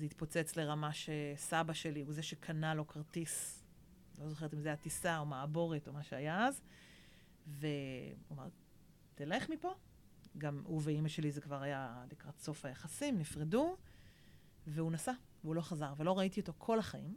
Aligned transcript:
זה 0.00 0.06
התפוצץ 0.06 0.56
לרמה 0.56 0.90
שסבא 0.92 1.72
שלי 1.72 2.02
הוא 2.02 2.12
זה 2.12 2.22
שקנה 2.22 2.74
לו 2.74 2.86
כרטיס, 2.86 3.64
לא 4.18 4.28
זוכרת 4.28 4.54
אם 4.54 4.60
זה 4.60 4.68
היה 4.68 4.76
טיסה 4.76 5.18
או 5.18 5.26
מעבורת 5.26 5.88
או 5.88 5.92
מה 5.92 6.02
שהיה 6.02 6.46
אז, 6.46 6.62
והוא 7.46 7.66
אמר, 8.32 8.48
תלך 9.14 9.50
מפה. 9.50 9.74
גם 10.38 10.62
הוא 10.64 10.80
ואימא 10.84 11.08
שלי 11.08 11.30
זה 11.30 11.40
כבר 11.40 11.62
היה 11.62 12.04
לקראת 12.12 12.38
סוף 12.38 12.64
היחסים, 12.64 13.18
נפרדו, 13.18 13.76
והוא 14.66 14.92
נסע, 14.92 15.12
והוא 15.44 15.54
לא 15.54 15.60
חזר, 15.60 15.92
ולא 15.96 16.18
ראיתי 16.18 16.40
אותו 16.40 16.52
כל 16.58 16.78
החיים. 16.78 17.16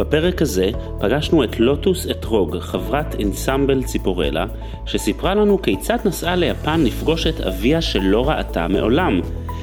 בפרק 0.00 0.42
הזה 0.42 0.70
פגשנו 1.00 1.44
את 1.44 1.60
לוטוס 1.60 2.06
אתרוג, 2.10 2.58
חברת 2.58 3.14
אינסמבל 3.18 3.82
ציפורלה, 3.82 4.46
שסיפרה 4.86 5.34
לנו 5.34 5.62
כיצד 5.62 5.98
נסעה 6.04 6.36
ליפן 6.36 6.80
לפגוש 6.80 7.26
את 7.26 7.40
אביה 7.40 7.82
שלא 7.82 8.28
ראתה 8.28 8.68
מעולם. 8.68 9.20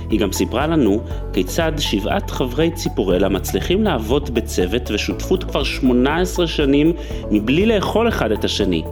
היא 0.10 0.20
גם 0.20 0.32
סיפרה 0.32 0.68
לנו 0.68 1.04
כיצד 1.34 1.72
שבעת 1.77 2.30
חברי 2.32 2.72
ציפורלה 2.72 3.30
מצליחים 3.30 3.84
לעבוד 3.84 4.34
בצוות 4.34 4.91
ושותפות 4.91 5.44
כבר 5.44 5.63
18 5.63 6.48
שנים 6.48 6.94
מבלי 7.32 7.66
לאכול 7.66 8.08
אחד 8.08 8.32
את 8.32 8.44
השני. 8.44 8.84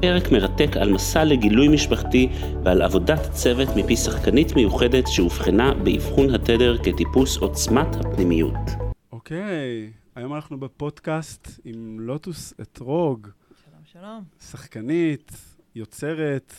פרק 0.00 0.32
מרתק 0.32 0.76
על 0.76 0.92
מסע 0.92 1.24
לגילוי 1.24 1.68
משפחתי 1.68 2.28
ועל 2.64 2.82
עבודת 2.82 3.28
צוות 3.32 3.68
מפי 3.76 3.96
שחקנית 3.96 4.56
מיוחדת 4.56 5.06
שאובחנה 5.06 5.74
באבחון 5.74 6.34
התדר 6.34 6.76
כטיפוס 6.76 7.36
עוצמת 7.36 7.96
הפנימיות. 7.96 8.70
אוקיי, 9.12 9.90
היום 10.14 10.34
אנחנו 10.34 10.60
בפודקאסט 10.60 11.48
עם 11.64 12.00
לוטוס 12.00 12.54
אתרוג, 12.60 13.28
שלום, 13.64 13.80
שלום. 13.84 14.24
שחקנית, 14.40 15.32
יוצרת 15.74 16.54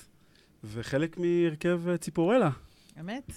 וחלק 0.64 1.17
מהרכב 1.17 1.81
אה, 1.88 1.97
ציפורלה. 1.97 2.50
אמת? 3.00 3.31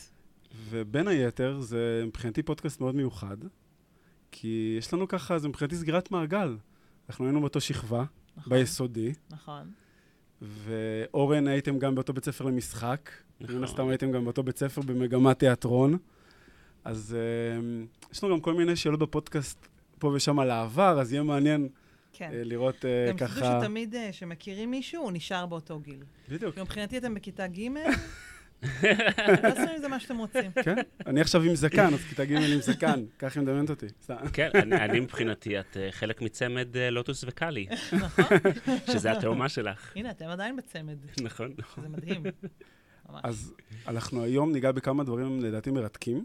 ובין 0.69 1.09
היתר, 1.09 1.61
זה 1.61 2.03
מבחינתי 2.07 2.43
פודקאסט 2.43 2.81
מאוד 2.81 2.95
מיוחד, 2.95 3.37
כי 4.31 4.77
יש 4.79 4.95
לנו 4.95 5.09
ככה, 5.09 5.39
זה 5.39 5.49
מבחינתי 5.49 5.77
סגירת 5.77 6.11
מעגל. 6.11 6.57
אנחנו 7.09 7.25
היינו 7.25 7.41
באותו 7.41 7.61
שכבה, 7.61 8.05
נכון. 8.37 8.53
ביסודי, 8.53 9.13
נכון. 9.31 9.71
ואורן 10.43 11.47
הייתם 11.47 11.79
גם 11.79 11.95
באותו 11.95 12.13
בית 12.13 12.25
ספר 12.25 12.45
למשחק. 12.45 13.11
נכון. 13.41 13.57
מן 13.57 13.65
הסתם 13.65 13.89
הייתם 13.89 14.13
גם 14.13 14.25
באותו 14.25 14.43
בית 14.43 14.59
ספר 14.59 14.83
במגמת 14.83 15.39
תיאטרון. 15.39 15.99
אז 16.85 17.17
uh, 17.17 18.13
יש 18.13 18.25
לנו 18.25 18.35
גם 18.35 18.41
כל 18.41 18.55
מיני 18.55 18.77
שאלות 18.77 19.01
בפודקאסט 19.01 19.69
פה 19.99 20.09
ושם 20.15 20.39
על 20.39 20.51
העבר, 20.51 21.01
אז 21.01 21.13
יהיה 21.13 21.23
מעניין 21.23 21.69
כן. 22.13 22.31
uh, 22.31 22.35
לראות 22.45 22.77
uh, 22.77 23.09
גם 23.09 23.17
תדעו 23.17 23.29
ככה... 23.29 23.61
שתמיד 23.61 23.95
אה, 23.95 24.09
כשמכירים 24.13 24.71
מישהו, 24.71 25.03
הוא 25.03 25.13
נשאר 25.13 25.47
באותו 25.47 25.79
גיל. 25.79 26.03
בדיוק, 26.29 26.53
כאילו, 26.53 26.67
מבחינתי 26.67 26.99
אתם 26.99 27.15
בכיתה 27.15 27.47
ג', 27.47 27.69
תעשו 29.43 29.61
עם 29.61 29.81
זה 29.81 29.89
מה 29.89 30.01
שאתם 30.01 30.19
רוצים. 30.19 30.51
כן. 30.65 30.77
אני 31.07 31.21
עכשיו 31.21 31.43
עם 31.43 31.55
זקן, 31.55 31.95
אז 31.95 32.01
כיתה 32.01 32.25
ג' 32.25 32.33
עם 32.33 32.61
זקן, 32.61 33.05
ככה 33.19 33.41
היא 33.41 33.47
מדמיינת 33.47 33.71
אותי. 33.71 33.87
כן, 34.33 34.51
אני, 34.55 34.77
אני 34.77 35.01
מבחינתי, 35.01 35.61
את 35.61 35.77
אה, 35.77 35.89
חלק 35.93 36.23
מצמד 36.23 36.77
אה, 36.77 36.91
לוטוס 36.91 37.25
וקאלי, 37.27 37.67
נכון? 38.05 38.25
שזה 38.87 39.13
התאומה 39.13 39.49
שלך. 39.49 39.93
הנה, 39.97 40.11
אתם 40.11 40.27
עדיין 40.27 40.57
בצמד. 40.57 40.97
נכון. 41.23 41.55
זה 41.83 41.89
מדהים. 41.89 42.23
ממש. 43.09 43.21
אז 43.25 43.55
אנחנו 43.89 44.23
היום 44.23 44.53
ניגע 44.53 44.73
בכמה 44.73 45.05
דברים 45.05 45.41
לדעתי 45.41 45.71
מרתקים. 45.71 46.25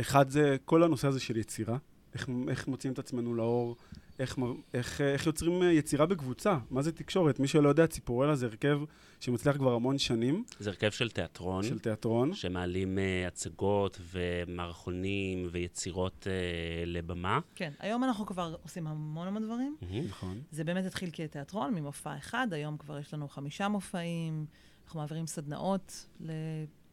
אחד 0.00 0.28
זה 0.28 0.56
כל 0.64 0.82
הנושא 0.82 1.08
הזה 1.08 1.20
של 1.20 1.36
יצירה, 1.36 1.76
איך, 2.14 2.28
איך 2.48 2.68
מוציאים 2.68 2.92
את 2.92 2.98
עצמנו 2.98 3.34
לאור, 3.34 3.76
איך, 4.18 4.38
איך, 4.74 5.00
איך 5.00 5.26
יוצרים 5.26 5.62
אה, 5.62 5.72
יצירה 5.72 6.06
בקבוצה, 6.06 6.58
מה 6.70 6.82
זה 6.82 6.92
תקשורת. 6.92 7.40
מי 7.40 7.48
שלא 7.48 7.68
יודע, 7.68 7.86
ציפורלה 7.86 8.34
זה 8.34 8.46
הרכב 8.46 8.80
שמצליח 9.20 9.56
כבר 9.56 9.74
המון 9.74 9.98
שנים 9.98 10.44
זה 10.58 10.70
הרכב 10.70 10.90
של 10.90 11.10
תיאטרון, 11.10 11.62
של 11.62 11.78
תיאטרון. 11.78 12.34
שמעלים 12.34 12.98
uh, 12.98 13.28
הצגות 13.28 14.00
ומערכונים 14.12 15.48
ויצירות 15.50 16.26
uh, 16.26 16.86
לבמה. 16.86 17.40
כן, 17.54 17.72
היום 17.78 18.04
אנחנו 18.04 18.26
כבר 18.26 18.54
עושים 18.62 18.86
המון 18.86 19.28
המון 19.28 19.44
דברים. 19.44 19.76
מהמם. 19.82 20.06
נכון. 20.08 20.42
זה 20.50 20.64
באמת 20.64 20.84
התחיל 20.84 21.10
כתיאטרון, 21.12 21.74
ממופע 21.74 22.16
אחד, 22.16 22.48
היום 22.50 22.76
כבר 22.76 22.98
יש 22.98 23.14
לנו 23.14 23.28
חמישה 23.28 23.68
מופעים, 23.68 24.46
אנחנו 24.84 25.00
מעבירים 25.00 25.26
סדנאות 25.26 26.06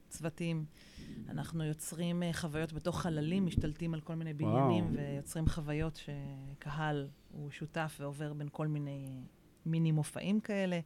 לצוותים, 0.09 0.65
אנחנו 1.29 1.63
יוצרים 1.63 2.23
אה, 2.23 2.33
חוויות 2.33 2.73
בתוך 2.73 3.01
חללים, 3.01 3.45
משתלטים 3.45 3.93
על 3.93 4.01
כל 4.01 4.15
מיני 4.15 4.33
בניינים, 4.33 4.85
וואו. 4.85 4.97
ויוצרים 4.97 5.47
חוויות 5.47 5.95
שקהל 5.95 7.07
הוא 7.31 7.51
שותף 7.51 7.97
ועובר 7.99 8.33
בין 8.33 8.47
כל 8.51 8.67
מיני 8.67 9.05
אה, 9.07 9.21
מיני 9.65 9.91
מופעים 9.91 10.39
כאלה. 10.39 10.79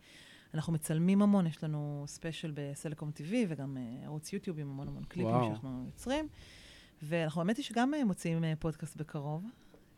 אנחנו 0.53 0.73
מצלמים 0.73 1.21
המון, 1.21 1.47
יש 1.47 1.63
לנו 1.63 2.03
ספיישל 2.07 2.51
בסלקום 2.55 3.11
TV 3.17 3.33
וגם 3.47 3.77
אה, 3.77 4.05
ערוץ 4.05 4.33
יוטיוב 4.33 4.59
עם 4.59 4.69
המון 4.69 4.87
המון 4.87 5.03
קליפים 5.03 5.31
וואו. 5.31 5.47
שאנחנו 5.47 5.83
יוצרים. 5.85 6.27
ואנחנו, 7.01 7.41
האמת 7.41 7.57
היא 7.57 7.65
שגם 7.65 7.91
מוציאים 8.05 8.43
פודקאסט 8.59 8.95
בקרוב. 8.95 9.43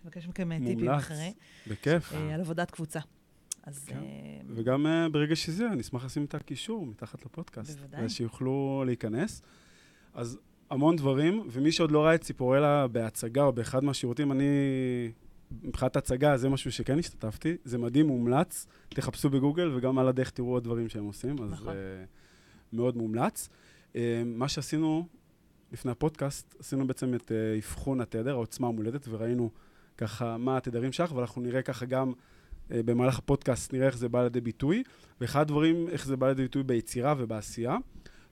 מבקש 0.04 0.28
מכם 0.28 0.50
טיפים 0.58 0.80
מומלץ. 0.80 1.04
אחרי. 1.04 1.34
בכיף. 1.68 2.14
על 2.14 2.42
עבודת 2.42 2.72
קבוצה. 2.72 3.00
אז 3.66 3.86
כן. 3.86 3.98
אה, 3.98 4.02
וגם 4.50 4.86
uh, 4.86 5.10
ברגע 5.10 5.36
שזה, 5.36 5.68
אני 5.68 5.82
אשמח 5.82 6.06
לשים 6.06 6.26
את 6.26 6.36
הקישור 6.36 6.86
מתחת 6.86 7.26
לפודקאסט. 7.26 7.80
בוודאי. 7.80 8.00
כדי 8.00 8.10
שיוכלו 8.10 8.84
להיכנס. 8.86 9.42
אז 10.14 10.40
המון 10.70 10.96
דברים, 10.96 11.48
ומי 11.52 11.72
שעוד 11.72 11.92
לא 11.92 12.06
ראה 12.06 12.16
את 12.16 12.22
ציפורלה 12.22 12.88
בהצגה 12.88 13.44
או 13.44 13.54
באחד 13.54 13.84
מהשירותים, 13.84 14.32
אני, 14.32 14.46
מבחינת 15.64 15.96
הצגה, 15.96 16.38
זה 16.38 16.50
משהו 16.50 16.72
שכן 16.72 17.00
השתתפתי. 17.00 17.56
זה 17.64 17.78
מדהים, 17.78 18.08
מומלץ. 18.08 18.68
תחפשו 18.90 19.30
בגוגל, 19.30 19.72
וגם 19.76 20.00
על 20.00 20.08
הדרך 20.08 20.30
תראו 20.30 20.52
עוד 20.52 20.64
דברים 20.64 20.90
שהם 20.90 21.06
עושים, 21.06 21.36
אז 21.44 21.52
נכון. 21.52 21.74
uh, 21.74 22.76
מאוד 22.76 22.98
מומלץ. 22.98 23.50
Uh, 23.94 23.98
מה 24.26 24.48
שעשינו 24.48 25.08
לפני 25.72 25.92
הפודקאסט, 25.92 26.56
עשינו 26.60 26.88
בעצם 26.88 27.14
את 27.14 27.32
uh, 27.32 27.60
אבחון 27.60 28.02
התדר, 28.02 28.32
העוצמה 28.32 28.68
המולדת, 28.68 29.08
וראינו 29.08 29.50
ככה 29.98 30.38
מה 30.38 30.58
התדרים 30.58 30.92
שלך, 30.92 31.12
ואנחנו 31.12 31.42
נראה 31.42 31.62
ככה 31.62 31.86
גם 31.86 32.08
אה, 32.10 32.14
במהלך 32.70 33.20
הפודקאסט 33.20 33.74
נראה 33.74 33.88
איך 33.88 33.98
זה 33.98 34.10
בא 34.10 34.24
לידי 34.24 34.42
ביטוי, 34.42 34.84
ואחד 35.22 35.42
הדברים, 35.42 35.90
איך 35.90 36.06
זה 36.06 36.18
בא 36.18 36.28
לידי 36.28 36.42
ביטוי 36.42 36.64
ביצירה 36.64 37.14
ובעשייה, 37.18 37.78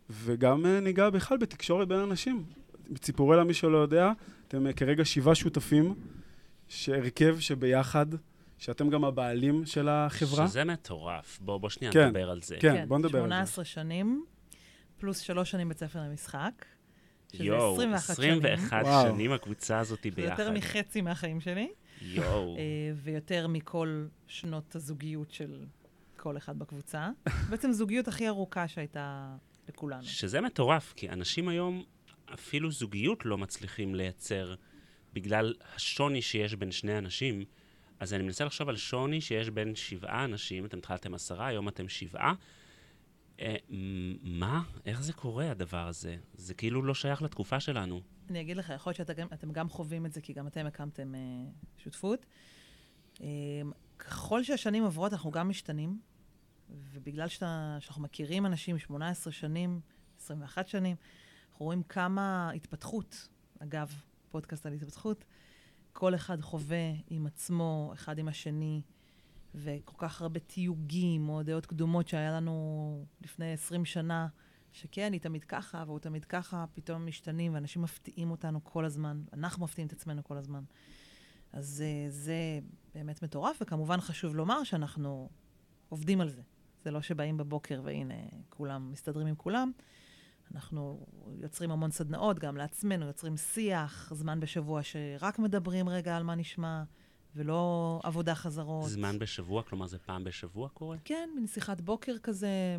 וגם 0.09 0.65
אה, 0.65 0.79
ניגע 0.79 1.09
בכלל 1.09 1.37
בתקשורת 1.37 1.87
בין 1.87 1.99
אנשים. 1.99 2.43
ציפורלה, 2.99 3.43
מי 3.43 3.53
שלא 3.53 3.77
יודע, 3.77 4.11
אתם 4.47 4.67
אה, 4.67 4.73
כרגע 4.73 5.05
שבעה 5.05 5.35
שותפים, 5.35 5.95
שהרכב 6.67 7.39
שביחד, 7.39 8.05
שאתם 8.57 8.89
גם 8.89 9.05
הבעלים 9.05 9.65
של 9.65 9.89
החברה. 9.89 10.47
שזה 10.47 10.63
מטורף. 10.63 11.39
בוא, 11.41 11.57
בוא 11.57 11.69
שנייה 11.69 11.93
כן, 11.93 12.07
נדבר 12.07 12.29
על 12.29 12.41
זה. 12.41 12.55
כן, 12.59 12.85
בוא 12.87 12.99
נדבר 12.99 13.23
על 13.23 13.23
זה. 13.23 13.29
18 13.29 13.65
שנים, 13.65 14.25
פלוס 14.97 15.19
שלוש 15.19 15.51
שנים 15.51 15.69
בית 15.69 15.79
ספר 15.79 15.99
למשחק, 15.99 16.65
שזה 17.33 17.43
יואו, 17.43 17.73
21 17.73 18.15
שנים. 18.15 18.39
21 18.39 18.83
וואו. 18.83 19.07
שנים 19.07 19.31
הקבוצה 19.31 19.79
הזאת 19.79 19.99
זה 20.03 20.09
ביחד. 20.15 20.39
יותר 20.39 20.51
מחצי 20.51 21.01
מהחיים 21.01 21.41
שלי, 21.41 21.71
יואו. 22.01 22.57
אה, 22.57 22.61
ויותר 22.95 23.47
מכל 23.47 24.05
שנות 24.27 24.75
הזוגיות 24.75 25.31
של 25.31 25.65
כל 26.17 26.37
אחד 26.37 26.59
בקבוצה. 26.59 27.09
בעצם 27.49 27.71
זוגיות 27.71 28.07
הכי 28.07 28.27
ארוכה 28.27 28.67
שהייתה 28.67 29.35
לכולנו. 29.69 30.03
שזה 30.03 30.41
מטורף, 30.41 30.93
כי 30.95 31.09
אנשים 31.09 31.47
היום 31.47 31.83
אפילו 32.33 32.71
זוגיות 32.71 33.25
לא 33.25 33.37
מצליחים 33.37 33.95
לייצר 33.95 34.55
בגלל 35.13 35.53
השוני 35.75 36.21
שיש 36.21 36.55
בין 36.55 36.71
שני 36.71 36.97
אנשים. 36.97 37.45
אז 37.99 38.13
אני 38.13 38.23
מנסה 38.23 38.45
לחשוב 38.45 38.69
על 38.69 38.77
שוני 38.77 39.21
שיש 39.21 39.49
בין 39.49 39.75
שבעה 39.75 40.23
אנשים, 40.23 40.65
אתם 40.65 40.77
התחלתם 40.77 41.13
עשרה, 41.13 41.47
היום 41.47 41.67
אתם 41.67 41.89
שבעה. 41.89 42.33
אה, 43.39 43.55
מה? 44.23 44.61
איך 44.85 45.01
זה 45.01 45.13
קורה, 45.13 45.51
הדבר 45.51 45.87
הזה? 45.87 46.17
זה 46.33 46.53
כאילו 46.53 46.83
לא 46.83 46.93
שייך 46.93 47.21
לתקופה 47.21 47.59
שלנו. 47.59 48.01
אני 48.29 48.41
אגיד 48.41 48.57
לך, 48.57 48.69
יכול 48.69 48.93
להיות 48.97 49.07
שאתם 49.07 49.51
גם 49.51 49.69
חווים 49.69 50.05
את 50.05 50.13
זה, 50.13 50.21
כי 50.21 50.33
גם 50.33 50.47
אתם 50.47 50.65
הקמתם 50.65 51.15
אה, 51.15 51.19
שותפות. 51.77 52.25
אה, 53.21 53.27
ככל 53.99 54.43
שהשנים 54.43 54.83
עוברות, 54.83 55.13
אנחנו 55.13 55.31
גם 55.31 55.49
משתנים, 55.49 55.99
ובגלל 56.69 57.27
שאתה, 57.27 57.77
שאנחנו 57.79 58.01
מכירים 58.03 58.45
אנשים 58.45 58.79
18 58.79 59.33
שנים, 59.33 59.79
21 60.19 60.67
שנים, 60.67 60.95
אנחנו 61.51 61.65
רואים 61.65 61.83
כמה 61.83 62.51
התפתחות, 62.51 63.29
אגב, 63.59 64.01
פודקאסט 64.31 64.65
על 64.65 64.73
התפתחות, 64.73 65.25
כל 65.93 66.15
אחד 66.15 66.41
חווה 66.41 66.91
עם 67.09 67.25
עצמו, 67.25 67.91
אחד 67.93 68.17
עם 68.17 68.27
השני, 68.27 68.81
וכל 69.55 69.95
כך 69.97 70.21
הרבה 70.21 70.39
תיוגים 70.39 71.29
או 71.29 71.43
דעות 71.43 71.65
קדומות 71.65 72.07
שהיה 72.07 72.31
לנו 72.31 73.05
לפני 73.21 73.53
20 73.53 73.85
שנה, 73.85 74.27
שכן, 74.73 75.13
היא 75.13 75.21
תמיד 75.21 75.43
ככה, 75.43 75.83
והוא 75.87 75.99
תמיד 75.99 76.25
ככה, 76.25 76.65
פתאום 76.73 77.05
משתנים, 77.05 77.53
ואנשים 77.53 77.81
מפתיעים 77.81 78.31
אותנו 78.31 78.63
כל 78.63 78.85
הזמן. 78.85 79.23
אנחנו 79.33 79.63
מפתיעים 79.63 79.87
את 79.87 79.93
עצמנו 79.93 80.23
כל 80.23 80.37
הזמן. 80.37 80.63
אז 81.51 81.83
uh, 81.83 82.11
זה 82.11 82.59
באמת 82.95 83.23
מטורף, 83.23 83.57
וכמובן 83.61 84.01
חשוב 84.01 84.35
לומר 84.35 84.63
שאנחנו 84.63 85.29
עובדים 85.89 86.21
על 86.21 86.29
זה. 86.29 86.41
זה 86.83 86.91
לא 86.91 87.01
שבאים 87.01 87.37
בבוקר 87.37 87.81
והנה, 87.83 88.13
כולם 88.49 88.91
מסתדרים 88.91 89.27
עם 89.27 89.35
כולם. 89.35 89.71
אנחנו 90.53 91.05
יוצרים 91.39 91.71
המון 91.71 91.91
סדנאות, 91.91 92.39
גם 92.39 92.57
לעצמנו, 92.57 93.05
יוצרים 93.05 93.37
שיח, 93.37 94.13
זמן 94.13 94.39
בשבוע 94.39 94.83
שרק 94.83 95.39
מדברים 95.39 95.89
רגע 95.89 96.17
על 96.17 96.23
מה 96.23 96.35
נשמע, 96.35 96.83
ולא 97.35 97.99
עבודה 98.03 98.35
חזרות. 98.35 98.89
זמן 98.89 99.19
בשבוע? 99.19 99.63
כלומר, 99.63 99.87
זה 99.87 99.99
פעם 99.99 100.23
בשבוע 100.23 100.69
קורה? 100.69 100.97
כן, 101.05 101.29
מין 101.35 101.47
שיחת 101.47 101.81
בוקר 101.81 102.17
כזה, 102.17 102.77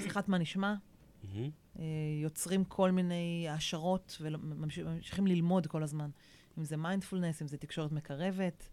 שיחת 0.00 0.28
מה 0.28 0.38
נשמע. 0.38 0.74
Mm-hmm. 1.22 1.80
יוצרים 2.22 2.64
כל 2.64 2.90
מיני 2.90 3.46
העשרות 3.48 4.16
וממשיכים 4.20 5.26
ללמוד 5.26 5.66
כל 5.66 5.82
הזמן. 5.82 6.10
אם 6.58 6.64
זה 6.64 6.76
מיינדפולנס, 6.76 7.42
אם 7.42 7.48
זה 7.48 7.56
תקשורת 7.56 7.92
מקרבת. 7.92 8.68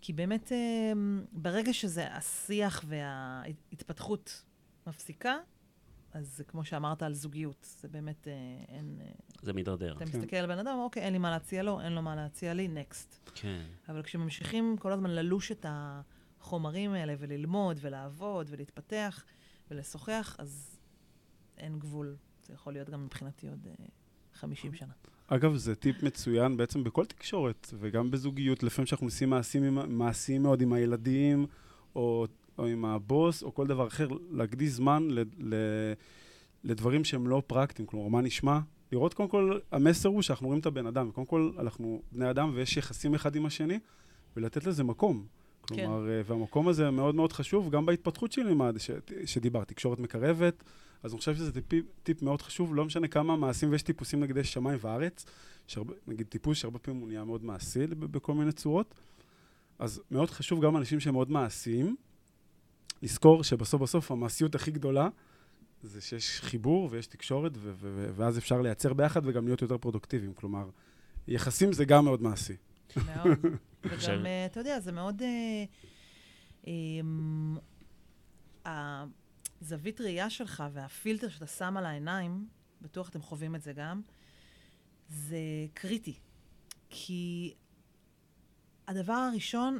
כי 0.00 0.12
באמת, 0.12 0.52
אה, 0.52 0.92
ברגע 1.32 1.72
שזה 1.72 2.14
השיח 2.14 2.84
וההתפתחות 2.88 4.44
מפסיקה, 4.86 5.36
אז 6.12 6.36
זה 6.36 6.44
כמו 6.44 6.64
שאמרת 6.64 7.02
על 7.02 7.14
זוגיות, 7.14 7.76
זה 7.80 7.88
באמת 7.88 8.28
אה, 8.28 8.32
אין... 8.68 8.98
אה, 9.00 9.10
זה 9.42 9.52
מידרדר. 9.52 9.96
אתה 9.96 10.04
כן. 10.06 10.18
מסתכל 10.18 10.36
על 10.36 10.46
בן 10.46 10.58
אדם, 10.58 10.78
אוקיי, 10.78 11.02
אין 11.02 11.12
לי 11.12 11.18
מה 11.18 11.30
להציע 11.30 11.62
לו, 11.62 11.80
אין 11.80 11.92
לו 11.92 12.02
מה 12.02 12.16
להציע 12.16 12.54
לי, 12.54 12.68
נקסט. 12.68 13.30
כן. 13.34 13.62
אבל 13.88 14.02
כשממשיכים 14.02 14.76
כל 14.78 14.92
הזמן 14.92 15.10
ללוש 15.10 15.52
את 15.52 15.66
החומרים 15.68 16.92
האלה 16.92 17.14
וללמוד 17.18 17.78
ולעבוד 17.80 18.46
ולהתפתח 18.50 19.24
ולשוחח, 19.70 20.36
אז 20.38 20.73
אין 21.58 21.78
גבול. 21.78 22.16
זה 22.46 22.54
יכול 22.54 22.72
להיות 22.72 22.90
גם 22.90 23.04
מבחינתי 23.04 23.48
עוד 23.48 23.66
50 24.34 24.74
שנה. 24.74 24.92
אגב, 25.26 25.56
זה 25.56 25.74
טיפ 25.74 26.02
מצוין 26.02 26.56
בעצם 26.56 26.84
בכל 26.84 27.04
תקשורת, 27.04 27.74
וגם 27.78 28.10
בזוגיות, 28.10 28.62
לפעמים 28.62 28.86
שאנחנו 28.86 29.06
עושים 29.06 29.30
מעשים, 29.30 29.78
מעשים 29.88 30.42
מאוד 30.42 30.60
עם 30.60 30.72
הילדים, 30.72 31.46
או, 31.96 32.26
או 32.58 32.66
עם 32.66 32.84
הבוס, 32.84 33.42
או 33.42 33.54
כל 33.54 33.66
דבר 33.66 33.86
אחר, 33.86 34.08
להקדיש 34.30 34.70
זמן 34.70 35.08
ל, 35.10 35.22
ל, 35.38 35.54
לדברים 36.64 37.04
שהם 37.04 37.28
לא 37.28 37.42
פרקטיים. 37.46 37.86
כלומר, 37.86 38.08
מה 38.08 38.20
נשמע? 38.20 38.58
לראות 38.92 39.14
קודם 39.14 39.28
כל, 39.28 39.58
המסר 39.72 40.08
הוא 40.08 40.22
שאנחנו 40.22 40.46
רואים 40.46 40.60
את 40.60 40.66
הבן 40.66 40.86
אדם. 40.86 41.10
קודם 41.10 41.26
כל, 41.26 41.50
אנחנו 41.58 42.02
בני 42.12 42.30
אדם 42.30 42.50
ויש 42.54 42.76
יחסים 42.76 43.14
אחד 43.14 43.36
עם 43.36 43.46
השני, 43.46 43.78
ולתת 44.36 44.66
לזה 44.66 44.84
מקום. 44.84 45.26
כלומר, 45.60 46.04
כן. 46.04 46.10
אה, 46.10 46.22
והמקום 46.26 46.68
הזה 46.68 46.90
מאוד 46.90 47.14
מאוד 47.14 47.32
חשוב, 47.32 47.70
גם 47.70 47.86
בהתפתחות 47.86 48.32
שלי, 48.32 48.54
שדיברת, 49.24 49.68
תקשורת 49.68 49.98
מקרבת, 49.98 50.64
אז 51.04 51.12
אני 51.12 51.18
חושב 51.18 51.36
שזה 51.36 51.60
טיפ, 51.60 51.84
טיפ 52.02 52.22
מאוד 52.22 52.42
חשוב, 52.42 52.74
לא 52.74 52.84
משנה 52.84 53.08
כמה 53.08 53.36
מעשים, 53.36 53.70
ויש 53.70 53.82
טיפוסים 53.82 54.20
נגד 54.20 54.36
יש 54.36 54.52
שמיים 54.52 54.78
וארץ, 54.80 55.24
שהרבה, 55.66 55.94
נגיד 56.06 56.26
טיפוס 56.26 56.58
שהרבה 56.58 56.78
פעמים 56.78 57.00
הוא 57.00 57.08
נהיה 57.08 57.24
מאוד 57.24 57.44
מעשי 57.44 57.86
בכל 57.86 58.34
מיני 58.34 58.52
צורות, 58.52 58.94
אז 59.78 60.02
מאוד 60.10 60.30
חשוב 60.30 60.64
גם 60.64 60.76
אנשים 60.76 61.00
שהם 61.00 61.14
מאוד 61.14 61.30
מעשיים, 61.30 61.96
לזכור 63.02 63.44
שבסוף 63.44 63.82
בסוף 63.82 64.10
המעשיות 64.10 64.54
הכי 64.54 64.70
גדולה 64.70 65.08
זה 65.82 66.00
שיש 66.00 66.40
חיבור 66.40 66.88
ויש 66.90 67.06
תקשורת, 67.06 67.52
ו- 67.56 67.72
ו- 67.74 68.10
ואז 68.16 68.38
אפשר 68.38 68.60
לייצר 68.60 68.92
ביחד 68.92 69.20
וגם 69.26 69.46
להיות 69.46 69.62
יותר 69.62 69.78
פרודוקטיביים. 69.78 70.34
כלומר, 70.34 70.70
יחסים 71.28 71.72
זה 71.72 71.84
גם 71.84 72.04
מאוד 72.04 72.22
מעשי. 72.22 72.56
מאוד. 72.96 73.38
וגם, 73.84 74.26
אה, 74.26 74.46
אתה 74.46 74.60
יודע, 74.60 74.80
זה 74.80 74.92
מאוד... 74.92 75.22
אה, 79.64 79.68
הזווית 79.68 80.00
ראייה 80.00 80.30
שלך 80.30 80.64
והפילטר 80.72 81.28
שאתה 81.28 81.46
שם 81.46 81.76
על 81.76 81.86
העיניים, 81.86 82.48
בטוח 82.80 83.08
אתם 83.08 83.22
חווים 83.22 83.54
את 83.54 83.62
זה 83.62 83.72
גם, 83.72 84.02
זה 85.08 85.38
קריטי. 85.74 86.18
כי 86.90 87.54
הדבר 88.88 89.12
הראשון, 89.12 89.78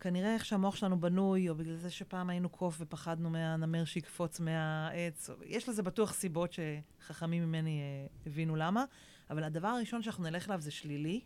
כנראה 0.00 0.34
איך 0.34 0.44
שהמוח 0.44 0.76
שלנו 0.76 1.00
בנוי, 1.00 1.48
או 1.48 1.54
בגלל 1.54 1.76
זה 1.76 1.90
שפעם 1.90 2.30
היינו 2.30 2.48
קוף 2.48 2.76
ופחדנו 2.80 3.30
מהנמר 3.30 3.84
שיקפוץ 3.84 4.40
מהעץ, 4.40 5.30
יש 5.44 5.68
לזה 5.68 5.82
בטוח 5.82 6.12
סיבות 6.12 6.52
שחכמים 6.52 7.42
ממני 7.42 7.80
אה, 7.80 8.06
הבינו 8.26 8.56
למה, 8.56 8.84
אבל 9.30 9.44
הדבר 9.44 9.68
הראשון 9.68 10.02
שאנחנו 10.02 10.24
נלך 10.24 10.48
אליו 10.48 10.60
זה 10.60 10.70
שלילי, 10.70 11.20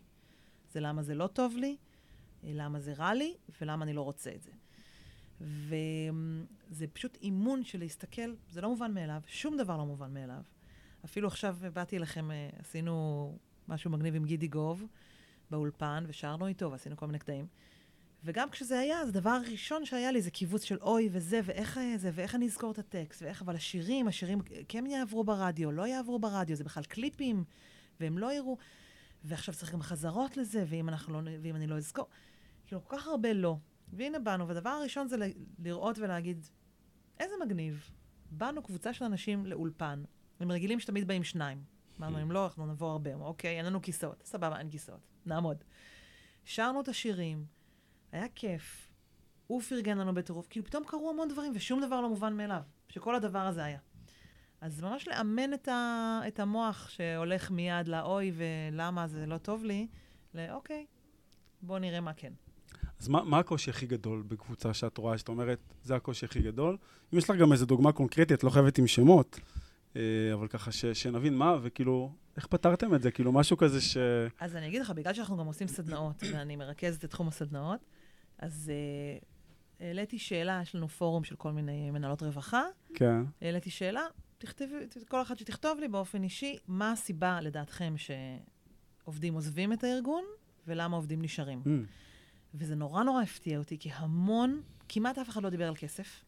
זה 0.71 0.79
למה 0.79 1.03
זה 1.03 1.15
לא 1.15 1.27
טוב 1.27 1.57
לי, 1.57 1.77
למה 2.43 2.79
זה 2.79 2.93
רע 2.93 3.13
לי, 3.13 3.33
ולמה 3.61 3.85
אני 3.85 3.93
לא 3.93 4.01
רוצה 4.01 4.31
את 4.35 4.43
זה. 4.43 4.51
וזה 5.43 6.87
פשוט 6.93 7.17
אימון 7.21 7.63
של 7.63 7.79
להסתכל, 7.79 8.33
זה 8.49 8.61
לא 8.61 8.69
מובן 8.69 8.93
מאליו, 8.93 9.21
שום 9.27 9.57
דבר 9.57 9.77
לא 9.77 9.85
מובן 9.85 10.13
מאליו. 10.13 10.41
אפילו 11.05 11.27
עכשיו 11.27 11.57
באתי 11.73 11.97
אליכם, 11.97 12.31
אה, 12.31 12.49
עשינו 12.59 13.37
משהו 13.67 13.91
מגניב 13.91 14.15
עם 14.15 14.25
גידי 14.25 14.47
גוב 14.47 14.85
באולפן, 15.51 16.03
ושרנו 16.07 16.47
איתו, 16.47 16.71
ועשינו 16.71 16.97
כל 16.97 17.05
מיני 17.05 17.19
קטעים. 17.19 17.47
וגם 18.23 18.49
כשזה 18.49 18.79
היה, 18.79 19.01
אז 19.01 19.09
הדבר 19.09 19.29
הראשון 19.29 19.85
שהיה 19.85 20.11
לי 20.11 20.21
זה 20.21 20.31
קיבוץ 20.31 20.63
של 20.63 20.77
אוי 20.81 21.09
וזה, 21.11 21.39
ואיך 21.43 21.77
אה, 21.77 21.97
זה, 21.97 22.11
ואיך 22.13 22.35
אני 22.35 22.45
אזכור 22.45 22.71
את 22.71 22.79
הטקסט, 22.79 23.21
ואיך, 23.21 23.41
אבל 23.41 23.55
השירים, 23.55 24.07
השירים 24.07 24.39
כן 24.67 24.85
יעברו 24.85 25.23
ברדיו, 25.23 25.71
לא 25.71 25.87
יעברו 25.87 26.19
ברדיו, 26.19 26.55
זה 26.55 26.63
בכלל 26.63 26.83
קליפים, 26.83 27.43
והם 27.99 28.17
לא 28.17 28.33
יראו. 28.33 28.57
ועכשיו 29.23 29.55
צריך 29.55 29.73
גם 29.73 29.81
חזרות 29.81 30.37
לזה, 30.37 30.65
ואם, 30.67 30.89
לא, 31.07 31.19
ואם 31.41 31.55
אני 31.55 31.67
לא 31.67 31.77
אזכור. 31.77 32.07
כאילו, 32.67 32.87
כל 32.87 32.97
כך 32.97 33.07
הרבה 33.07 33.33
לא. 33.33 33.57
והנה 33.95 34.19
באנו, 34.19 34.47
והדבר 34.47 34.69
הראשון 34.69 35.07
זה 35.07 35.15
לראות 35.59 35.97
ולהגיד, 35.97 36.45
איזה 37.19 37.35
מגניב. 37.45 37.89
באנו 38.31 38.63
קבוצה 38.63 38.93
של 38.93 39.05
אנשים 39.05 39.45
לאולפן. 39.45 40.03
הם 40.39 40.51
רגילים 40.51 40.79
שתמיד 40.79 41.07
באים 41.07 41.23
שניים. 41.23 41.63
אמרנו, 41.99 42.21
אם 42.21 42.31
לא, 42.31 42.43
אנחנו 42.45 42.65
נבוא 42.65 42.91
הרבה. 42.91 43.13
אוקיי, 43.15 43.57
אין 43.57 43.65
לנו 43.65 43.81
כיסאות. 43.81 44.23
סבבה, 44.25 44.59
אין 44.59 44.69
כיסאות. 44.69 45.07
נעמוד. 45.25 45.63
שרנו 46.45 46.81
את 46.81 46.87
השירים, 46.87 47.45
היה 48.11 48.27
כיף. 48.35 48.87
הוא 49.47 49.61
פרגן 49.61 49.97
לנו 49.97 50.13
בטירוף. 50.13 50.47
כאילו, 50.49 50.65
פתאום 50.65 50.83
קרו 50.83 51.09
המון 51.09 51.27
דברים, 51.27 51.51
ושום 51.55 51.81
דבר 51.81 52.01
לא 52.01 52.09
מובן 52.09 52.33
מאליו. 52.33 52.61
שכל 52.89 53.15
הדבר 53.15 53.39
הזה 53.39 53.63
היה. 53.63 53.79
אז 54.61 54.81
ממש 54.81 55.07
לאמן 55.07 55.53
את, 55.53 55.67
ה, 55.67 56.21
את 56.27 56.39
המוח 56.39 56.89
שהולך 56.89 57.51
מיד 57.51 57.87
לאוי 57.87 58.31
ולמה 58.35 59.07
זה 59.07 59.25
לא 59.25 59.37
טוב 59.37 59.63
לי, 59.63 59.87
לאוקיי, 60.33 60.85
בואו 61.61 61.79
נראה 61.79 62.01
מה 62.01 62.13
כן. 62.13 62.33
אז 62.99 63.07
מה, 63.07 63.23
מה 63.23 63.39
הקושי 63.39 63.69
הכי 63.69 63.85
גדול 63.85 64.23
בקבוצה 64.27 64.73
שאת 64.73 64.97
רואה, 64.97 65.17
שאת 65.17 65.29
אומרת, 65.29 65.59
זה 65.83 65.95
הקושי 65.95 66.25
הכי 66.25 66.41
גדול? 66.41 66.77
אם 67.13 67.17
יש 67.17 67.29
לך 67.29 67.35
גם 67.37 67.51
איזו 67.51 67.65
דוגמה 67.65 67.91
קונקרטית, 67.91 68.43
לא 68.43 68.49
חייבת 68.49 68.77
עם 68.77 68.87
שמות, 68.87 69.39
אה, 69.95 70.01
אבל 70.33 70.47
ככה 70.47 70.71
ש, 70.71 70.85
שנבין 70.85 71.35
מה, 71.35 71.57
וכאילו, 71.61 72.11
איך 72.37 72.47
פתרתם 72.47 72.95
את 72.95 73.01
זה? 73.01 73.11
כאילו, 73.11 73.31
משהו 73.31 73.57
כזה 73.57 73.81
ש... 73.81 73.97
אז 74.39 74.55
אני 74.55 74.67
אגיד 74.67 74.81
לך, 74.81 74.89
בגלל 74.89 75.13
שאנחנו 75.13 75.37
גם 75.37 75.45
עושים 75.45 75.67
סדנאות, 75.67 76.23
ואני 76.33 76.55
מרכזת 76.55 77.05
את 77.05 77.09
תחום 77.09 77.27
הסדנאות, 77.27 77.79
אז 78.39 78.71
uh, 78.71 79.25
העליתי 79.79 80.19
שאלה, 80.19 80.59
יש 80.63 80.75
לנו 80.75 80.87
פורום 80.87 81.23
של 81.23 81.35
כל 81.35 81.51
מיני 81.51 81.91
מנהלות 81.91 82.23
רווחה. 82.23 82.63
כן. 82.93 83.21
העליתי 83.41 83.69
שאלה, 83.69 84.01
תכתבי, 84.37 84.75
כל 85.07 85.21
אחד 85.21 85.37
שתכתוב 85.37 85.79
לי 85.79 85.87
באופן 85.87 86.23
אישי, 86.23 86.57
מה 86.67 86.91
הסיבה 86.91 87.41
לדעתכם 87.41 87.93
שעובדים 87.97 89.33
עוזבים 89.33 89.73
את 89.73 89.83
הארגון, 89.83 90.23
ולמה 90.67 90.95
עובדים 90.95 91.21
נשארים. 91.21 91.61
Mm. 91.65 91.69
וזה 92.53 92.75
נורא 92.75 93.03
נורא 93.03 93.21
הפתיע 93.21 93.57
אותי, 93.57 93.77
כי 93.77 93.89
המון, 93.93 94.61
כמעט 94.89 95.17
אף 95.17 95.29
אחד 95.29 95.43
לא 95.43 95.49
דיבר 95.49 95.67
על 95.67 95.75
כסף. 95.75 96.25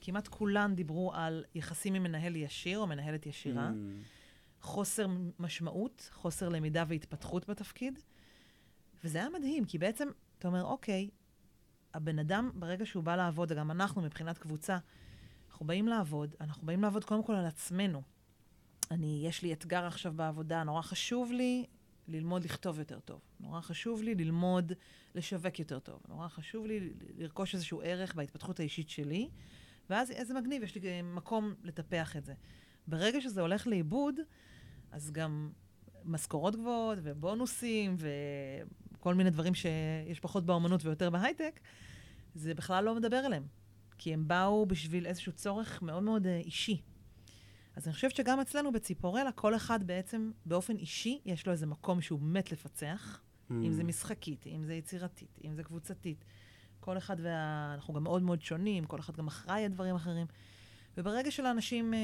כמעט 0.00 0.28
כולן 0.28 0.74
דיברו 0.74 1.12
על 1.14 1.44
יחסים 1.54 1.94
עם 1.94 2.02
מנהל 2.02 2.36
ישיר 2.36 2.78
או 2.78 2.86
מנהלת 2.86 3.26
ישירה. 3.26 3.70
Mm. 3.70 4.62
חוסר 4.62 5.06
משמעות, 5.38 6.10
חוסר 6.12 6.48
למידה 6.48 6.84
והתפתחות 6.88 7.48
בתפקיד. 7.48 7.98
וזה 9.04 9.18
היה 9.18 9.28
מדהים, 9.28 9.64
כי 9.64 9.78
בעצם, 9.78 10.08
אתה 10.38 10.48
אומר, 10.48 10.64
אוקיי, 10.64 11.10
הבן 11.94 12.18
אדם, 12.18 12.50
ברגע 12.54 12.86
שהוא 12.86 13.04
בא 13.04 13.16
לעבוד, 13.16 13.52
וגם 13.52 13.70
אנחנו 13.70 14.02
מבחינת 14.02 14.38
קבוצה, 14.38 14.78
אנחנו 15.50 15.66
באים 15.66 15.88
לעבוד, 15.88 16.34
אנחנו 16.40 16.66
באים 16.66 16.82
לעבוד 16.82 17.04
קודם 17.04 17.22
כל 17.22 17.34
על 17.34 17.46
עצמנו. 17.46 18.02
אני, 18.90 19.22
יש 19.26 19.42
לי 19.42 19.52
אתגר 19.52 19.84
עכשיו 19.84 20.12
בעבודה, 20.12 20.62
נורא 20.62 20.82
חשוב 20.82 21.32
לי 21.32 21.66
ללמוד 22.10 22.44
לכתוב 22.44 22.78
יותר 22.78 23.00
טוב. 23.00 23.20
נורא 23.40 23.60
חשוב 23.60 24.02
לי 24.02 24.14
ללמוד 24.14 24.72
לשווק 25.14 25.58
יותר 25.58 25.78
טוב. 25.78 26.02
נורא 26.08 26.28
חשוב 26.28 26.66
לי 26.66 26.92
לרכוש 27.18 27.54
איזשהו 27.54 27.80
ערך 27.84 28.14
בהתפתחות 28.14 28.60
האישית 28.60 28.90
שלי, 28.90 29.28
ואז 29.90 30.10
איזה 30.10 30.34
מגניב, 30.34 30.62
יש 30.62 30.74
לי 30.74 31.02
מקום 31.02 31.54
לטפח 31.62 32.16
את 32.16 32.24
זה. 32.24 32.34
ברגע 32.86 33.20
שזה 33.20 33.40
הולך 33.40 33.66
לאיבוד, 33.66 34.14
אז 34.90 35.10
גם 35.10 35.50
משכורות 36.04 36.56
גבוהות 36.56 36.98
ובונוסים 37.02 37.96
וכל 38.92 39.14
מיני 39.14 39.30
דברים 39.30 39.54
שיש 39.54 40.20
פחות 40.20 40.46
באומנות 40.46 40.84
ויותר 40.84 41.10
בהייטק, 41.10 41.60
זה 42.34 42.54
בכלל 42.54 42.84
לא 42.84 42.94
מדבר 42.94 43.26
אליהם. 43.26 43.44
כי 43.98 44.14
הם 44.14 44.28
באו 44.28 44.66
בשביל 44.66 45.06
איזשהו 45.06 45.32
צורך 45.32 45.82
מאוד 45.82 46.02
מאוד 46.02 46.26
אה, 46.26 46.36
אישי. 46.36 46.80
אז 47.76 47.86
אני 47.86 47.94
חושבת 47.94 48.16
שגם 48.16 48.40
אצלנו 48.40 48.72
בציפורלה, 48.72 49.32
כל 49.32 49.56
אחד 49.56 49.84
בעצם, 49.86 50.30
באופן 50.46 50.76
אישי, 50.76 51.20
יש 51.24 51.46
לו 51.46 51.52
איזה 51.52 51.66
מקום 51.66 52.00
שהוא 52.00 52.20
מת 52.22 52.52
לפצח, 52.52 53.20
mm. 53.20 53.52
אם 53.52 53.72
זה 53.72 53.84
משחקית, 53.84 54.46
אם 54.46 54.64
זה 54.64 54.74
יצירתית, 54.74 55.38
אם 55.44 55.54
זה 55.54 55.62
קבוצתית. 55.62 56.24
כל 56.80 56.98
אחד 56.98 57.16
וה... 57.22 57.72
אנחנו 57.74 57.94
גם 57.94 58.04
מאוד 58.04 58.22
מאוד 58.22 58.42
שונים, 58.42 58.84
כל 58.84 59.00
אחד 59.00 59.16
גם 59.16 59.26
אחראי 59.26 59.64
על 59.64 59.72
דברים 59.72 59.94
אחרים. 59.94 60.26
וברגע 60.96 61.30
שלאנשים 61.30 61.94
אה, 61.94 61.98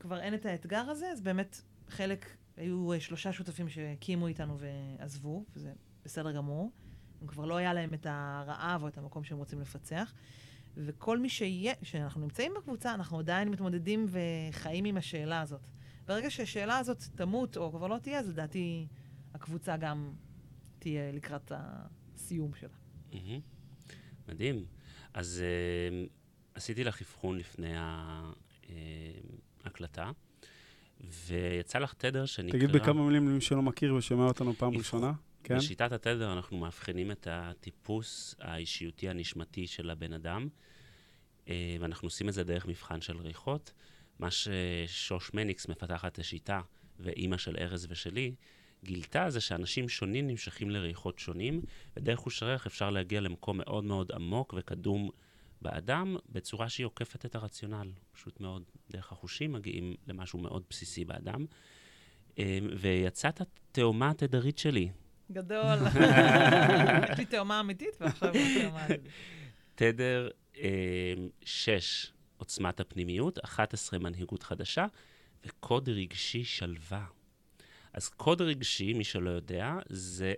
כבר 0.00 0.20
אין 0.20 0.34
את 0.34 0.46
האתגר 0.46 0.90
הזה, 0.90 1.10
אז 1.10 1.20
באמת 1.20 1.60
חלק, 1.88 2.36
היו 2.56 2.92
אה, 2.92 3.00
שלושה 3.00 3.32
שותפים 3.32 3.68
שהקימו 3.68 4.26
איתנו 4.26 4.58
ועזבו, 4.58 5.44
וזה 5.56 5.72
בסדר 6.04 6.32
גמור. 6.32 6.70
כבר 7.26 7.44
לא 7.44 7.56
היה 7.56 7.72
להם 7.72 7.94
את 7.94 8.06
הרעב 8.10 8.82
או 8.82 8.88
את 8.88 8.98
המקום 8.98 9.24
שהם 9.24 9.38
רוצים 9.38 9.60
לפצח. 9.60 10.12
וכל 10.76 11.18
מי 11.18 11.28
שיהיה, 11.28 11.74
כשאנחנו 11.82 12.20
נמצאים 12.20 12.52
בקבוצה, 12.56 12.94
אנחנו 12.94 13.18
עדיין 13.18 13.48
מתמודדים 13.48 14.06
וחיים 14.08 14.84
עם 14.84 14.96
השאלה 14.96 15.40
הזאת. 15.40 15.60
ברגע 16.06 16.30
שהשאלה 16.30 16.78
הזאת 16.78 17.02
תמות 17.14 17.56
או 17.56 17.72
כבר 17.72 17.86
לא 17.86 17.98
תהיה, 17.98 18.18
אז 18.18 18.28
לדעתי 18.28 18.86
הקבוצה 19.34 19.76
גם 19.76 20.12
תהיה 20.78 21.12
לקראת 21.12 21.52
הסיום 21.54 22.54
שלה. 22.54 22.68
מדהים. 24.28 24.64
אז 25.14 25.42
uh, 25.42 26.08
עשיתי 26.54 26.84
לך 26.84 27.02
אבחון 27.02 27.38
לפני 27.38 27.72
ההקלטה, 29.64 30.10
ויצא 31.26 31.78
לך 31.78 31.94
תדר 31.94 32.26
שנקרא... 32.26 32.58
תגיד 32.58 32.72
בכמה 32.72 33.06
מילים 33.06 33.28
למי 33.28 33.40
שלא 33.40 33.62
מכיר 33.62 33.94
ושומע 33.94 34.24
אותנו 34.24 34.54
פעם 34.54 34.76
ראשונה. 34.76 35.12
כן? 35.46 35.56
בשיטת 35.56 35.92
התדר 35.92 36.32
אנחנו 36.32 36.56
מאבחנים 36.56 37.10
את 37.10 37.28
הטיפוס 37.30 38.34
האישיותי 38.40 39.08
הנשמתי 39.08 39.66
של 39.66 39.90
הבן 39.90 40.12
אדם, 40.12 40.48
אה, 41.48 41.76
ואנחנו 41.80 42.06
עושים 42.06 42.28
את 42.28 42.34
זה 42.34 42.44
דרך 42.44 42.66
מבחן 42.66 43.00
של 43.00 43.16
ריחות. 43.16 43.72
מה 44.18 44.28
ששוש 44.30 45.34
מניקס 45.34 45.68
מפתחת 45.68 46.12
את 46.12 46.18
השיטה, 46.18 46.60
ואימא 47.00 47.36
של 47.36 47.56
ארז 47.58 47.86
ושלי, 47.90 48.34
גילתה 48.84 49.30
זה 49.30 49.40
שאנשים 49.40 49.88
שונים 49.88 50.26
נמשכים 50.26 50.70
לריחות 50.70 51.18
שונים, 51.18 51.60
ודרך 51.96 52.18
חוש 52.18 52.42
הריח 52.42 52.66
אפשר 52.66 52.90
להגיע 52.90 53.20
למקום 53.20 53.58
מאוד 53.58 53.84
מאוד 53.84 54.12
עמוק 54.12 54.54
וקדום 54.56 55.10
באדם, 55.62 56.16
בצורה 56.28 56.68
שהיא 56.68 56.86
עוקפת 56.86 57.26
את 57.26 57.34
הרציונל. 57.34 57.92
פשוט 58.12 58.40
מאוד, 58.40 58.62
דרך 58.90 59.12
החושים 59.12 59.52
מגיעים 59.52 59.94
למשהו 60.06 60.38
מאוד 60.38 60.62
בסיסי 60.70 61.04
באדם. 61.04 61.46
אה, 62.38 62.58
ויצאת 62.78 63.40
התאומה 63.40 64.10
התדרית 64.10 64.58
שלי, 64.58 64.88
גדול. 65.32 65.78
יש 67.12 67.18
לי 67.18 67.24
תאומה 67.24 67.60
אמיתית 67.60 67.96
ועכשיו 68.00 68.32
תאומה. 68.62 68.86
תדר 69.74 70.28
6, 71.44 71.68
אה, 71.68 71.78
עוצמת 72.36 72.80
הפנימיות, 72.80 73.38
11, 73.44 73.98
מנהיגות 73.98 74.42
חדשה, 74.42 74.86
וקוד 75.46 75.88
רגשי 75.88 76.44
שלווה. 76.44 77.04
אז 77.92 78.08
קוד 78.08 78.42
רגשי, 78.42 78.92
מי 78.92 79.04
שלא 79.04 79.30
יודע, 79.30 79.72
זה 79.88 80.34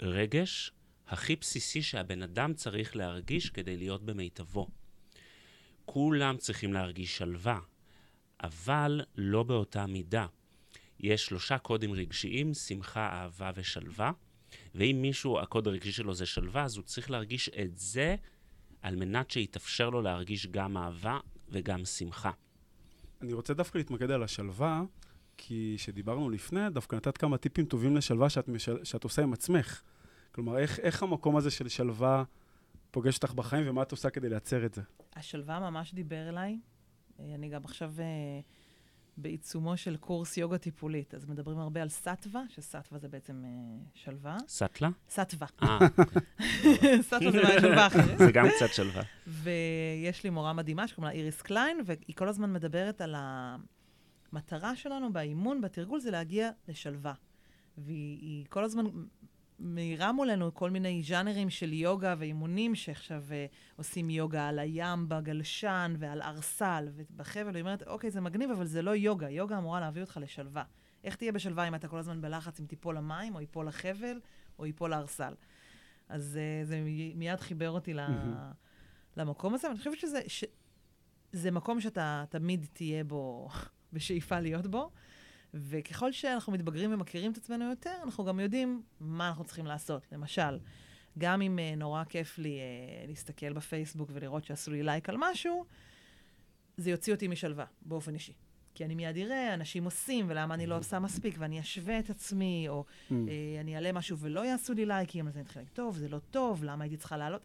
הרגש 0.00 0.72
הכי 1.08 1.36
בסיסי 1.36 1.82
שהבן 1.82 2.22
אדם 2.22 2.54
צריך 2.54 2.96
להרגיש 2.96 3.50
כדי 3.50 3.76
להיות 3.76 4.02
במיטבו. 4.02 4.68
כולם 5.84 6.36
צריכים 6.36 6.72
להרגיש 6.72 7.16
שלווה, 7.16 7.58
אבל 8.42 9.00
לא 9.16 9.42
באותה 9.42 9.86
מידה. 9.86 10.26
יש 11.00 11.26
שלושה 11.26 11.58
קודים 11.58 11.92
רגשיים, 11.92 12.54
שמחה, 12.54 13.08
אהבה 13.12 13.50
ושלווה, 13.56 14.12
ואם 14.74 14.98
מישהו, 15.02 15.40
הקוד 15.40 15.66
הרגשי 15.66 15.92
שלו 15.92 16.14
זה 16.14 16.26
שלווה, 16.26 16.62
אז 16.62 16.76
הוא 16.76 16.84
צריך 16.84 17.10
להרגיש 17.10 17.48
את 17.48 17.78
זה 17.78 18.16
על 18.82 18.96
מנת 18.96 19.30
שיתאפשר 19.30 19.90
לו 19.90 20.02
להרגיש 20.02 20.46
גם 20.46 20.76
אהבה 20.76 21.18
וגם 21.48 21.84
שמחה. 21.84 22.30
אני 23.22 23.32
רוצה 23.32 23.54
דווקא 23.54 23.78
להתמקד 23.78 24.10
על 24.10 24.22
השלווה, 24.22 24.82
כי 25.36 25.74
כשדיברנו 25.78 26.30
לפני, 26.30 26.70
דווקא 26.70 26.96
נתת 26.96 27.18
כמה 27.18 27.38
טיפים 27.38 27.64
טובים 27.64 27.96
לשלווה 27.96 28.30
שאת, 28.30 28.48
משל... 28.48 28.84
שאת 28.84 29.04
עושה 29.04 29.22
עם 29.22 29.32
עצמך. 29.32 29.82
כלומר, 30.32 30.58
איך, 30.58 30.78
איך 30.78 31.02
המקום 31.02 31.36
הזה 31.36 31.50
של 31.50 31.68
שלווה 31.68 32.24
פוגש 32.90 33.16
אותך 33.16 33.32
בחיים, 33.34 33.68
ומה 33.68 33.82
את 33.82 33.90
עושה 33.90 34.10
כדי 34.10 34.28
לייצר 34.28 34.66
את 34.66 34.74
זה? 34.74 34.82
השלווה 35.16 35.70
ממש 35.70 35.94
דיבר 35.94 36.28
אליי. 36.28 36.58
אני 37.18 37.48
גם 37.48 37.64
עכשיו... 37.64 37.92
אה, 37.98 38.40
בעיצומו 39.16 39.76
של 39.76 39.96
קורס 39.96 40.36
יוגה 40.36 40.58
טיפולית. 40.58 41.14
אז 41.14 41.26
מדברים 41.26 41.58
הרבה 41.58 41.82
על 41.82 41.88
סטווה, 41.88 42.42
שסטווה 42.48 42.98
זה 42.98 43.08
בעצם 43.08 43.44
אה, 43.44 43.50
שלווה. 43.94 44.36
סטלה? 44.48 44.88
סטווה. 45.10 45.46
אה. 45.62 45.78
סטווה 47.08 47.30
זה 47.30 47.60
שלווה 47.60 47.86
אחרת. 47.86 48.18
זה 48.26 48.32
גם 48.32 48.46
קצת 48.56 48.74
שלווה. 48.74 49.02
ויש 49.26 50.24
לי 50.24 50.30
מורה 50.30 50.52
מדהימה 50.52 50.88
שקוראים 50.88 51.12
לה 51.12 51.18
איריס 51.18 51.42
קליין, 51.42 51.80
והיא 51.84 52.16
כל 52.16 52.28
הזמן 52.28 52.52
מדברת 52.52 53.00
על 53.00 53.14
המטרה 54.32 54.76
שלנו 54.76 55.12
באימון, 55.12 55.60
בתרגול, 55.60 56.00
זה 56.00 56.10
להגיע 56.10 56.50
לשלווה. 56.68 57.14
והיא 57.78 58.46
כל 58.48 58.64
הזמן 58.64 58.84
מאירה 59.58 60.12
מולנו 60.12 60.54
כל 60.54 60.70
מיני 60.70 61.02
ז'אנרים 61.02 61.50
של 61.50 61.72
יוגה 61.72 62.14
ואימונים 62.18 62.74
שעכשיו 62.74 63.24
uh, 63.28 63.76
עושים 63.76 64.10
יוגה 64.10 64.48
על 64.48 64.58
הים 64.58 65.08
בגלשן 65.08 65.94
ועל 65.98 66.22
ארסל 66.22 66.88
ובחבל, 66.94 67.54
היא 67.54 67.62
אומרת, 67.62 67.82
אוקיי, 67.82 68.10
זה 68.10 68.20
מגניב, 68.20 68.50
אבל 68.50 68.66
זה 68.66 68.82
לא 68.82 68.90
יוגה. 68.90 69.30
יוגה 69.30 69.58
אמורה 69.58 69.80
להביא 69.80 70.02
אותך 70.02 70.18
לשלווה. 70.22 70.64
איך 71.04 71.16
תהיה 71.16 71.32
בשלווה 71.32 71.68
אם 71.68 71.74
אתה 71.74 71.88
כל 71.88 71.98
הזמן 71.98 72.20
בלחץ, 72.20 72.60
אם 72.60 72.66
תיפול 72.66 72.96
למים, 72.96 73.34
או 73.34 73.40
ייפול 73.40 73.68
לחבל, 73.68 74.20
או 74.58 74.66
ייפול 74.66 74.90
לארסל? 74.90 75.34
אז 76.08 76.38
uh, 76.62 76.66
זה 76.66 76.82
מיד 77.14 77.40
חיבר 77.40 77.70
אותי 77.70 77.94
mm-hmm. 77.94 78.54
למקום 79.16 79.54
הזה, 79.54 79.68
ואני 79.68 79.78
חושבת 79.78 79.98
שזה 79.98 80.20
ש... 80.26 80.44
מקום 81.52 81.80
שאתה 81.80 82.24
תמיד 82.28 82.66
תהיה 82.72 83.04
בו 83.04 83.48
בשאיפה 83.92 84.40
להיות 84.40 84.66
בו. 84.66 84.90
וככל 85.56 86.12
שאנחנו 86.12 86.52
מתבגרים 86.52 86.94
ומכירים 86.94 87.32
את 87.32 87.36
עצמנו 87.36 87.64
יותר, 87.64 87.94
אנחנו 88.02 88.24
גם 88.24 88.40
יודעים 88.40 88.82
מה 89.00 89.28
אנחנו 89.28 89.44
צריכים 89.44 89.66
לעשות. 89.66 90.06
למשל, 90.12 90.58
גם 91.18 91.42
אם 91.42 91.58
uh, 91.58 91.78
נורא 91.78 92.04
כיף 92.04 92.38
לי 92.38 92.58
uh, 92.58 93.08
להסתכל 93.08 93.52
בפייסבוק 93.52 94.10
ולראות 94.12 94.44
שעשו 94.44 94.70
לי 94.70 94.82
לייק 94.82 95.08
על 95.08 95.16
משהו, 95.18 95.64
זה 96.76 96.90
יוציא 96.90 97.14
אותי 97.14 97.28
משלווה, 97.28 97.64
באופן 97.82 98.14
אישי. 98.14 98.32
כי 98.74 98.84
אני 98.84 98.94
מיד 98.94 99.16
אראה, 99.16 99.54
אנשים 99.54 99.84
עושים, 99.84 100.26
ולמה 100.28 100.54
אני 100.54 100.66
לא 100.66 100.78
עושה 100.78 100.98
מספיק, 100.98 101.34
ואני 101.38 101.60
אשווה 101.60 101.98
את 101.98 102.10
עצמי, 102.10 102.66
או 102.68 102.84
mm. 102.84 103.12
uh, 103.12 103.14
אני 103.60 103.76
אעלה 103.76 103.92
משהו 103.92 104.18
ולא 104.18 104.46
יעשו 104.46 104.74
לי 104.74 104.86
לייקים, 104.86 105.28
אז 105.28 105.36
אני 105.36 105.44
אתחיל 105.44 105.62
טוב, 105.72 105.96
זה 105.96 106.08
לא 106.08 106.18
טוב, 106.18 106.64
למה 106.64 106.84
הייתי 106.84 106.96
צריכה 106.96 107.16
לעלות? 107.16 107.42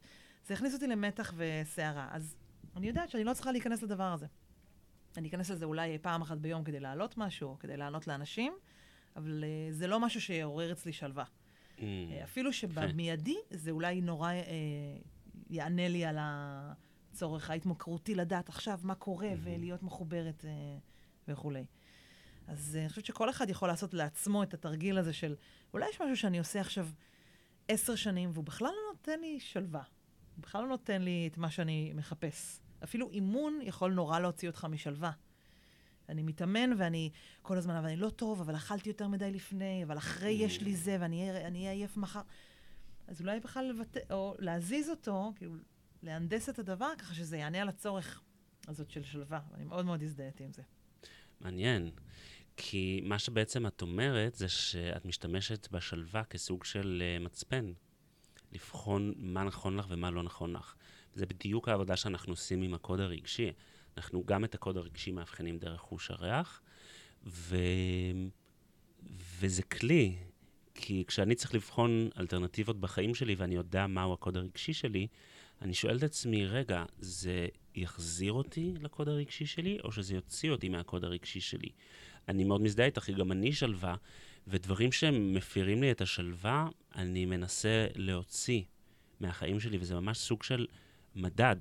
זה 0.48 0.54
יכניס 0.54 0.74
אותי 0.74 0.88
למתח 0.88 1.34
וסערה. 1.38 2.08
אז 2.12 2.36
אני 2.76 2.88
יודעת 2.88 3.10
שאני 3.10 3.24
לא 3.24 3.34
צריכה 3.34 3.52
להיכנס 3.52 3.84
לדבר 3.84 4.04
הזה. 4.14 4.26
אני 5.18 5.28
אכנס 5.28 5.50
לזה 5.50 5.66
אולי 5.66 5.98
פעם 5.98 6.22
אחת 6.22 6.38
ביום 6.38 6.64
כדי 6.64 6.80
להעלות 6.80 7.18
משהו, 7.18 7.50
או 7.50 7.60
כדי 7.60 7.78
לענות 7.78 8.08
לאנשים, 8.08 8.54
אבל 9.16 9.44
uh, 9.44 9.74
זה 9.74 9.88
לא 9.88 10.00
משהו 10.00 10.22
שיעורר 10.22 10.72
אצלי 10.72 10.94
שלווה. 10.94 11.24
Mm, 11.24 11.80
uh, 11.80 11.84
אפילו 12.24 12.54
שבמיידי 12.54 13.38
זה 13.50 13.72
אולי 13.72 14.02
נורא 14.02 14.32
uh, 14.32 14.48
יענה 15.50 15.88
לי 15.88 16.06
על 16.06 16.18
הצורך 16.20 17.50
ההתמכרותי 17.50 18.16
לדעת 18.16 18.50
עכשיו 18.50 18.80
מה 18.84 18.96
קורה 18.96 19.32
mm-hmm. 19.32 19.44
ולהיות 19.44 19.84
מחוברת 19.84 20.46
uh, 20.46 20.48
וכולי. 21.28 21.66
אז 22.48 22.76
uh, 22.76 22.80
אני 22.80 22.90
חושבת 22.90 23.06
שכל 23.06 23.30
אחד 23.30 23.50
יכול 23.50 23.68
לעשות 23.68 23.94
לעצמו 23.94 24.44
את 24.44 24.54
התרגיל 24.54 24.98
הזה 24.98 25.14
של, 25.14 25.36
אולי 25.74 25.90
יש 25.90 26.02
משהו 26.02 26.18
שאני 26.18 26.40
עושה 26.40 26.62
עכשיו 26.62 26.88
עשר 27.68 27.96
שנים, 27.96 28.30
והוא 28.34 28.46
בכלל 28.46 28.68
לא 28.68 28.94
נותן 28.94 29.20
לי 29.20 29.40
שלווה. 29.40 29.84
הוא 30.36 30.44
בכלל 30.44 30.62
לא 30.62 30.68
נותן 30.68 31.02
לי 31.02 31.30
את 31.32 31.38
מה 31.38 31.52
שאני 31.52 31.94
מחפש. 31.96 32.61
אפילו 32.84 33.12
אימון 33.12 33.60
יכול 33.64 33.94
נורא 33.94 34.20
להוציא 34.20 34.50
אותך 34.50 34.68
משלווה. 34.70 35.12
אני 36.10 36.24
מתאמן 36.24 36.70
ואני 36.78 37.10
כל 37.42 37.58
הזמן, 37.58 37.76
אבל 37.76 37.86
אני 37.88 37.96
לא 37.96 38.10
טוב, 38.10 38.42
אבל 38.42 38.56
אכלתי 38.56 38.90
יותר 38.90 39.08
מדי 39.08 39.32
לפני, 39.32 39.84
אבל 39.84 39.98
אחרי 39.98 40.32
יש 40.32 40.62
לי 40.62 40.76
זה 40.76 40.98
ואני 41.00 41.30
אהיה 41.58 41.72
עייף 41.72 41.98
מחר. 41.98 42.22
אז 43.08 43.22
אולי 43.22 43.40
בכלל 43.40 43.66
לבטא, 43.66 44.00
או 44.10 44.36
להזיז 44.40 44.90
אותו, 44.90 45.34
כאילו, 45.36 45.54
להנדס 46.04 46.50
את 46.50 46.60
הדבר 46.60 46.92
ככה 46.98 47.14
שזה 47.14 47.38
יענה 47.38 47.62
על 47.62 47.70
הצורך 47.70 48.22
הזאת 48.68 48.92
של 48.92 49.04
שלווה. 49.04 49.40
ואני 49.52 49.64
מאוד 49.64 49.86
מאוד 49.86 50.04
הזדהיתי 50.04 50.44
עם 50.44 50.54
זה. 50.54 50.62
מעניין. 51.42 51.92
כי 52.58 53.02
מה 53.04 53.20
שבעצם 53.20 53.68
את 53.68 53.82
אומרת 53.82 54.36
זה 54.36 54.50
שאת 54.50 55.06
משתמשת 55.06 55.68
בשלווה 55.72 56.24
כסוג 56.24 56.64
של 56.64 57.04
uh, 57.04 57.24
מצפן. 57.24 57.74
לבחון 58.52 59.14
מה 59.18 59.44
נכון 59.44 59.78
לך 59.78 59.86
ומה 59.90 60.12
לא 60.12 60.24
נכון 60.24 60.54
לך. 60.54 60.76
זה 61.14 61.26
בדיוק 61.26 61.70
העבודה 61.70 61.96
שאנחנו 61.96 62.34
עושים 62.34 62.62
עם 62.62 62.74
הקוד 62.74 63.00
הרגשי. 63.00 63.52
אנחנו 63.98 64.24
גם 64.26 64.44
את 64.44 64.56
הקוד 64.56 64.78
הרגשי 64.78 65.12
מאבחנים 65.12 65.58
דרך 65.58 65.80
חוש 65.80 66.12
הריח, 66.12 66.62
ו... 67.26 67.56
וזה 69.40 69.64
כלי, 69.64 70.16
כי 70.76 71.04
כשאני 71.08 71.36
צריך 71.36 71.56
לבחון 71.56 72.10
אלטרנטיבות 72.20 72.80
בחיים 72.80 73.16
שלי 73.16 73.36
ואני 73.36 73.56
יודע 73.56 73.88
מהו 73.88 74.14
הקוד 74.14 74.38
הרגשי 74.38 74.74
שלי, 74.74 75.08
אני 75.62 75.74
שואל 75.74 75.98
את 75.98 76.04
עצמי, 76.04 76.46
רגע, 76.46 76.86
זה 77.00 77.48
יחזיר 77.76 78.34
אותי 78.34 78.74
לקוד 78.82 79.10
הרגשי 79.10 79.46
שלי, 79.46 79.78
או 79.84 79.92
שזה 79.92 80.16
יוציא 80.16 80.52
אותי 80.52 80.70
מהקוד 80.70 81.04
הרגשי 81.04 81.40
שלי? 81.40 81.70
אני 82.28 82.44
מאוד 82.44 82.62
מזדהה 82.62 82.86
איתך, 82.86 83.02
כי 83.02 83.14
גם 83.14 83.32
אני 83.32 83.54
שלווה, 83.54 83.96
ודברים 84.48 84.92
שהם 84.92 85.34
מפירים 85.34 85.82
לי 85.82 85.92
את 85.92 86.02
השלווה, 86.02 86.68
אני 86.96 87.26
מנסה 87.26 87.88
להוציא 87.96 88.62
מהחיים 89.20 89.60
שלי, 89.60 89.78
וזה 89.78 89.96
ממש 89.96 90.18
סוג 90.18 90.44
של 90.44 90.68
מדד. 91.16 91.56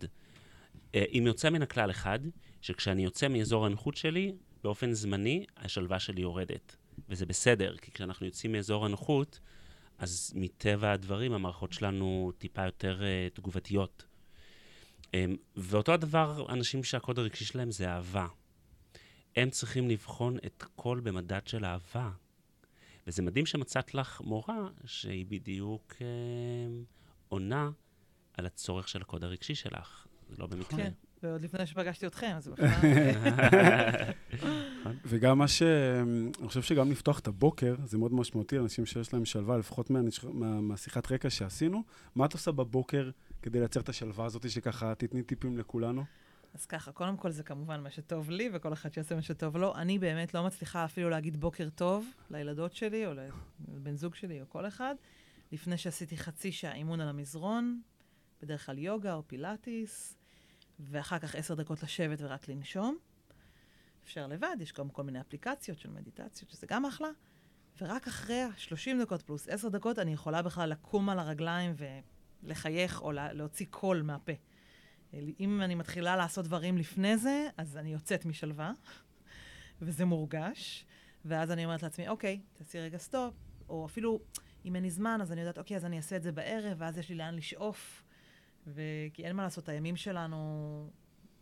אה, 0.95 1.04
אם 1.12 1.25
יוצא 1.26 1.50
מן 1.50 1.62
הכלל 1.62 1.90
אחד, 1.90 2.19
שכשאני 2.61 3.04
יוצא 3.04 3.28
מאזור 3.28 3.66
הנוחות 3.66 3.97
שלי, 3.97 4.33
באופן 4.64 4.92
זמני, 4.92 5.47
השלווה 5.57 6.00
שלי 6.00 6.21
יורדת. 6.21 6.76
וזה 7.09 7.26
בסדר, 7.26 7.76
כי 7.76 7.90
כשאנחנו 7.90 8.26
יוצאים 8.26 8.52
מאזור 8.52 8.87
הנוחות, 8.87 9.40
אז 9.99 10.33
מטבע 10.37 10.92
הדברים 10.92 11.33
המערכות 11.33 11.73
שלנו 11.73 12.33
טיפה 12.38 12.64
יותר 12.64 13.00
uh, 13.00 13.37
תגובתיות. 13.37 14.04
Um, 15.02 15.11
ואותו 15.57 15.92
הדבר, 15.92 16.47
אנשים 16.49 16.85
שהקוד 16.85 17.19
הרגשי 17.19 17.45
שלהם 17.45 17.71
זה 17.71 17.88
אהבה. 17.88 18.26
הם 19.37 19.50
צריכים 19.50 19.88
לבחון 19.88 20.37
את 20.47 20.62
הכל 20.62 21.00
במדד 21.02 21.47
של 21.47 21.64
אהבה. 21.64 22.11
וזה 23.07 23.23
מדהים 23.23 23.47
שמצאת 23.47 23.95
לך 23.95 24.21
מורה 24.21 24.69
שהיא 24.85 25.26
בדיוק 25.28 25.95
אה, 26.00 26.07
עונה 27.28 27.71
על 28.40 28.47
הצורך 28.47 28.88
של 28.88 29.00
הקוד 29.02 29.25
הרגשי 29.25 29.54
שלך. 29.54 30.06
זה 30.30 30.37
לא 30.38 30.47
במקרה. 30.47 30.78
כן, 30.78 30.92
ועוד 31.23 31.42
לפני 31.42 31.66
שפגשתי 31.66 32.06
אתכם, 32.06 32.32
אז 32.37 32.49
בכלל... 32.49 32.66
וגם 35.04 35.38
מה 35.38 35.49
ש... 35.49 35.62
אני 36.40 36.49
חושב 36.49 36.62
שגם 36.62 36.90
לפתוח 36.90 37.18
את 37.18 37.26
הבוקר, 37.26 37.75
זה 37.85 37.99
מאוד 37.99 38.14
משמעותי, 38.14 38.59
אנשים 38.59 38.87
שיש 38.87 39.14
להם 39.14 39.25
שלווה, 39.25 39.59
לפחות 39.59 39.90
מהנש... 39.90 40.25
מה... 40.25 40.61
מהשיחת 40.61 41.12
רקע 41.12 41.30
שעשינו. 41.30 41.82
מה 42.14 42.26
את 42.26 42.32
עושה 42.32 42.52
בבוקר 42.52 43.11
כדי 43.42 43.59
לייצר 43.59 43.80
את 43.80 43.88
השלווה 43.88 44.25
הזאת, 44.25 44.50
שככה 44.50 44.94
תתני 44.94 45.23
טיפים 45.23 45.59
לכולנו? 45.59 46.04
אז 46.54 46.66
ככה, 46.66 46.92
קודם 46.92 47.16
כל 47.16 47.30
זה 47.30 47.42
כמובן 47.42 47.80
מה 47.80 47.90
שטוב 47.90 48.30
לי, 48.30 48.50
וכל 48.52 48.73
אחד 48.73 48.92
שיעשה 48.92 49.14
מה 49.14 49.23
שטוב 49.23 49.56
לו. 49.56 49.75
אני 49.75 49.99
באמת 49.99 50.35
לא 50.35 50.47
מצליחה 50.47 50.85
אפילו 50.85 51.11
להגיד 51.11 51.40
בוקר 51.40 51.68
טוב 51.75 52.06
לילדות 52.30 52.73
שלי, 52.73 53.06
או 53.06 53.12
לבן 53.75 53.97
זוג 53.97 54.14
שלי, 54.14 54.40
או 54.40 54.47
כל 54.49 54.66
אחד, 54.66 54.94
לפני 55.52 55.76
שעשיתי 55.76 56.16
חצי 56.16 56.52
שעה 56.52 56.75
אימון 56.75 57.00
על 57.00 57.09
המזרון, 57.09 57.80
בדרך 58.42 58.66
כלל 58.66 58.78
יוגה 58.78 59.14
או 59.14 59.28
פילאטיס, 59.28 60.16
ואחר 60.80 61.18
כך 61.18 61.35
עשר 61.35 61.54
דקות 61.54 61.82
לשבת 61.82 62.18
ורק 62.20 62.49
לנשום. 62.49 62.99
אפשר 64.04 64.26
לבד, 64.26 64.56
יש 64.61 64.73
גם 64.73 64.90
כל 64.90 65.02
מיני 65.02 65.20
אפליקציות 65.20 65.78
של 65.78 65.90
מדיטציות, 65.90 66.50
שזה 66.50 66.66
גם 66.66 66.85
אחלה. 66.85 67.09
ורק 67.80 68.06
אחרי 68.09 68.42
ה-30 68.42 69.02
דקות 69.02 69.23
פלוס 69.23 69.49
10 69.49 69.68
דקות, 69.68 69.99
אני 69.99 70.12
יכולה 70.12 70.42
בכלל 70.42 70.68
לקום 70.68 71.09
על 71.09 71.18
הרגליים 71.18 71.75
ולחייך 72.42 73.02
או 73.02 73.12
להוציא 73.12 73.66
קול 73.70 74.02
מהפה. 74.02 74.32
אם 75.40 75.62
אני 75.62 75.75
מתחילה 75.75 76.16
לעשות 76.16 76.44
דברים 76.44 76.78
לפני 76.78 77.16
זה, 77.16 77.49
אז 77.56 77.76
אני 77.76 77.92
יוצאת 77.92 78.25
משלווה, 78.25 78.73
וזה 79.82 80.04
מורגש. 80.04 80.87
ואז 81.25 81.50
אני 81.50 81.64
אומרת 81.64 81.82
לעצמי, 81.82 82.09
אוקיי, 82.09 82.40
תעשי 82.52 82.80
רגע 82.80 82.99
סטופ, 82.99 83.35
או 83.68 83.87
אפילו, 83.87 84.20
אם 84.64 84.76
אין 84.76 84.82
לי 84.82 84.90
זמן, 84.90 85.18
אז 85.23 85.32
אני 85.32 85.40
יודעת, 85.40 85.59
אוקיי, 85.59 85.76
אז 85.76 85.85
אני 85.85 85.97
אעשה 85.97 86.16
את 86.16 86.23
זה 86.23 86.32
בערב, 86.32 86.76
ואז 86.78 86.99
יש 86.99 87.09
לי 87.09 87.14
לאן 87.14 87.35
לשאוף. 87.35 88.02
וכי 88.67 89.25
אין 89.25 89.37
מה 89.37 89.43
לעשות, 89.43 89.69
הימים 89.69 89.97
שלנו, 89.97 90.90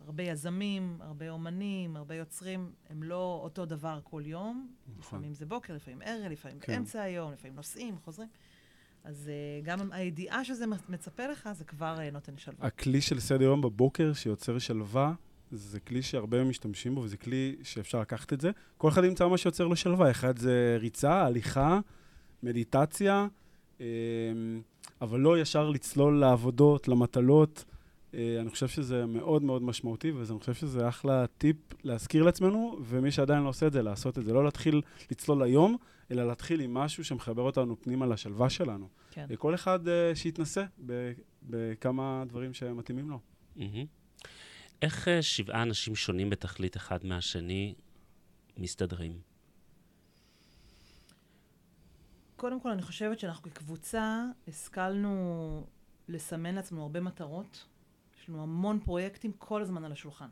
הרבה 0.01 0.23
יזמים, 0.23 0.99
הרבה 1.01 1.31
אומנים, 1.31 1.97
הרבה 1.97 2.15
יוצרים, 2.15 2.73
הם 2.91 3.03
לא 3.03 3.41
אותו 3.43 3.67
דבר 3.67 4.01
כל 4.05 4.23
יום. 4.27 4.69
נכון. 4.87 4.99
לפעמים 4.99 5.35
זה 5.35 5.47
בוקר, 5.47 5.75
לפעמים 5.75 6.03
ערב, 6.05 6.33
לפעמים 6.33 6.59
כן. 6.59 6.73
באמצע 6.73 7.03
היום, 7.03 7.33
לפעמים 7.33 7.57
נוסעים, 7.57 7.99
חוזרים. 7.99 8.29
אז 9.05 9.31
uh, 9.63 9.67
גם 9.67 9.93
הידיעה 9.93 10.45
שזה 10.45 10.65
מצפה 10.89 11.27
לך, 11.27 11.49
זה 11.53 11.65
כבר 11.65 11.97
uh, 11.99 12.13
נותן 12.13 12.39
שלווה. 12.39 12.67
הכלי 12.67 13.01
של 13.01 13.21
סדר 13.21 13.43
יום 13.43 13.61
בבוקר 13.61 14.13
שיוצר 14.13 14.59
שלווה, 14.59 15.15
זה 15.51 15.81
כלי 15.81 16.03
שהרבה 16.03 16.45
משתמשים 16.45 16.95
בו, 16.95 17.01
וזה 17.01 17.17
כלי 17.17 17.57
שאפשר 17.63 18.01
לקחת 18.01 18.33
את 18.33 18.41
זה. 18.41 18.51
כל 18.79 18.89
אחד 18.89 19.05
ימצא 19.05 19.29
מה 19.29 19.39
שיוצר 19.39 19.67
לו 19.67 19.77
שלווה. 19.77 20.11
אחד 20.11 20.39
זה 20.39 20.77
ריצה, 20.81 21.25
הליכה, 21.27 21.81
מדיטציה, 22.43 23.27
אבל 25.00 25.20
לא 25.20 25.40
ישר 25.40 25.70
לצלול 25.70 26.20
לעבודות, 26.20 26.88
למטלות. 26.88 27.64
אה, 28.14 28.40
אני 28.40 28.50
חושב 28.50 28.68
שזה 28.68 29.06
מאוד 29.06 29.42
מאוד 29.42 29.62
משמעותי, 29.62 30.11
ואני 30.11 30.38
חושב 30.38 30.54
שזה 30.54 30.88
אחלה 30.88 31.26
טיפ 31.26 31.56
להזכיר 31.85 32.23
לעצמנו, 32.23 32.78
ומי 32.82 33.11
שעדיין 33.11 33.42
לא 33.42 33.49
עושה 33.49 33.66
את 33.66 33.73
זה, 33.73 33.82
לעשות 33.82 34.18
את 34.18 34.25
זה. 34.25 34.32
לא 34.32 34.44
להתחיל 34.44 34.82
לצלול 35.11 35.42
היום, 35.42 35.76
אלא 36.11 36.26
להתחיל 36.26 36.61
עם 36.61 36.75
משהו 36.75 37.04
שמחבר 37.04 37.42
אותנו 37.42 37.80
פנימה 37.80 38.06
לשלווה 38.06 38.50
שלנו. 38.50 38.88
כן. 39.11 39.26
כל 39.38 39.54
אחד 39.54 39.87
uh, 39.87 39.90
שיתנסה 40.14 40.64
בכמה 41.42 42.25
דברים 42.28 42.54
שמתאימים 42.54 43.11
לו. 43.11 43.18
Mm-hmm. 43.56 44.26
איך 44.82 45.08
uh, 45.08 45.11
שבעה 45.23 45.62
אנשים 45.62 45.97
שונים 45.97 46.30
בתכלית 46.30 46.76
אחד 46.76 46.99
מהשני 47.06 47.75
מסתדרים? 48.56 49.27
קודם 52.38 52.61
כל, 52.61 52.71
אני 52.71 52.83
חושבת 52.83 53.18
שאנחנו 53.18 53.50
כקבוצה 53.50 54.25
השכלנו 54.49 55.66
לסמן 56.09 56.54
לעצמנו 56.54 56.83
הרבה 56.83 57.00
מטרות. 57.00 57.66
יש 58.18 58.28
לנו 58.28 58.42
המון 58.42 58.80
פרויקטים 58.80 59.33
כל 59.33 59.62
הזמן 59.62 59.85
על 59.85 59.92
השולחן. 59.92 60.28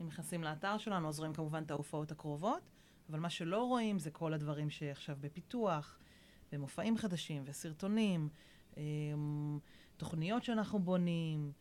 אם 0.00 0.06
נכנסים 0.06 0.44
לאתר 0.44 0.78
שלנו, 0.78 1.08
אז 1.08 1.18
רואים 1.18 1.34
כמובן 1.34 1.62
את 1.62 1.70
ההופעות 1.70 2.10
הקרובות, 2.10 2.60
אבל 3.10 3.20
מה 3.20 3.30
שלא 3.30 3.64
רואים 3.64 3.98
זה 3.98 4.10
כל 4.10 4.32
הדברים 4.32 4.70
שעכשיו 4.70 5.16
בפיתוח, 5.20 5.98
ומופעים 6.52 6.96
חדשים, 6.96 7.42
וסרטונים, 7.46 8.28
אמ, 8.76 9.58
תוכניות 9.96 10.44
שאנחנו 10.44 10.78
בונים. 10.78 11.52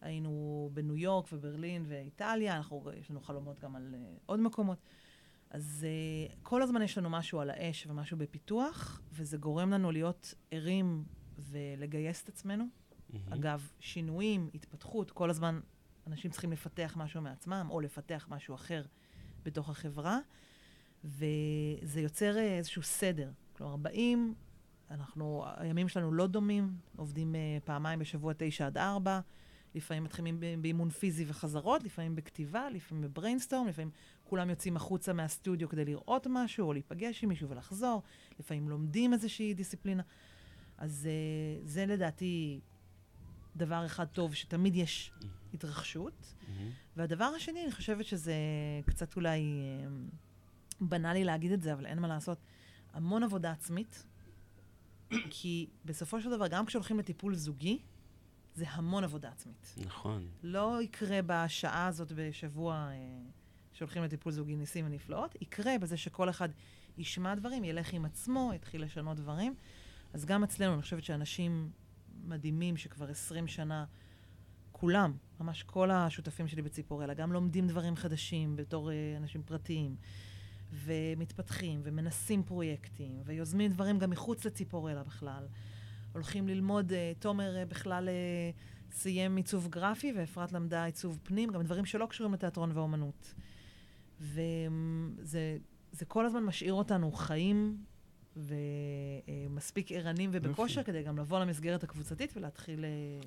היינו 0.00 0.70
בניו 0.72 0.96
יורק 0.96 1.32
וברלין 1.32 1.84
ואיטליה, 1.88 2.56
אנחנו, 2.56 2.84
יש 3.00 3.10
לנו 3.10 3.20
חלומות 3.20 3.60
גם 3.60 3.76
על 3.76 3.94
uh, 3.94 4.20
עוד 4.26 4.40
מקומות. 4.40 4.78
אז 5.50 5.86
uh, 5.86 6.34
כל 6.42 6.62
הזמן 6.62 6.82
יש 6.82 6.98
לנו 6.98 7.10
משהו 7.10 7.40
על 7.40 7.50
האש 7.50 7.86
ומשהו 7.86 8.16
בפיתוח, 8.16 9.00
וזה 9.12 9.36
גורם 9.36 9.70
לנו 9.70 9.90
להיות 9.90 10.34
ערים 10.50 11.04
ולגייס 11.38 12.22
את 12.22 12.28
עצמנו. 12.28 12.64
Mm-hmm. 12.64 13.16
אגב, 13.34 13.70
שינויים, 13.80 14.50
התפתחות, 14.54 15.10
כל 15.10 15.30
הזמן 15.30 15.60
אנשים 16.06 16.30
צריכים 16.30 16.52
לפתח 16.52 16.94
משהו 16.96 17.22
מעצמם, 17.22 17.66
או 17.70 17.80
לפתח 17.80 18.26
משהו 18.30 18.54
אחר 18.54 18.82
בתוך 19.42 19.70
החברה, 19.70 20.18
וזה 21.04 22.00
יוצר 22.00 22.36
אה, 22.36 22.58
איזשהו 22.58 22.82
סדר. 22.82 23.30
כלומר, 23.52 23.76
באים, 23.76 24.34
אנחנו, 24.90 25.44
הימים 25.56 25.88
שלנו 25.88 26.12
לא 26.12 26.26
דומים, 26.26 26.76
עובדים 26.96 27.34
uh, 27.34 27.64
פעמיים 27.64 27.98
בשבוע, 27.98 28.32
תשע 28.36 28.66
עד 28.66 28.78
ארבע. 28.78 29.20
לפעמים 29.74 30.04
מתחילים 30.04 30.40
באימון 30.60 30.90
פיזי 30.90 31.24
וחזרות, 31.28 31.84
לפעמים 31.84 32.16
בכתיבה, 32.16 32.70
לפעמים 32.70 33.04
בבריינסטורם, 33.04 33.68
לפעמים 33.68 33.90
כולם 34.24 34.50
יוצאים 34.50 34.76
החוצה 34.76 35.12
מהסטודיו 35.12 35.68
כדי 35.68 35.84
לראות 35.84 36.26
משהו, 36.30 36.66
או 36.66 36.72
להיפגש 36.72 37.22
עם 37.22 37.28
מישהו 37.28 37.48
ולחזור, 37.48 38.02
לפעמים 38.40 38.68
לומדים 38.68 39.12
איזושהי 39.12 39.54
דיסציפלינה. 39.54 40.02
אז 40.78 41.08
uh, 41.08 41.68
זה 41.68 41.86
לדעתי 41.86 42.60
דבר 43.56 43.86
אחד 43.86 44.04
טוב, 44.04 44.34
שתמיד 44.34 44.76
יש 44.76 45.12
mm-hmm. 45.12 45.26
התרחשות. 45.54 46.12
Mm-hmm. 46.22 46.52
והדבר 46.96 47.24
השני, 47.24 47.62
אני 47.62 47.72
חושבת 47.72 48.04
שזה 48.04 48.34
קצת 48.86 49.16
אולי 49.16 49.40
uh, 49.40 50.84
בנאלי 50.84 51.24
להגיד 51.24 51.52
את 51.52 51.62
זה, 51.62 51.72
אבל 51.72 51.86
אין 51.86 51.98
מה 51.98 52.08
לעשות, 52.08 52.38
המון 52.92 53.22
עבודה 53.22 53.52
עצמית, 53.52 54.04
כי 55.30 55.66
בסופו 55.84 56.20
של 56.20 56.30
דבר, 56.30 56.48
גם 56.48 56.66
כשהולכים 56.66 56.98
לטיפול 56.98 57.34
זוגי, 57.34 57.78
זה 58.58 58.64
המון 58.68 59.04
עבודה 59.04 59.28
עצמית. 59.28 59.74
נכון. 59.86 60.28
לא 60.42 60.82
יקרה 60.82 61.18
בשעה 61.26 61.86
הזאת 61.86 62.12
בשבוע 62.12 62.74
אה, 62.74 62.96
שהולכים 63.72 64.02
לטיפול 64.02 64.32
זוגי 64.32 64.56
ניסים 64.56 64.86
ונפלאות, 64.86 65.34
יקרה 65.40 65.78
בזה 65.80 65.96
שכל 65.96 66.30
אחד 66.30 66.48
ישמע 66.98 67.34
דברים, 67.34 67.64
ילך 67.64 67.92
עם 67.92 68.04
עצמו, 68.04 68.50
יתחיל 68.54 68.82
לשנות 68.82 69.16
דברים. 69.16 69.54
אז 70.12 70.24
גם 70.24 70.44
אצלנו, 70.44 70.74
אני 70.74 70.82
חושבת 70.82 71.04
שאנשים 71.04 71.70
מדהימים 72.24 72.76
שכבר 72.76 73.10
20 73.10 73.48
שנה, 73.48 73.84
כולם, 74.72 75.12
ממש 75.40 75.62
כל 75.62 75.90
השותפים 75.90 76.48
שלי 76.48 76.62
בציפורלה, 76.62 77.14
גם 77.14 77.32
לומדים 77.32 77.66
דברים 77.66 77.96
חדשים 77.96 78.56
בתור 78.56 78.90
אה, 78.90 79.14
אנשים 79.16 79.42
פרטיים, 79.42 79.96
ומתפתחים, 80.72 81.80
ומנסים 81.84 82.42
פרויקטים, 82.42 83.22
ויוזמים 83.24 83.70
דברים 83.70 83.98
גם 83.98 84.10
מחוץ 84.10 84.44
לציפורלה 84.44 85.04
בכלל. 85.04 85.46
הולכים 86.18 86.48
ללמוד, 86.48 86.92
uh, 86.92 86.94
תומר 87.18 87.56
uh, 87.62 87.70
בכלל 87.70 88.08
uh, 88.08 88.92
סיים 88.94 89.36
עיצוב 89.36 89.68
גרפי, 89.68 90.12
ואפרת 90.16 90.52
למדה 90.52 90.84
עיצוב 90.84 91.18
פנים, 91.22 91.50
גם 91.50 91.62
דברים 91.62 91.84
שלא 91.84 92.06
קשורים 92.06 92.34
לתיאטרון 92.34 92.70
ואומנות. 92.74 93.34
וזה 94.20 95.58
כל 96.08 96.26
הזמן 96.26 96.42
משאיר 96.44 96.72
אותנו 96.72 97.12
חיים 97.12 97.76
ומספיק 98.36 99.92
ערנים 99.92 100.30
ובכושר, 100.32 100.82
כדי 100.82 101.02
גם 101.02 101.18
לבוא 101.18 101.40
למסגרת 101.40 101.84
הקבוצתית 101.84 102.32
ולהתחיל... 102.36 102.84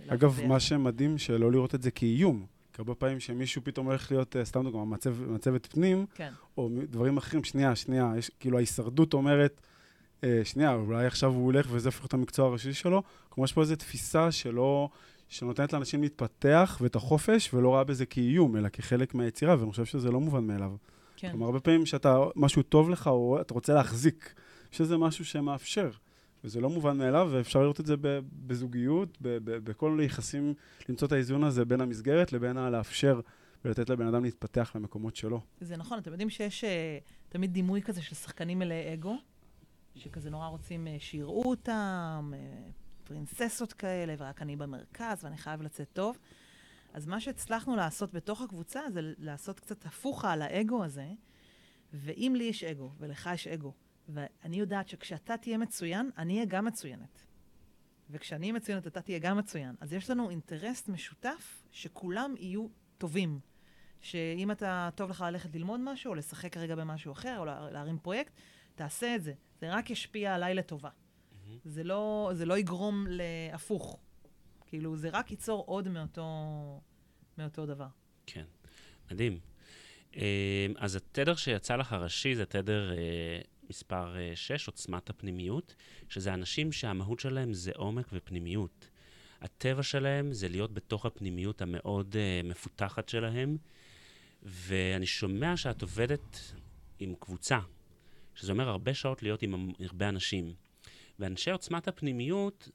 אגב, 0.08 0.40
מה 0.48 0.60
שמדהים, 0.60 1.18
שלא 1.18 1.52
לראות 1.52 1.76
את 1.76 1.82
זה 1.82 1.92
כאיום. 1.92 2.46
כי 2.74 2.82
הרבה 2.82 2.96
פעמים 2.96 3.20
שמישהו 3.20 3.62
פתאום 3.64 3.86
הולך 3.86 4.12
להיות, 4.12 4.36
סתם 4.44 4.64
דוגמא, 4.64 4.86
מצב, 4.86 5.32
מצבת 5.32 5.66
פנים, 5.66 6.06
כן. 6.16 6.32
או 6.58 6.70
דברים 6.90 7.18
אחרים, 7.18 7.44
שנייה, 7.44 7.76
שנייה, 7.76 8.14
יש, 8.18 8.32
כאילו 8.40 8.58
ההישרדות 8.58 9.14
אומרת, 9.14 9.62
אה, 9.64 9.71
שנייה, 10.44 10.74
אולי 10.74 11.06
עכשיו 11.06 11.32
הוא 11.34 11.46
הולך 11.46 11.68
וזה 11.72 11.88
הופך 11.88 12.06
את 12.06 12.14
המקצוע 12.14 12.48
הראשי 12.48 12.74
שלו, 12.74 13.04
כמו 13.32 13.46
יש 13.46 13.54
פה 13.54 13.62
איזו 13.62 13.76
תפיסה 13.76 14.32
שלא, 14.32 14.90
שנותנת 15.30 15.74
לאנשים 15.74 16.02
להתפתח 16.02 16.78
ואת 16.82 16.96
החופש, 16.96 17.54
ולא 17.54 17.70
רואה 17.70 17.84
בזה 17.84 18.06
כאיום, 18.06 18.58
אלא 18.58 18.70
כחלק 18.70 19.16
מהיצירה, 19.16 19.56
ואני 19.60 19.72
חושב 19.72 19.86
שזה 19.86 20.12
לא 20.12 20.20
מובן 20.20 20.44
מאליו. 20.44 20.72
כן. 21.18 21.30
כלומר, 21.30 21.46
הרבה 21.46 21.60
פעמים 21.60 21.86
שאתה, 21.86 22.18
משהו 22.36 22.64
טוב 22.64 22.90
לך, 22.90 23.08
או 23.08 23.42
אתה 23.42 23.54
רוצה 23.54 23.74
להחזיק, 23.74 24.34
שזה 24.72 24.98
משהו 24.98 25.26
שמאפשר. 25.26 25.92
וזה 26.44 26.62
לא 26.62 26.70
מובן 26.70 26.98
מאליו, 26.98 27.30
ואפשר 27.32 27.62
לראות 27.62 27.80
את 27.80 27.86
זה 27.86 27.96
בזוגיות, 28.48 29.18
בכל 29.22 30.00
יחסים, 30.04 30.54
למצוא 30.90 31.08
את 31.08 31.12
האיזון 31.12 31.44
הזה 31.44 31.66
בין 31.66 31.82
המסגרת 31.82 32.34
לבין 32.34 32.58
הלאפשר 32.58 33.20
ולתת 33.66 33.90
לבן 33.90 34.08
אדם 34.08 34.24
להתפתח 34.24 34.72
למקומות 34.76 35.16
שלו. 35.16 35.42
זה 35.62 35.78
נכון, 35.78 36.00
אתם 36.00 36.12
יודעים 36.12 36.30
שיש 36.30 36.64
uh, 36.64 36.68
תמיד 37.30 37.54
דימוי 37.54 37.82
כזה 37.82 38.02
של 38.02 38.16
שחקנים 38.16 38.60
מלאי 38.60 38.94
אגו, 38.94 39.18
שכזה 39.96 40.30
נורא 40.30 40.48
רוצים 40.48 40.88
uh, 40.88 40.90
שיראו 41.00 41.44
אותם, 41.50 42.34
uh, 42.34 42.72
פרינססות 43.04 43.74
כאלה, 43.74 44.16
ורק 44.18 44.42
אני 44.42 44.56
במרכז, 44.56 45.24
ואני 45.24 45.38
חייב 45.38 45.62
לצאת 45.62 45.88
טוב. 45.94 46.18
אז 46.94 47.06
מה 47.08 47.20
שהצלחנו 47.22 47.76
לעשות 47.76 48.14
בתוך 48.14 48.42
הקבוצה 48.42 48.82
זה 48.94 49.00
לעשות 49.18 49.60
קצת 49.60 49.86
הפוכה 49.86 50.32
על 50.32 50.42
האגו 50.42 50.84
הזה, 50.84 51.08
ואם 51.94 52.34
לי 52.38 52.44
יש 52.44 52.64
אגו, 52.64 52.92
ולך 52.98 53.30
יש 53.34 53.48
אגו, 53.48 53.74
ואני 54.10 54.60
יודעת 54.60 54.88
שכשאתה 54.88 55.38
תהיה 55.38 55.58
מצוין, 55.58 56.10
אני 56.18 56.34
אהיה 56.34 56.46
גם 56.46 56.66
מצוינת. 56.66 57.26
וכשאני 58.10 58.46
אהיה 58.46 58.54
מצוינת, 58.54 58.88
אתה 58.88 59.02
תהיה 59.02 59.20
גם 59.20 59.38
מצוין. 59.38 59.76
אז 59.80 59.94
יש 59.94 60.10
לנו 60.10 60.30
אינטרס 60.30 60.90
משותף 60.90 61.64
שכולם 61.72 62.34
יהיו 62.38 62.68
טובים. 62.98 63.40
שאם 64.02 64.52
אתה, 64.52 64.90
טוב 64.96 65.10
לך 65.10 65.22
ללכת 65.22 65.56
ללמוד 65.56 65.80
משהו, 65.84 66.10
או 66.10 66.16
לשחק 66.16 66.58
רגע 66.58 66.76
במשהו 66.76 67.12
אחר, 67.12 67.40
או 67.40 67.46
לה- 67.46 67.72
להרים 67.72 68.00
פרויקט, 68.00 68.34
תעשה 68.76 69.16
את 69.16 69.24
זה. 69.24 69.34
זה 69.62 69.74
רק 69.74 69.90
ישפיע 69.90 70.36
עליי 70.36 70.54
לטובה. 70.54 70.90
זה 71.66 71.84
לא, 71.84 72.32
זה 72.34 72.46
לא 72.46 72.58
יגרום 72.58 73.06
להפוך. 73.10 74.00
כאילו, 74.68 74.98
זה 74.98 75.10
רק 75.10 75.32
ייצור 75.32 75.64
עוד 75.68 75.88
מאותו, 75.88 76.26
מאותו 77.38 77.66
דבר. 77.66 77.88
כן, 78.26 78.46
מדהים. 79.12 79.40
אה, 80.16 80.68
אז 80.78 80.96
התדר 80.96 81.36
שיצא 81.36 81.76
לך 81.76 81.94
ראשי 81.94 82.36
זה 82.36 82.46
תדר 82.46 82.92
אה, 82.92 83.42
מספר 83.70 84.16
6, 84.36 84.68
עוצמת 84.68 85.10
הפנימיות, 85.10 85.76
שזה 86.10 86.34
אנשים 86.34 86.72
שהמהות 86.72 87.20
שלהם 87.20 87.54
זה 87.54 87.72
עומק 87.76 88.06
ופנימיות. 88.14 88.90
הטבע 89.42 89.84
שלהם 89.84 90.34
זה 90.34 90.50
להיות 90.50 90.74
בתוך 90.74 91.06
הפנימיות 91.06 91.62
המאוד 91.62 92.16
uh, 92.16 92.48
מפותחת 92.48 93.10
שלהם, 93.10 93.58
ואני 94.44 95.06
שומע 95.06 95.58
שאת 95.58 95.82
עובדת 95.82 96.54
עם 97.00 97.16
קבוצה, 97.20 97.60
שזה 98.36 98.52
אומר 98.52 98.70
הרבה 98.70 98.94
שעות 98.94 99.24
להיות 99.24 99.42
עם 99.42 99.72
הרבה 99.80 100.10
אנשים. 100.10 100.54
ואנשי 101.20 101.52
עוצמת 101.52 101.88
הפנימיות, 101.88 102.70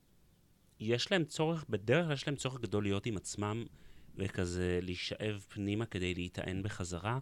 יש 0.81 1.13
להם 1.13 1.25
צורך, 1.25 1.65
בדרך 1.69 2.05
כלל 2.05 2.13
יש 2.13 2.27
להם 2.27 2.37
צורך 2.37 2.61
גדול 2.61 2.83
להיות 2.83 3.07
עם 3.07 3.17
עצמם 3.17 3.65
וכזה 4.17 4.79
להישאב 4.83 5.45
פנימה 5.49 5.87
כדי 5.87 6.15
להיטען 6.15 6.63
בחזרה. 6.63 7.19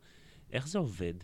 איך 0.50 0.68
זה 0.68 0.78
עובד, 0.78 1.14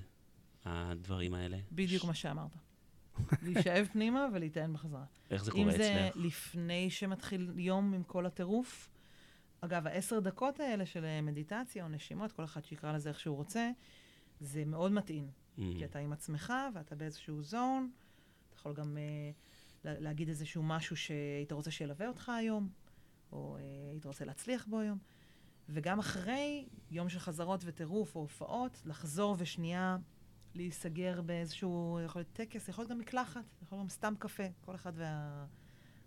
הדברים 0.65 1.35
האלה? 1.35 1.59
בדיוק 1.73 2.05
מה 2.05 2.15
שאמרת. 2.15 2.57
להישאב 3.43 3.89
פנימה 3.93 4.27
ולהיטען 4.33 4.73
בחזרה. 4.73 5.05
איך 5.31 5.45
זה 5.45 5.53
אם 5.55 5.57
קורה 5.57 5.77
זה 5.77 6.09
אצלך? 6.09 6.25
לפני 6.25 6.91
שמתחיל 6.91 7.53
יום 7.57 7.95
עם 7.95 8.03
כל 8.03 8.27
הטירוף, 8.27 8.89
אגב, 9.61 9.87
העשר 9.87 10.21
דקות 10.21 10.61
האלה 10.61 10.87
של 10.87 11.21
מדיטציה 11.23 11.85
או 11.85 11.89
נשימות, 11.89 12.33
כל 12.33 12.45
אחד 12.45 12.65
שיקרא 12.65 12.93
לזה 12.93 13.09
איך 13.09 13.21
שהוא 13.21 13.37
רוצה, 13.37 13.71
זה 14.41 14.65
מאוד 14.65 14.93
מתאים. 14.93 15.31
Mm, 15.61 15.79
כי 15.79 15.85
אתה 15.85 15.99
עם 15.99 16.13
עצמך 16.13 16.53
ואתה 16.75 16.95
באיזשהו 16.95 17.43
זון, 17.43 17.91
אתה 18.49 18.57
יכול 18.57 18.75
גם 18.75 18.97
לה- 19.85 20.01
להגיד 20.01 20.29
איזשהו 20.29 20.63
משהו 20.63 20.97
שהיית 20.97 21.53
רוצה 21.53 21.71
שילווה 21.71 22.09
אותך 22.09 22.29
היום, 22.29 22.69
או 23.33 23.57
אה, 23.57 23.63
היית 23.93 24.05
רוצה 24.07 24.25
להצליח 24.25 24.67
בו 24.67 24.79
היום. 24.81 24.99
וגם 25.69 25.99
אחרי 25.99 26.69
יום 26.91 27.09
של 27.09 27.19
חזרות 27.19 27.61
וטירוף 27.65 28.15
או 28.17 28.21
הופעות, 28.21 28.83
לחזור 28.85 29.35
ושנייה 29.39 29.97
להיסגר 30.55 31.23
באיזשהו, 31.23 32.01
יכול 32.05 32.21
להיות 32.21 32.33
טקס, 32.33 32.69
יכול 32.69 32.83
להיות 32.83 32.91
גם 32.91 32.99
מקלחת, 32.99 33.41
יכול 33.63 33.79
להיות 33.79 33.85
גם 33.85 33.89
סתם 33.89 34.15
קפה, 34.19 34.43
כל 34.61 34.75
אחד 34.75 34.93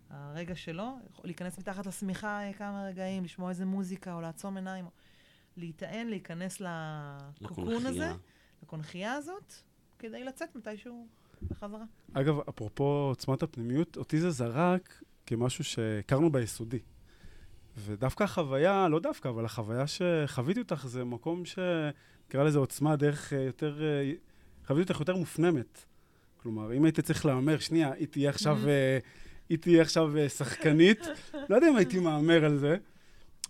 והרגע 0.09 0.55
שלו, 0.55 0.97
יכול 1.11 1.25
להיכנס 1.27 1.57
מתחת 1.59 1.85
לשמיכה 1.85 2.43
אה, 2.47 2.53
כמה 2.53 2.85
רגעים, 2.87 3.23
לשמוע 3.23 3.49
איזה 3.49 3.65
מוזיקה 3.65 4.13
או 4.13 4.21
לעצום 4.21 4.55
עיניים, 4.57 4.85
או 4.85 4.91
להיטען, 5.57 6.07
להיכנס 6.07 6.61
לקוקון 7.41 7.85
הזה. 7.85 8.13
לקונכייה 8.63 9.13
הזאת, 9.13 9.53
כדי 9.99 10.23
לצאת 10.23 10.55
מתישהו 10.55 11.07
בחזרה. 11.49 11.83
אגב, 12.13 12.39
אפרופו 12.49 12.83
עוצמת 12.83 13.43
הפנימיות, 13.43 13.97
אותי 13.97 14.19
זה 14.19 14.31
זרק 14.31 15.03
כמשהו 15.25 15.63
שהכרנו 15.63 16.31
ביסודי. 16.31 16.79
ודווקא 17.77 18.23
החוויה, 18.23 18.87
לא 18.89 18.99
דווקא, 18.99 19.27
אבל 19.27 19.45
החוויה 19.45 19.85
שחוויתי 19.87 20.59
אותך 20.59 20.85
זה 20.87 21.03
מקום 21.03 21.43
שנקרא 21.45 22.43
לזה 22.43 22.59
עוצמה 22.59 22.95
דרך 22.95 23.33
אה, 23.33 23.41
יותר, 23.41 23.83
אה, 23.83 24.11
חוויתי 24.67 24.91
אותך 24.91 24.99
יותר 24.99 25.15
מופנמת. 25.15 25.85
כלומר, 26.37 26.73
אם 26.73 26.85
הייתי 26.85 27.01
צריך 27.01 27.25
להמר, 27.25 27.59
שנייה, 27.59 27.91
היא 27.91 28.07
תהיה 28.07 28.29
עכשיו, 28.29 28.57
אה, 28.67 28.97
היא 29.49 29.57
תהיה 29.57 29.81
עכשיו 29.81 30.11
שחקנית, 30.37 30.99
לא 31.49 31.55
יודע 31.55 31.69
אם 31.69 31.75
הייתי 31.75 31.99
מהמר 31.99 32.45
על 32.45 32.57
זה, 32.57 32.77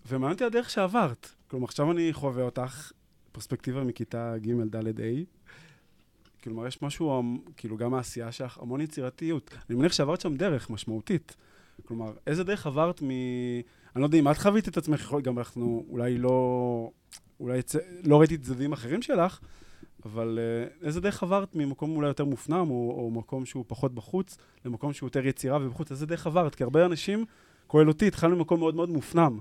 ומעניין 0.08 0.32
אותי 0.32 0.44
הדרך 0.44 0.70
שעברת. 0.70 1.30
כלומר, 1.48 1.66
עכשיו 1.66 1.92
אני 1.92 2.14
חווה 2.14 2.44
אותך, 2.44 2.92
פרספקטיבה 3.34 3.84
מכיתה 3.84 4.38
ג', 4.38 4.76
ד', 4.76 5.02
ה', 5.02 5.04
כלומר, 6.44 6.68
יש 6.68 6.82
משהו, 6.82 7.24
כאילו, 7.58 7.78
גם 7.78 7.94
העשייה 7.94 8.32
שלך, 8.32 8.58
המון 8.58 8.82
יצירתיות. 8.82 9.52
אני 9.70 9.78
מניח 9.78 9.94
שעברת 9.94 10.22
שם 10.22 10.36
דרך 10.36 10.70
משמעותית. 10.70 11.36
כלומר, 11.86 12.14
איזה 12.28 12.44
דרך 12.44 12.68
עברת 12.68 13.02
מ... 13.02 13.10
אני 13.96 14.02
לא 14.02 14.06
יודע 14.06 14.20
אם 14.20 14.32
את 14.32 14.38
חווית 14.38 14.68
את 14.68 14.78
עצמך, 14.78 15.02
יכול- 15.02 15.22
גם 15.22 15.38
אנחנו 15.38 15.86
אולי 15.90 16.18
לא... 16.18 16.90
אולי 17.40 17.62
צ... 17.62 17.76
לא 18.04 18.20
ראיתי 18.20 18.38
צדדים 18.38 18.74
אחרים 18.74 19.02
שלך, 19.02 19.40
אבל 20.06 20.40
uh, 20.40 20.86
איזה 20.86 21.02
דרך 21.02 21.24
עברת 21.24 21.56
ממקום 21.56 21.96
אולי 21.96 22.08
יותר 22.08 22.26
מופנם, 22.26 22.70
או, 22.70 22.94
או 22.98 23.12
מקום 23.12 23.46
שהוא 23.46 23.66
פחות 23.68 23.96
בחוץ, 23.96 24.38
למקום 24.66 24.94
שהוא 24.94 25.08
יותר 25.08 25.28
יצירה 25.28 25.58
ובחוץ? 25.62 25.92
איזה 25.92 26.06
דרך 26.06 26.28
עברת? 26.28 26.56
כי 26.56 26.64
הרבה 26.64 26.86
אנשים, 26.86 27.26
כולל 27.68 27.88
אותי, 27.88 28.08
התחלנו 28.08 28.36
ממקום 28.36 28.60
מאוד 28.60 28.76
מאוד 28.76 28.90
מופנם. 28.90 29.40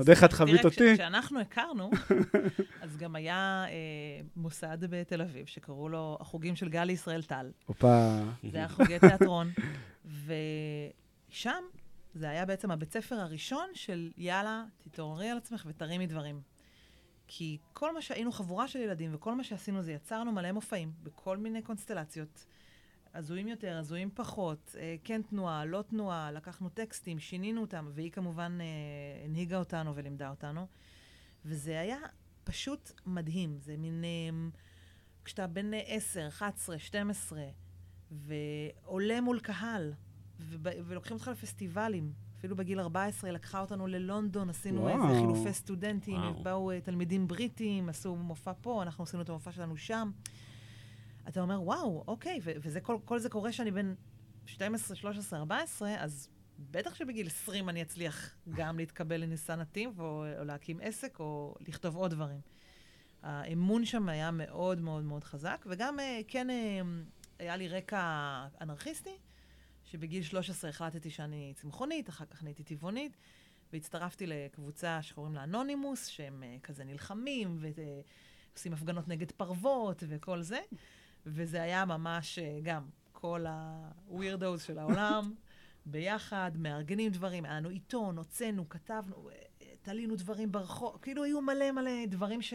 יודע 0.00 0.12
איך 0.12 0.24
את 0.24 0.32
חווית 0.32 0.60
תראה, 0.60 0.72
אותי. 0.72 0.94
כשאנחנו 0.94 1.40
הכרנו, 1.40 1.90
אז 2.82 2.96
גם 2.96 3.16
היה 3.16 3.64
אה, 3.68 3.72
מוסד 4.36 4.78
בתל 4.80 5.22
אביב, 5.22 5.46
שקראו 5.46 5.88
לו 5.88 6.18
החוגים 6.20 6.56
של 6.56 6.68
גלי 6.68 6.92
ישראל 6.92 7.22
טל. 7.22 7.50
הופה. 7.66 8.18
זה 8.52 8.58
היה 8.58 8.68
חוגי 8.68 8.98
תיאטרון. 8.98 9.50
ושם 11.28 11.62
זה 12.14 12.30
היה 12.30 12.44
בעצם 12.44 12.70
הבית 12.70 12.92
ספר 12.92 13.14
הראשון 13.14 13.66
של 13.74 14.10
יאללה, 14.16 14.64
תתעוררי 14.78 15.30
על 15.30 15.36
עצמך 15.36 15.66
ותרימי 15.66 16.06
דברים. 16.06 16.40
כי 17.26 17.58
כל 17.72 17.94
מה 17.94 18.02
שהיינו 18.02 18.32
חבורה 18.32 18.68
של 18.68 18.78
ילדים, 18.78 19.14
וכל 19.14 19.34
מה 19.34 19.44
שעשינו 19.44 19.82
זה 19.82 19.92
יצרנו 19.92 20.32
מלא 20.32 20.52
מופעים, 20.52 20.92
בכל 21.02 21.36
מיני 21.36 21.62
קונסטלציות. 21.62 22.44
הזויים 23.14 23.48
יותר, 23.48 23.76
הזויים 23.76 24.10
פחות, 24.14 24.76
אה, 24.78 24.96
כן 25.04 25.22
תנועה, 25.22 25.64
לא 25.64 25.82
תנועה, 25.82 26.32
לקחנו 26.32 26.68
טקסטים, 26.68 27.18
שינינו 27.18 27.60
אותם, 27.60 27.90
והיא 27.94 28.10
כמובן 28.10 28.58
אה, 28.60 29.24
הנהיגה 29.24 29.58
אותנו 29.58 29.96
ולימדה 29.96 30.30
אותנו. 30.30 30.66
וזה 31.44 31.80
היה 31.80 31.98
פשוט 32.44 32.92
מדהים. 33.06 33.56
זה 33.58 33.76
מין... 33.76 34.04
אה, 34.04 34.48
כשאתה 35.24 35.46
בן 35.46 35.74
אה, 35.74 35.80
10, 35.86 36.28
11, 36.28 36.78
12, 36.78 37.42
ועולה 38.10 39.20
מול 39.20 39.40
קהל, 39.40 39.92
ולוקחים 40.60 41.16
אותך 41.16 41.28
לפסטיבלים. 41.28 42.12
אפילו 42.38 42.56
בגיל 42.56 42.80
14 42.80 43.30
היא 43.30 43.34
לקחה 43.34 43.60
אותנו 43.60 43.86
ללונדון, 43.86 44.50
עשינו 44.50 44.80
וואו. 44.80 45.08
איזה 45.08 45.20
חילופי 45.20 45.52
סטודנטים, 45.52 46.20
וואו. 46.20 46.42
באו 46.42 46.70
תלמידים 46.84 47.28
בריטים, 47.28 47.88
עשו 47.88 48.16
מופע 48.16 48.52
פה, 48.60 48.82
אנחנו 48.82 49.04
עשינו 49.04 49.22
את 49.22 49.28
המופע 49.28 49.52
שלנו 49.52 49.76
שם. 49.76 50.10
אתה 51.28 51.40
אומר, 51.40 51.62
וואו, 51.62 52.04
אוקיי, 52.08 52.40
ו- 52.42 52.52
וזה 52.62 52.80
כל, 52.80 52.96
כל 53.04 53.18
זה 53.18 53.28
קורה 53.28 53.52
שאני 53.52 53.70
בן 53.70 53.94
12, 54.46 54.96
13, 54.96 55.38
14, 55.38 55.94
אז 55.98 56.28
בטח 56.58 56.94
שבגיל 56.94 57.26
20 57.26 57.68
אני 57.68 57.82
אצליח 57.82 58.34
גם 58.50 58.78
להתקבל 58.78 59.16
לניסן 59.16 59.60
נתיב, 59.60 60.00
או, 60.00 60.24
או 60.38 60.44
להקים 60.44 60.78
עסק, 60.82 61.20
או 61.20 61.54
לכתוב 61.60 61.96
עוד 61.96 62.10
דברים. 62.10 62.40
האמון 63.22 63.84
שם 63.84 64.08
היה 64.08 64.30
מאוד 64.30 64.80
מאוד 64.80 65.04
מאוד 65.04 65.24
חזק, 65.24 65.64
וגם 65.68 66.00
אה, 66.00 66.20
כן 66.28 66.50
אה, 66.50 66.80
היה 67.38 67.56
לי 67.56 67.68
רקע 67.68 68.46
אנרכיסטי, 68.60 69.18
שבגיל 69.84 70.22
13 70.22 70.70
החלטתי 70.70 71.10
שאני 71.10 71.52
צמחונית, 71.56 72.08
אחר 72.08 72.24
כך 72.24 72.42
נהייתי 72.42 72.64
טבעונית, 72.64 73.16
והצטרפתי 73.72 74.26
לקבוצה 74.26 75.02
שקוראים 75.02 75.34
לה 75.34 75.44
אנונימוס, 75.44 76.06
שהם 76.06 76.42
אה, 76.42 76.56
כזה 76.62 76.84
נלחמים 76.84 77.58
ועושים 77.60 78.72
הפגנות 78.72 79.08
נגד 79.08 79.30
פרוות 79.30 80.02
וכל 80.08 80.42
זה, 80.42 80.60
וזה 81.26 81.62
היה 81.62 81.84
ממש 81.84 82.38
אה, 82.38 82.58
גם 82.62 82.82
כל 83.12 83.46
ה-weirdos 83.46 84.60
של 84.66 84.78
העולם. 84.78 85.34
ביחד, 85.86 86.52
מארגנים 86.58 87.12
דברים, 87.12 87.44
היה 87.44 87.54
לנו 87.54 87.68
עיתון, 87.68 88.18
הוצאנו, 88.18 88.68
כתבנו, 88.68 89.30
אה, 89.30 89.36
תלינו 89.82 90.16
דברים 90.16 90.52
ברחוב, 90.52 90.98
כאילו 91.02 91.24
היו 91.24 91.40
מלא 91.40 91.72
מלא 91.72 92.06
דברים 92.06 92.42
ש... 92.42 92.54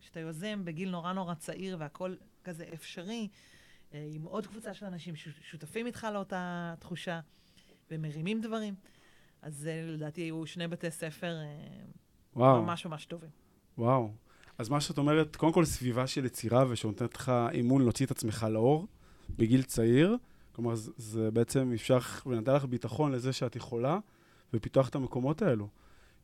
שאתה 0.00 0.20
יוזם 0.20 0.64
בגיל 0.64 0.90
נורא 0.90 1.12
נורא 1.12 1.34
צעיר 1.34 1.76
והכל 1.80 2.14
כזה 2.44 2.64
אפשרי, 2.74 3.28
אה, 3.94 4.08
עם 4.12 4.22
עוד 4.22 4.46
קבוצה 4.46 4.74
של 4.74 4.86
אנשים 4.86 5.16
ששותפים 5.16 5.86
איתך 5.86 6.06
לאותה 6.12 6.74
תחושה 6.78 7.20
ומרימים 7.90 8.40
דברים. 8.40 8.74
אז 9.42 9.56
זה 9.56 9.84
לדעתי 9.88 10.20
היו 10.20 10.46
שני 10.46 10.68
בתי 10.68 10.90
ספר 10.90 11.36
וואו. 12.36 12.62
ממש 12.62 12.86
ממש 12.86 13.06
טובים. 13.06 13.30
וואו. 13.78 14.10
אז 14.58 14.68
מה 14.68 14.80
שאת 14.80 14.98
אומרת, 14.98 15.36
קודם 15.36 15.52
כל 15.52 15.64
סביבה 15.64 16.06
של 16.06 16.24
יצירה 16.24 16.64
ושנותנת 16.68 17.14
לך 17.14 17.32
אימון 17.52 17.82
להוציא 17.82 18.06
את 18.06 18.10
עצמך 18.10 18.46
לאור 18.50 18.86
בגיל 19.36 19.62
צעיר, 19.62 20.16
כלומר 20.52 20.74
זה, 20.74 20.90
זה 20.96 21.30
בעצם 21.30 21.72
אפשר 21.74 21.98
ונתן 22.26 22.54
לך 22.54 22.64
ביטחון 22.64 23.12
לזה 23.12 23.32
שאת 23.32 23.56
יכולה, 23.56 23.98
ופיתוח 24.54 24.88
את 24.88 24.94
המקומות 24.94 25.42
האלו. 25.42 25.68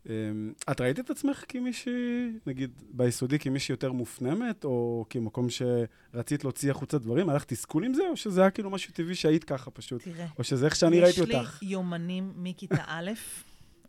אמ, 0.07 0.53
את 0.71 0.81
ראית 0.81 1.01
את 1.01 1.11
עצמך 1.11 1.45
כמישהי, 1.49 2.31
נגיד 2.47 2.71
ביסודי, 2.91 3.39
כמישהי 3.39 3.73
יותר 3.73 3.93
מופנמת, 3.93 4.65
או 4.65 5.05
כמקום 5.11 5.47
שרצית 5.51 6.45
להוציא 6.45 6.71
החוצה 6.71 6.99
דברים? 6.99 7.29
היה 7.29 7.37
לך 7.37 7.45
תסכול 7.45 7.85
עם 7.85 7.95
זה, 7.95 8.03
או 8.11 8.17
שזה 8.17 8.41
היה 8.41 8.51
כאילו 8.51 8.71
משהו 8.71 8.93
טבעי 8.93 9.15
שהיית 9.15 9.45
ככה 9.45 9.71
פשוט? 9.71 10.03
תראה, 10.03 10.27
או 10.39 10.45
שזה 10.45 10.67
איך 10.67 10.77
שאני 10.77 11.01
ראיתי 11.01 11.21
אותך? 11.21 11.33
יש 11.33 11.63
לי 11.63 11.69
יומנים 11.69 12.33
מכיתה 12.37 12.85
א' 12.87 13.11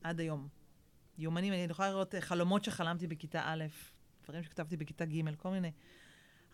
עד 0.04 0.20
היום. 0.20 0.48
יומנים, 1.18 1.54
אני 1.54 1.68
יכולה 1.70 1.90
לראות 1.90 2.16
אה, 2.16 2.22
חלומות 2.22 2.64
שחלמתי 2.64 3.08
בכיתה 3.08 3.42
א', 3.46 3.64
דברים 4.30 4.44
שכתבתי 4.44 4.78
בכיתה 4.78 5.06
ג', 5.06 5.36
כל 5.36 5.50
מיני. 5.50 5.72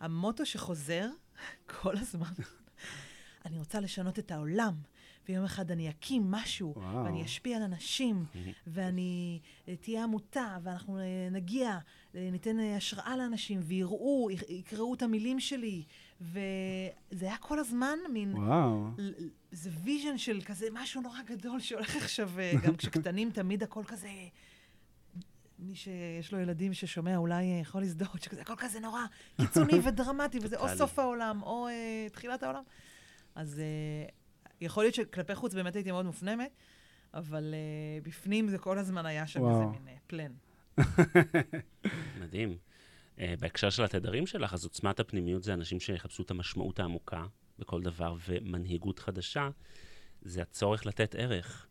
המוטו 0.00 0.46
שחוזר 0.46 1.08
כל 1.80 1.96
הזמן, 1.96 2.32
אני 3.46 3.58
רוצה 3.58 3.80
לשנות 3.80 4.18
את 4.18 4.30
העולם, 4.30 4.74
ויום 5.28 5.44
אחד 5.44 5.70
אני 5.70 5.90
אקים 5.90 6.30
משהו, 6.30 6.72
וואו. 6.76 7.04
ואני 7.04 7.24
אשפיע 7.24 7.56
על 7.56 7.62
אנשים, 7.62 8.24
ואני, 8.66 9.40
אה, 9.68 9.76
תהיה 9.76 10.02
עמותה, 10.04 10.58
ואנחנו 10.62 10.98
אה, 10.98 11.04
נגיע, 11.30 11.78
אה, 12.14 12.28
ניתן 12.32 12.60
אה, 12.60 12.76
השראה 12.76 13.16
לאנשים, 13.16 13.60
ויראו, 13.62 14.28
יק- 14.30 14.50
יקראו 14.50 14.94
את 14.94 15.02
המילים 15.02 15.40
שלי. 15.40 15.82
וזה 16.20 16.36
היה 17.20 17.36
כל 17.36 17.58
הזמן 17.58 17.98
מין... 18.12 18.32
וואו. 18.36 18.86
זה 19.52 19.70
vision 19.84 20.18
של 20.18 20.40
כזה 20.44 20.66
משהו 20.72 21.02
נורא 21.02 21.22
גדול 21.26 21.60
שהולך 21.60 21.96
עכשיו, 21.96 22.30
גם 22.62 22.76
כשקטנים 22.76 23.30
תמיד 23.30 23.62
הכל 23.62 23.84
כזה... 23.84 24.08
מי 25.58 25.74
שיש 25.74 26.32
לו 26.32 26.38
ילדים 26.38 26.74
ששומע 26.74 27.16
אולי 27.16 27.52
אה, 27.52 27.58
יכול 27.60 27.80
להזדהות, 27.80 28.22
שכזה 28.22 28.40
הכל 28.40 28.54
כזה 28.56 28.80
נורא 28.80 29.00
קיצוני 29.36 29.78
ודרמטי, 29.84 30.38
וזה 30.42 30.56
או. 30.56 30.68
סוף 30.68 30.98
העולם 30.98 31.42
או 31.42 31.68
אה, 31.68 32.06
תחילת 32.12 32.42
העולם. 32.42 32.62
אז 33.34 33.60
אה, 33.60 34.08
יכול 34.60 34.84
להיות 34.84 34.94
שכלפי 34.94 35.34
חוץ 35.34 35.54
באמת 35.54 35.76
הייתי 35.76 35.92
מאוד 35.92 36.06
מופנמת, 36.06 36.50
אבל 37.14 37.54
אה, 37.54 38.00
בפנים 38.02 38.48
זה 38.48 38.58
כל 38.58 38.78
הזמן 38.78 39.06
היה 39.06 39.26
שם. 39.26 39.48
איזה 39.48 39.66
מין 39.66 39.88
אה, 39.88 39.96
plan. 40.06 40.32
מדהים. 42.20 42.56
אה, 43.16 43.18
בהקשר 43.40 43.70
של 43.70 43.84
התדרים 43.84 44.26
שלך, 44.26 44.52
אז 44.52 44.64
עוצמת 44.64 45.00
הפנימיות 45.00 45.42
זה 45.42 45.54
אנשים 45.54 45.80
שיחפשו 45.80 46.22
את 46.22 46.30
המשמעות 46.30 46.80
העמוקה 46.80 47.26
בכל 47.58 47.82
דבר, 47.82 48.14
ומנהיגות 48.28 48.98
חדשה 48.98 49.48
זה 50.22 50.42
הצורך 50.42 50.86
לתת 50.86 51.14
ערך. 51.14 51.66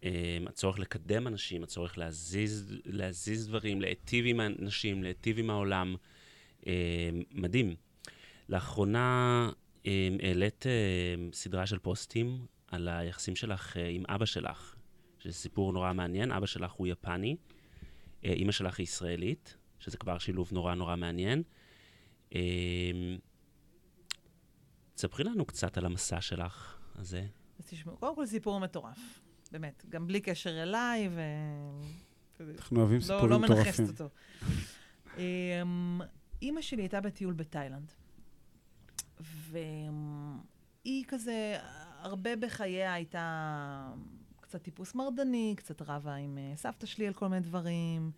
Um, 0.00 0.04
הצורך 0.48 0.78
לקדם 0.78 1.26
אנשים, 1.26 1.62
הצורך 1.62 1.98
להזיז, 1.98 2.74
להזיז 2.84 3.48
דברים, 3.48 3.80
להיטיב 3.80 4.24
עם 4.28 4.40
האנשים, 4.40 5.02
להיטיב 5.02 5.38
עם 5.38 5.50
העולם. 5.50 5.96
Um, 6.60 6.64
מדהים. 7.30 7.74
לאחרונה 8.48 9.50
um, 9.84 9.86
העלית 10.22 10.64
סדרה 11.32 11.66
של 11.66 11.78
פוסטים 11.78 12.46
על 12.68 12.88
היחסים 12.88 13.36
שלך 13.36 13.76
uh, 13.76 13.80
עם 13.90 14.02
אבא 14.08 14.24
שלך, 14.24 14.74
שזה 15.18 15.34
סיפור 15.34 15.72
נורא 15.72 15.92
מעניין. 15.92 16.32
אבא 16.32 16.46
שלך 16.46 16.72
הוא 16.72 16.86
יפני, 16.86 17.36
uh, 17.36 18.24
אימא 18.24 18.52
שלך 18.52 18.78
היא 18.78 18.84
ישראלית. 18.84 19.56
שזה 19.80 19.96
כבר 19.96 20.18
שילוב 20.18 20.48
נורא 20.52 20.74
נורא 20.74 20.96
מעניין. 20.96 21.42
אמ, 22.32 22.38
תספרי 24.94 25.24
לנו 25.24 25.44
קצת 25.44 25.78
על 25.78 25.86
המסע 25.86 26.20
שלך 26.20 26.78
הזה. 26.94 27.26
אז 27.58 27.66
תשמעו, 27.66 27.96
קודם 27.96 28.14
כל 28.14 28.26
סיפור 28.26 28.60
מטורף, 28.60 29.20
באמת, 29.50 29.84
גם 29.88 30.06
בלי 30.06 30.20
קשר 30.20 30.62
אליי, 30.62 31.08
ו... 31.12 31.20
אנחנו 32.56 32.80
אוהבים 32.80 32.96
לא, 32.96 33.02
סיפורים 33.02 33.30
לא 33.30 33.38
מטורפים. 33.38 33.64
מנכסת 33.66 34.00
אותו. 34.00 34.08
אמ, 35.18 36.00
אימא 36.42 36.60
שלי 36.60 36.82
הייתה 36.82 37.00
בטיול 37.00 37.34
בתאילנד, 37.34 37.92
והיא 39.20 41.04
כזה, 41.08 41.56
הרבה 42.00 42.36
בחייה 42.36 42.94
הייתה 42.94 43.92
קצת 44.40 44.62
טיפוס 44.62 44.94
מרדני, 44.94 45.54
קצת 45.56 45.82
רבה 45.82 46.14
עם 46.14 46.38
אה, 46.38 46.52
סבתא 46.56 46.86
שלי 46.86 47.06
על 47.06 47.12
כל 47.12 47.28
מיני 47.28 47.40
דברים. 47.40 48.10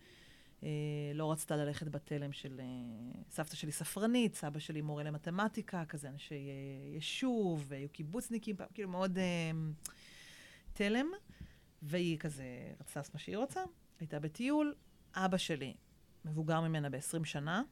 אה, 0.63 0.69
לא 1.13 1.31
רצתה 1.31 1.55
ללכת 1.55 1.87
בתלם 1.87 2.31
של... 2.31 2.59
אה, 2.59 3.21
סבתא 3.29 3.55
שלי 3.55 3.71
ספרנית, 3.71 4.35
סבא 4.35 4.59
שלי 4.59 4.81
מורה 4.81 5.03
למתמטיקה, 5.03 5.85
כזה 5.85 6.09
אנשי 6.09 6.49
יישוב, 6.93 7.65
והיו 7.67 7.89
קיבוצניקים, 7.89 8.55
כאילו 8.73 8.89
מאוד 8.89 9.17
אה, 9.17 9.51
תלם. 10.73 11.07
והיא 11.83 12.19
כזה 12.19 12.45
רצתה 12.79 12.99
לעשות 12.99 13.13
מה 13.13 13.19
שהיא 13.19 13.37
רוצה, 13.37 13.63
הייתה 13.99 14.19
בטיול. 14.19 14.73
אבא 15.15 15.37
שלי, 15.37 15.73
מבוגר 16.25 16.61
ממנה 16.61 16.89
ב-20 16.89 17.25
שנה, 17.25 17.63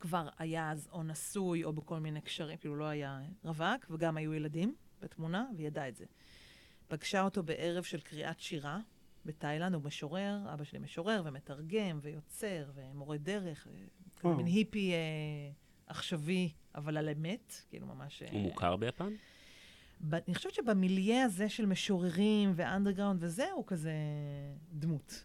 כבר 0.00 0.28
היה 0.38 0.70
אז 0.70 0.88
או 0.92 1.02
נשוי 1.02 1.64
או 1.64 1.72
בכל 1.72 1.98
מיני 1.98 2.20
קשרים, 2.20 2.58
כאילו 2.58 2.76
לא 2.76 2.84
היה 2.84 3.20
רווק, 3.44 3.86
וגם 3.90 4.16
היו 4.16 4.34
ילדים 4.34 4.74
בתמונה, 5.00 5.46
והיא 5.56 5.66
ידעה 5.66 5.88
את 5.88 5.96
זה. 5.96 6.04
פגשה 6.88 7.22
אותו 7.22 7.42
בערב 7.42 7.84
של 7.84 8.00
קריאת 8.00 8.40
שירה 8.40 8.78
בתאילנד, 9.24 9.74
הוא 9.74 9.82
משורר, 9.82 10.38
אבא 10.54 10.64
שלי 10.64 10.78
משורר 10.78 11.22
ומתרגם 11.24 11.98
ויוצר 12.02 12.70
ומורה 12.74 13.16
דרך, 13.16 13.68
וואו. 14.24 14.36
מין 14.36 14.46
היפי 14.46 14.92
אה, 14.92 15.50
עכשווי, 15.86 16.52
אבל 16.74 16.96
על 16.96 17.08
אמת, 17.08 17.54
כאילו 17.70 17.86
ממש... 17.86 18.22
אה, 18.22 18.28
הוא 18.32 18.40
מוכר 18.40 18.76
ביפן? 18.76 19.12
אני 20.12 20.34
חושבת 20.34 20.54
שבמיליה 20.54 21.24
הזה 21.24 21.48
של 21.48 21.66
משוררים 21.66 22.52
ואנדרגראונד 22.56 23.24
וזה, 23.24 23.52
הוא 23.52 23.64
כזה 23.66 23.92
דמות. 24.72 25.24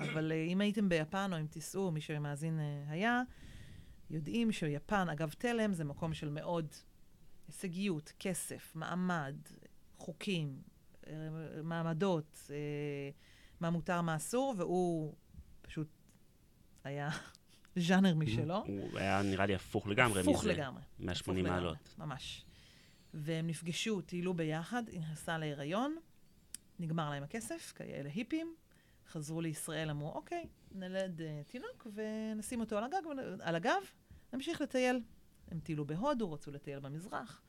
אבל 0.00 0.32
אה, 0.32 0.44
אם 0.44 0.60
הייתם 0.60 0.88
ביפן, 0.88 1.32
או 1.32 1.40
אם 1.40 1.46
תיסעו, 1.46 1.90
מי 1.90 2.00
שמאזין 2.00 2.60
אה, 2.60 2.84
היה, 2.88 3.22
יודעים 4.10 4.52
שיפן, 4.52 5.08
אגב, 5.08 5.34
תלם 5.38 5.72
זה 5.72 5.84
מקום 5.84 6.14
של 6.14 6.28
מאוד 6.28 6.66
הישגיות, 7.48 8.12
כסף, 8.18 8.72
מעמד, 8.74 9.34
חוקים, 9.98 10.62
אה, 11.06 11.12
מעמדות, 11.62 12.50
מה 13.60 13.70
מותר, 13.70 14.00
מה 14.00 14.16
אסור, 14.16 14.54
והוא 14.56 15.14
פשוט 15.62 15.88
היה 16.84 17.10
ז'אנר 17.76 18.14
משלו. 18.14 18.64
הוא 18.66 18.98
היה 18.98 19.22
נראה 19.22 19.46
לי 19.46 19.54
הפוך 19.54 19.86
לגמרי 19.86 20.20
הפוך 20.20 20.40
מזה. 20.40 20.52
לגמרי. 20.52 20.82
180 20.98 21.10
הפוך 21.10 21.28
לגמרי, 21.28 21.50
מעלות. 21.50 21.94
ממש. 21.98 22.44
והם 23.14 23.46
נפגשו, 23.46 24.00
טיילו 24.00 24.34
ביחד, 24.34 24.88
היא 24.88 25.00
נכנסה 25.00 25.38
להיריון, 25.38 25.96
נגמר 26.78 27.10
להם 27.10 27.22
הכסף, 27.22 27.72
כאלה 27.76 28.10
היפים, 28.14 28.54
חזרו 29.08 29.40
לישראל, 29.40 29.90
אמרו, 29.90 30.12
אוקיי, 30.12 30.48
נלד 30.72 31.20
uh, 31.20 31.50
תינוק 31.50 31.86
ונשים 31.94 32.60
אותו 32.60 32.78
על 32.78 32.84
ונ- 32.84 33.42
על 33.42 33.56
הגב, 33.56 33.82
נמשיך 34.32 34.60
לטייל. 34.60 35.02
הם 35.50 35.60
טיילו 35.60 35.84
בהודו, 35.84 36.32
רצו 36.32 36.50
לטייל 36.50 36.80
במזרח, 36.80 37.42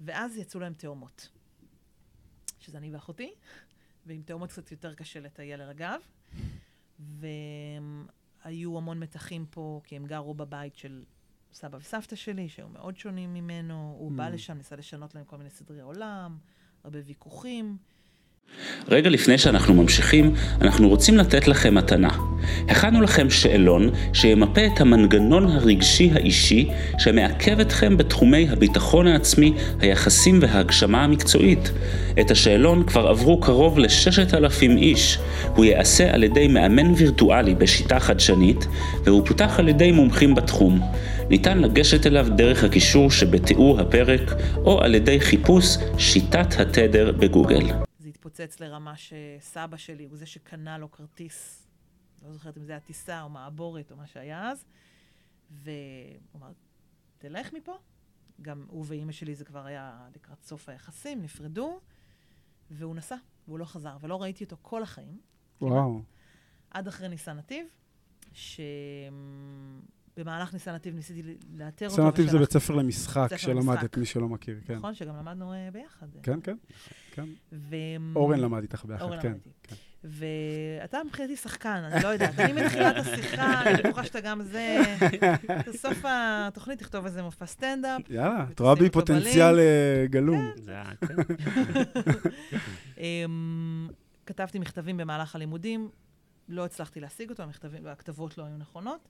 ואז 0.00 0.36
יצאו 0.36 0.60
להם 0.60 0.74
תאומות, 0.74 1.28
שזה 2.58 2.78
אני 2.78 2.90
ואחותי, 2.90 3.34
ועם 4.06 4.22
תאומות 4.22 4.50
קצת 4.50 4.70
יותר 4.70 4.94
קשה 4.94 5.20
לטייל 5.20 5.60
על 5.60 5.70
הגב, 5.70 6.00
והיו 6.98 8.78
המון 8.78 9.00
מתחים 9.00 9.46
פה, 9.46 9.80
כי 9.84 9.96
הם 9.96 10.06
גרו 10.06 10.34
בבית 10.34 10.76
של 10.76 11.04
סבא 11.52 11.76
וסבתא 11.76 12.16
שלי, 12.16 12.48
שהיו 12.48 12.66
מאוד 12.72 12.96
שונים 12.96 13.34
ממנו, 13.34 13.96
הוא 13.98 14.12
בא 14.12 14.26
Mm. 14.26 14.30
לשם, 14.30 14.56
ניסה 14.56 14.76
לשנות 14.76 15.14
להם 15.14 15.24
כל 15.24 15.36
מיני 15.36 15.50
סדרי 15.50 15.80
עולם, 15.80 16.36
הרבה 16.84 16.98
ויכוחים. 17.06 17.76
רגע 18.88 19.10
לפני 19.10 19.38
שאנחנו 19.38 19.74
ממשיכים, 19.74 20.34
אנחנו 20.60 20.88
רוצים 20.88 21.16
לתת 21.16 21.48
לכם 21.48 21.74
מתנה. 21.74 22.08
הכנו 22.68 23.00
לכם 23.00 23.30
שאלון 23.30 23.90
שימפה 24.12 24.66
את 24.66 24.80
המנגנון 24.80 25.46
הרגשי 25.46 26.10
האישי 26.14 26.70
שמעכב 26.98 27.60
אתכם 27.60 27.96
בתחומי 27.96 28.48
הביטחון 28.50 29.06
העצמי, 29.06 29.54
היחסים 29.80 30.38
וההגשמה 30.42 31.04
המקצועית. 31.04 31.70
את 32.20 32.30
השאלון 32.30 32.86
כבר 32.86 33.08
עברו 33.08 33.40
קרוב 33.40 33.78
ל-6,000 33.78 34.76
איש. 34.76 35.18
הוא 35.56 35.64
ייעשה 35.64 36.14
על 36.14 36.22
ידי 36.24 36.48
מאמן 36.48 36.92
וירטואלי 36.96 37.54
בשיטה 37.54 38.00
חדשנית, 38.00 38.66
והוא 39.04 39.26
פותח 39.26 39.58
על 39.58 39.68
ידי 39.68 39.92
מומחים 39.92 40.34
בתחום. 40.34 40.80
ניתן 41.32 41.58
לגשת 41.58 42.06
אליו 42.06 42.26
דרך 42.36 42.64
הקישור 42.64 43.10
שבתיאור 43.10 43.80
הפרק, 43.80 44.20
או 44.56 44.80
על 44.80 44.94
ידי 44.94 45.20
חיפוש 45.20 45.66
שיטת 45.98 46.46
התדר 46.60 47.12
בגוגל. 47.12 47.66
זה 47.98 48.08
התפוצץ 48.08 48.60
לרמה 48.60 48.94
שסבא 48.96 49.76
שלי 49.76 50.04
הוא 50.04 50.16
זה 50.16 50.26
שקנה 50.26 50.78
לו 50.78 50.90
כרטיס, 50.90 51.68
לא 52.22 52.32
זוכרת 52.32 52.56
אם 52.58 52.64
זה 52.64 52.72
היה 52.72 52.80
טיסה 52.80 53.22
או 53.22 53.28
מעבורת 53.28 53.90
או 53.90 53.96
מה 53.96 54.06
שהיה 54.06 54.50
אז, 54.50 54.64
והוא 55.50 55.70
אמר, 56.36 56.52
תלך 57.18 57.52
מפה. 57.52 57.74
גם 58.42 58.64
הוא 58.68 58.84
ואימא 58.88 59.12
שלי 59.12 59.34
זה 59.34 59.44
כבר 59.44 59.66
היה 59.66 59.98
לקראת 60.16 60.42
סוף 60.42 60.68
היחסים, 60.68 61.22
נפרדו, 61.22 61.80
והוא 62.70 62.94
נסע, 62.96 63.16
והוא 63.48 63.58
לא 63.58 63.64
חזר, 63.64 63.96
ולא 64.00 64.22
ראיתי 64.22 64.44
אותו 64.44 64.56
כל 64.62 64.82
החיים, 64.82 65.20
וואו. 65.60 66.02
עד 66.70 66.88
אחרי 66.88 67.08
ניסן 67.08 67.36
נתיב, 67.36 67.66
שבמהלך 70.16 70.52
ניסן 70.52 70.74
נתיב 70.74 70.94
ניסיתי 70.94 71.22
לאתר 71.56 71.86
אותו. 71.86 71.96
סנטיב 71.96 72.24
זה 72.24 72.36
ושלחתי- 72.36 72.38
בית 72.38 72.52
ספר 72.52 72.74
למשחק 72.74 73.36
שלמדת. 73.36 73.96
מי 73.98 74.06
שלא 74.06 74.28
מכיר, 74.28 74.60
כן. 74.66 74.74
נכון, 74.74 74.94
שגם 74.94 75.16
למדנו 75.16 75.52
אה, 75.52 75.68
ביחד. 75.72 76.06
כן, 76.22 76.38
כן, 76.42 76.56
כן. 77.12 77.24
ו... 77.52 77.76
אורן 78.16 78.40
למד 78.40 78.62
איתך 78.62 78.84
ביחד, 78.84 79.02
אורן 79.02 79.20
כן. 79.22 79.28
למד 79.28 79.36
איתי. 79.46 79.50
כן. 79.62 79.76
ואתה 80.04 80.98
מבחינתי 81.06 81.36
שחקן, 81.36 81.68
אני 81.92 82.02
לא 82.02 82.08
יודעת. 82.08 82.38
אני 82.38 82.62
מתחילת 82.62 82.96
השיחה, 82.96 83.62
אני 83.62 83.82
בטוחה 83.82 84.04
שאתה 84.04 84.20
גם 84.20 84.42
זה. 84.42 84.78
בסוף 85.68 85.98
התוכנית 86.04 86.78
תכתוב 86.78 87.04
איזה 87.04 87.22
מופע 87.22 87.46
סטנדאפ. 87.46 88.00
יאללה, 88.10 88.46
את 88.52 88.60
רואה 88.60 88.74
בי 88.74 88.90
פוטנציאל 88.90 89.58
אה, 89.58 90.04
גלום. 90.10 90.50
זה 90.56 90.74
כן. 91.06 91.14
אמ, 92.98 93.88
כתבתי 94.26 94.58
מכתבים 94.58 94.96
במהלך 94.96 95.34
הלימודים, 95.36 95.90
לא 96.48 96.64
הצלחתי 96.64 97.00
להשיג 97.00 97.30
אותו, 97.30 97.42
והכתבות 97.82 98.38
לא 98.38 98.44
היו 98.44 98.56
נכונות. 98.58 99.08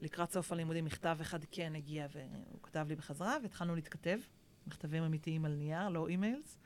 לקראת 0.00 0.32
סוף 0.32 0.52
הלימודים 0.52 0.84
מכתב 0.84 1.16
אחד 1.20 1.44
כן 1.50 1.74
הגיע 1.74 2.06
והוא 2.12 2.62
כתב 2.62 2.86
לי 2.88 2.96
בחזרה, 2.96 3.36
והתחלנו 3.42 3.74
להתכתב, 3.74 4.18
מכתבים 4.66 5.02
אמיתיים 5.02 5.44
על 5.44 5.54
נייר, 5.54 5.88
לא 5.88 6.08
emails, 6.08 6.58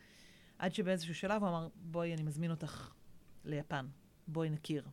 עד 0.58 0.74
שבאיזשהו 0.74 1.14
שלב 1.14 1.42
הוא 1.42 1.48
אמר, 1.48 1.68
בואי, 1.74 2.14
אני 2.14 2.22
מזמין 2.22 2.50
אותך 2.50 2.92
ליפן, 3.44 3.86
בואי 4.28 4.50
נכיר. 4.50 4.84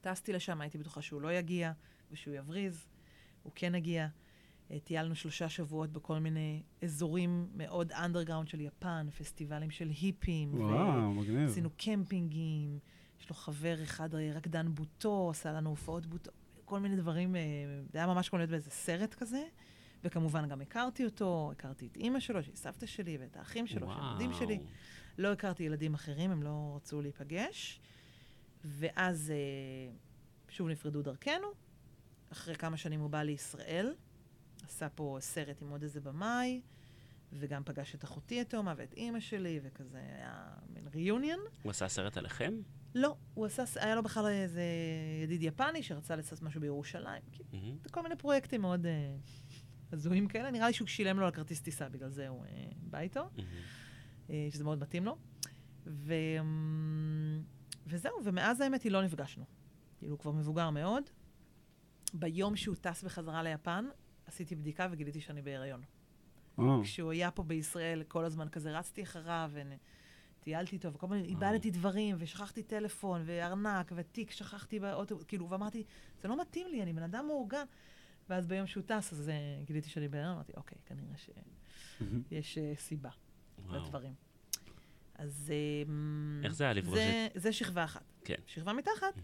טסתי 0.00 0.32
לשם, 0.32 0.60
הייתי 0.60 0.78
בטוחה 0.78 1.02
שהוא 1.02 1.20
לא 1.20 1.32
יגיע 1.32 1.72
ושהוא 2.10 2.34
יבריז, 2.34 2.86
הוא 3.42 3.52
כן 3.54 3.74
הגיע. 3.74 4.08
אה, 4.70 4.78
טיילנו 4.80 5.14
שלושה 5.14 5.48
שבועות 5.48 5.92
בכל 5.92 6.18
מיני 6.18 6.62
אזורים 6.82 7.48
מאוד 7.54 7.92
אנדרגראונד 7.92 8.48
של 8.48 8.60
יפן, 8.60 9.06
פסטיבלים 9.18 9.70
של 9.70 9.88
היפים. 9.88 10.54
וואו, 10.54 11.14
מגניב. 11.14 11.48
עשינו 11.48 11.70
קמפינגים, 11.76 12.78
יש 13.20 13.30
לו 13.30 13.36
חבר 13.36 13.82
אחד, 13.82 14.14
רקדן 14.14 14.74
בוטו, 14.74 15.30
עשה 15.30 15.52
לנו 15.52 15.70
הופעות 15.70 16.06
בוטו, 16.06 16.30
כל 16.70 16.78
מיני 16.80 16.96
דברים, 16.96 17.36
אה, 17.36 17.40
זה 17.92 17.98
היה 17.98 18.06
ממש 18.06 18.28
כמו 18.28 18.38
להיות 18.38 18.50
באיזה 18.50 18.70
סרט 18.70 19.14
כזה. 19.14 19.42
וכמובן 20.04 20.48
גם 20.48 20.60
הכרתי 20.60 21.04
אותו, 21.04 21.48
הכרתי 21.52 21.86
את 21.86 21.96
אימא 21.96 22.20
שלו, 22.20 22.42
שהיא 22.42 22.56
סבתא 22.56 22.86
שלי, 22.86 23.18
ואת 23.20 23.36
האחים 23.36 23.66
שלו, 23.66 23.90
שהילדים 23.92 24.32
שלי. 24.32 24.60
לא 25.18 25.32
הכרתי 25.32 25.62
ילדים 25.62 25.94
אחרים, 25.94 26.30
הם 26.30 26.42
לא 26.42 26.72
רצו 26.76 27.02
להיפגש. 27.02 27.80
ואז 28.64 29.30
אה, 29.30 29.92
שוב 30.48 30.68
נפרדו 30.68 31.02
דרכנו. 31.02 31.46
אחרי 32.32 32.54
כמה 32.54 32.76
שנים 32.76 33.00
הוא 33.00 33.10
בא 33.10 33.22
לישראל, 33.22 33.94
עשה 34.64 34.88
פה 34.88 35.18
סרט 35.20 35.62
עם 35.62 35.70
עוד 35.70 35.82
איזה 35.82 36.00
במאי, 36.00 36.60
וגם 37.32 37.62
פגש 37.64 37.94
את 37.94 38.04
אחותי 38.04 38.40
התאומה 38.40 38.74
ואת 38.76 38.94
אימא 38.94 39.20
שלי, 39.20 39.60
וכזה 39.62 39.98
היה 39.98 40.44
מין 40.68 40.86
ריוניון. 40.94 41.40
הוא 41.62 41.70
עשה 41.70 41.88
סרט 41.88 42.16
עליכם? 42.16 42.54
לא, 42.94 43.16
הוא 43.34 43.46
עשה, 43.46 43.64
היה 43.76 43.94
לו 43.94 44.02
בכלל 44.02 44.26
איזה 44.26 44.62
ידיד 45.22 45.42
יפני 45.42 45.82
שרצה 45.82 46.16
לעשות 46.16 46.42
משהו 46.42 46.60
בירושלים. 46.60 47.22
Mm-hmm. 47.32 47.90
כל 47.90 48.02
מיני 48.02 48.16
פרויקטים 48.16 48.60
מאוד 48.60 48.86
אה, 48.86 49.16
הזויים 49.92 50.28
כאלה. 50.28 50.50
נראה 50.50 50.66
לי 50.66 50.72
שהוא 50.72 50.88
שילם 50.88 51.20
לו 51.20 51.26
על 51.26 51.32
כרטיס 51.32 51.60
טיסה, 51.60 51.88
בגלל 51.88 52.10
זה 52.10 52.28
הוא 52.28 52.44
אה, 52.44 52.66
בא 52.76 52.98
איתו, 52.98 53.20
mm-hmm. 53.20 53.40
אה, 54.30 54.48
שזה 54.50 54.64
מאוד 54.64 54.78
מתאים 54.78 55.04
לו. 55.04 55.16
ו... 55.86 56.14
וזהו, 57.86 58.14
ומאז 58.24 58.60
האמת 58.60 58.82
היא 58.82 58.92
לא 58.92 59.02
נפגשנו. 59.02 59.44
כאילו, 59.98 60.12
הוא 60.12 60.18
כבר 60.18 60.32
מבוגר 60.32 60.70
מאוד. 60.70 61.02
ביום 62.14 62.56
שהוא 62.56 62.76
טס 62.80 63.02
בחזרה 63.02 63.42
ליפן, 63.42 63.84
עשיתי 64.26 64.54
בדיקה 64.54 64.88
וגיליתי 64.90 65.20
שאני 65.20 65.42
בהיריון. 65.42 65.82
Oh. 66.58 66.62
כשהוא 66.82 67.10
היה 67.10 67.30
פה 67.30 67.42
בישראל, 67.42 68.02
כל 68.02 68.24
הזמן 68.24 68.48
כזה 68.48 68.78
רצתי 68.78 69.02
אחריו, 69.02 69.50
וטיילתי 70.40 70.76
איתו, 70.76 70.92
וכל 70.92 71.06
הזמן 71.06 71.24
איבדתי 71.24 71.70
דברים, 71.70 72.16
ושכחתי 72.18 72.62
טלפון, 72.62 73.22
וארנק, 73.24 73.92
ותיק 73.94 74.30
שכחתי 74.30 74.80
באוטו, 74.80 75.18
כאילו, 75.28 75.50
ואמרתי, 75.50 75.84
זה 76.22 76.28
לא 76.28 76.40
מתאים 76.40 76.68
לי, 76.68 76.82
אני 76.82 76.92
בן 76.92 77.02
אדם 77.02 77.26
מאורגן. 77.26 77.64
ואז 78.28 78.46
ביום 78.46 78.66
שהוא 78.66 78.84
טס, 78.86 79.12
אז 79.12 79.28
uh, 79.28 79.66
גיליתי 79.66 79.88
שאני 79.88 80.08
בהיריון, 80.08 80.32
אמרתי, 80.34 80.52
אוקיי, 80.56 80.78
כנראה 80.86 81.16
שיש 81.16 82.58
uh, 82.58 82.80
סיבה. 82.80 83.10
לדברים. 83.70 84.14
אז... 85.14 85.52
אמ, 85.88 86.40
איך 86.44 86.54
זה 86.54 86.64
היה 86.64 86.72
לפגוש 86.72 86.98
את... 86.98 87.42
זה 87.42 87.52
שכבה 87.52 87.84
אחת. 87.84 88.04
כן. 88.24 88.34
שכבה 88.46 88.72
מתחת. 88.72 89.14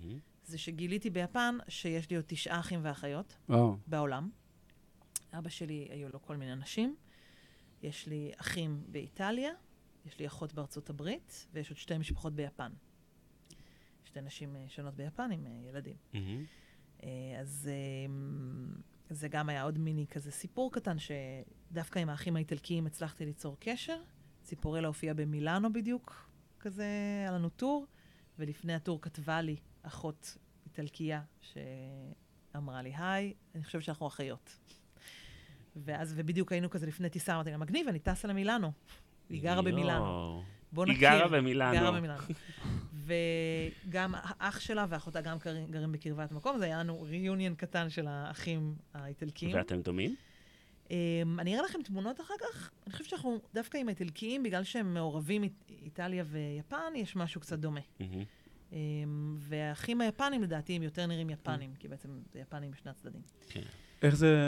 זה 0.45 0.59
שגיליתי 0.59 1.11
ביפן 1.11 1.59
שיש 1.69 2.11
לי 2.11 2.17
עוד 2.17 2.25
תשעה 2.29 2.61
אחים 2.61 2.81
ואחיות. 2.83 3.37
בעולם. 3.87 4.31
אבא 5.33 5.49
שלי, 5.49 5.89
היו 5.91 6.09
לו 6.09 6.23
כל 6.23 6.37
מיני 6.37 6.53
אנשים. 6.53 6.97
יש 7.83 8.07
לי 8.07 8.33
אחים 8.37 8.85
באיטליה, 8.89 9.51
יש 10.07 10.19
לי 10.19 10.27
אחות 10.27 10.53
בארצות 10.53 10.91
הברית, 10.91 11.47
ויש 11.53 11.71
עוד 11.71 11.79
שתי 11.79 11.99
משפחות 11.99 12.35
ביפן. 12.35 12.73
שתי 14.05 14.21
נשים 14.21 14.57
אה, 14.57 14.65
שונות 14.69 14.95
ביפן 14.95 15.31
עם 15.33 15.47
אה, 15.47 15.53
ילדים. 15.69 15.97
Mm-hmm. 16.13 17.07
אז 17.41 17.71
אמ, 18.07 18.75
זה 19.11 19.29
גם 19.29 19.49
היה 19.49 19.63
עוד 19.63 19.79
מיני 19.79 20.07
כזה 20.07 20.31
סיפור 20.31 20.73
קטן, 20.73 20.97
שדווקא 20.99 21.99
עם 21.99 22.09
האחים 22.09 22.37
האיטלקיים 22.37 22.87
הצלחתי 22.87 23.27
ליצור 23.27 23.57
קשר. 23.61 23.97
ציפורלה 24.43 24.89
הופיעה 24.89 25.15
במילאנו 25.15 25.73
בדיוק, 25.73 26.31
כזה, 26.61 26.85
היה 27.23 27.33
לנו 27.33 27.49
טור, 27.49 27.87
ולפני 28.39 28.75
הטור 28.75 29.03
כתבה 29.03 29.41
לי 29.41 29.57
אחות 29.83 30.37
איטלקייה 30.67 31.23
שאמרה 31.41 32.83
לי, 32.83 32.93
היי, 32.97 33.35
אני 33.55 33.65
חושבת 33.65 33.83
שאנחנו 33.83 34.07
אחיות. 34.07 34.59
ואז, 35.77 36.15
ובדיוק 36.17 36.53
היינו 36.53 36.71
כזה 36.71 36.87
לפני 36.87 37.11
טיסה, 37.11 37.35
אמרתי 37.35 37.51
לה, 37.51 37.57
מגניב, 37.57 37.89
אני 37.89 37.99
טסה 37.99 38.29
למילאנו. 38.29 38.73
היא 39.29 39.43
גרה 39.43 39.63
במילאנו. 39.63 40.43
בוא 40.73 40.87
נכיר. 40.87 41.11
היא 41.11 41.19
גרה 41.19 41.29
במילאנו. 41.29 41.73
היא 41.73 41.81
גרה 41.81 41.93
במילאנו. 41.93 42.23
וגם 43.87 44.15
האח 44.15 44.61
שלה 44.61 44.87
ואחותה 44.89 45.21
גם 45.21 45.37
גרים 45.71 45.93
בקרבת 45.93 46.33
מקום, 46.33 46.59
זה 46.59 46.65
היה 46.65 46.79
לנו 46.79 47.03
ריוניון 47.03 47.55
קטן 47.55 47.91
של 47.91 48.07
האחים 48.07 48.75
האיטלקיים. 48.95 49.57
ואתם 49.57 49.83
דומים? 49.83 50.15
Um, 50.85 50.91
אני 51.39 51.55
אראה 51.55 51.65
לכם 51.65 51.83
תמונות 51.83 52.21
אחר 52.21 52.35
כך. 52.41 52.71
אני 52.87 52.93
חושבת 52.93 53.09
שאנחנו 53.09 53.41
דווקא 53.55 53.79
עם 53.79 53.89
האיטלקיים, 53.89 54.43
בגלל 54.43 54.65
שהם 54.65 54.95
מעורבים 54.95 55.45
איטליה 55.69 56.25
ויפן, 56.27 56.93
יש 56.95 57.17
משהו 57.17 57.41
קצת 57.41 57.59
דומה. 57.59 57.81
Mm-hmm. 57.81 58.03
Um, 58.71 58.75
והאחים 59.39 60.01
היפנים, 60.01 60.43
לדעתי, 60.43 60.77
הם 60.77 60.83
יותר 60.83 61.07
נראים 61.07 61.31
יפנים, 61.31 61.71
mm-hmm. 61.75 61.81
כי 61.81 61.89
בעצם 61.89 62.09
זה 62.33 62.39
יפנים 62.39 62.71
בשני 62.71 62.91
הצדדים. 62.91 63.23
כן. 63.49 63.63
איך 64.03 64.15
זה... 64.15 64.39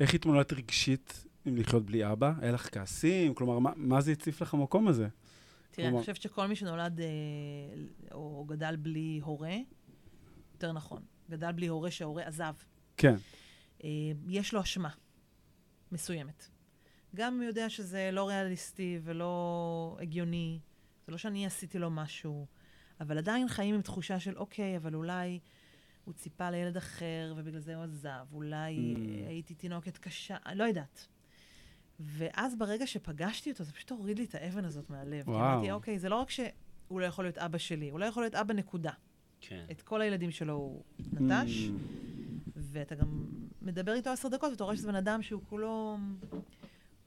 איך 0.00 0.14
התמודדת 0.14 0.52
רגשית 0.52 1.26
לחיות 1.56 1.86
בלי 1.86 2.12
אבא? 2.12 2.32
היה 2.40 2.52
לך 2.52 2.74
כעסים? 2.74 3.34
כלומר, 3.34 3.58
מה, 3.58 3.70
מה 3.76 4.00
זה 4.00 4.12
הציף 4.12 4.42
לך 4.42 4.54
במקום 4.54 4.88
הזה? 4.88 5.08
תראה, 5.70 5.86
כלומר... 5.86 5.88
אני 5.88 6.00
חושבת 6.00 6.22
שכל 6.22 6.46
מי 6.46 6.56
שנולד 6.56 7.00
אה, 7.00 7.06
או 8.12 8.44
גדל 8.48 8.76
בלי 8.76 9.20
הורה, 9.22 9.56
יותר 10.52 10.72
נכון, 10.72 11.02
גדל 11.30 11.52
בלי 11.52 11.66
הורה 11.66 11.90
שההורה 11.90 12.22
עזב. 12.22 12.54
כן. 12.96 13.14
אה, 13.84 13.88
יש 14.28 14.54
לו 14.54 14.60
אשמה 14.60 14.90
מסוימת. 15.92 16.48
גם 17.14 17.32
אם 17.32 17.40
הוא 17.40 17.48
יודע 17.48 17.70
שזה 17.70 18.10
לא 18.12 18.28
ריאליסטי 18.28 18.98
ולא 19.02 19.96
הגיוני, 20.00 20.60
זה 21.06 21.12
לא 21.12 21.18
שאני 21.18 21.46
עשיתי 21.46 21.78
לו 21.78 21.90
משהו, 21.90 22.46
אבל 23.00 23.18
עדיין 23.18 23.48
חיים 23.48 23.74
עם 23.74 23.82
תחושה 23.82 24.20
של, 24.20 24.38
אוקיי, 24.38 24.76
אבל 24.76 24.94
אולי 24.94 25.38
הוא 26.04 26.14
ציפה 26.14 26.50
לילד 26.50 26.76
אחר 26.76 27.34
ובגלל 27.36 27.60
זה 27.60 27.76
הוא 27.76 27.84
עזב, 27.84 28.26
אולי 28.32 28.94
mm. 28.96 29.28
הייתי 29.28 29.54
תינוקת 29.54 29.98
קשה, 29.98 30.36
לא 30.54 30.64
יודעת. 30.64 31.08
ואז 32.00 32.56
ברגע 32.56 32.86
שפגשתי 32.86 33.50
אותו, 33.50 33.64
זה 33.64 33.72
פשוט 33.72 33.90
הוריד 33.90 34.18
לי 34.18 34.24
את 34.24 34.34
האבן 34.34 34.64
הזאת 34.64 34.90
מהלב. 34.90 35.28
וואו. 35.28 35.38
כי 35.38 35.52
אמרתי, 35.52 35.72
אוקיי, 35.72 35.98
זה 35.98 36.08
לא 36.08 36.16
רק 36.16 36.30
שהוא 36.30 37.00
לא 37.00 37.04
יכול 37.04 37.24
להיות 37.24 37.38
אבא 37.38 37.58
שלי, 37.58 37.90
הוא 37.90 38.00
לא 38.00 38.04
יכול 38.04 38.22
להיות 38.22 38.34
אבא 38.34 38.54
נקודה. 38.54 38.92
כן. 39.40 39.64
את 39.70 39.82
כל 39.82 40.00
הילדים 40.00 40.30
שלו 40.30 40.54
הוא 40.54 40.82
נטש, 41.12 41.68
mm. 41.68 41.70
ואתה 42.56 42.94
גם 42.94 43.24
מדבר 43.62 43.92
איתו 43.92 44.10
עשר 44.10 44.28
דקות, 44.28 44.50
ואתה 44.50 44.64
רואה 44.64 44.76
שזה 44.76 44.88
בן 44.88 44.94
אדם 44.94 45.22
שהוא 45.22 45.42
כולו... 45.48 45.98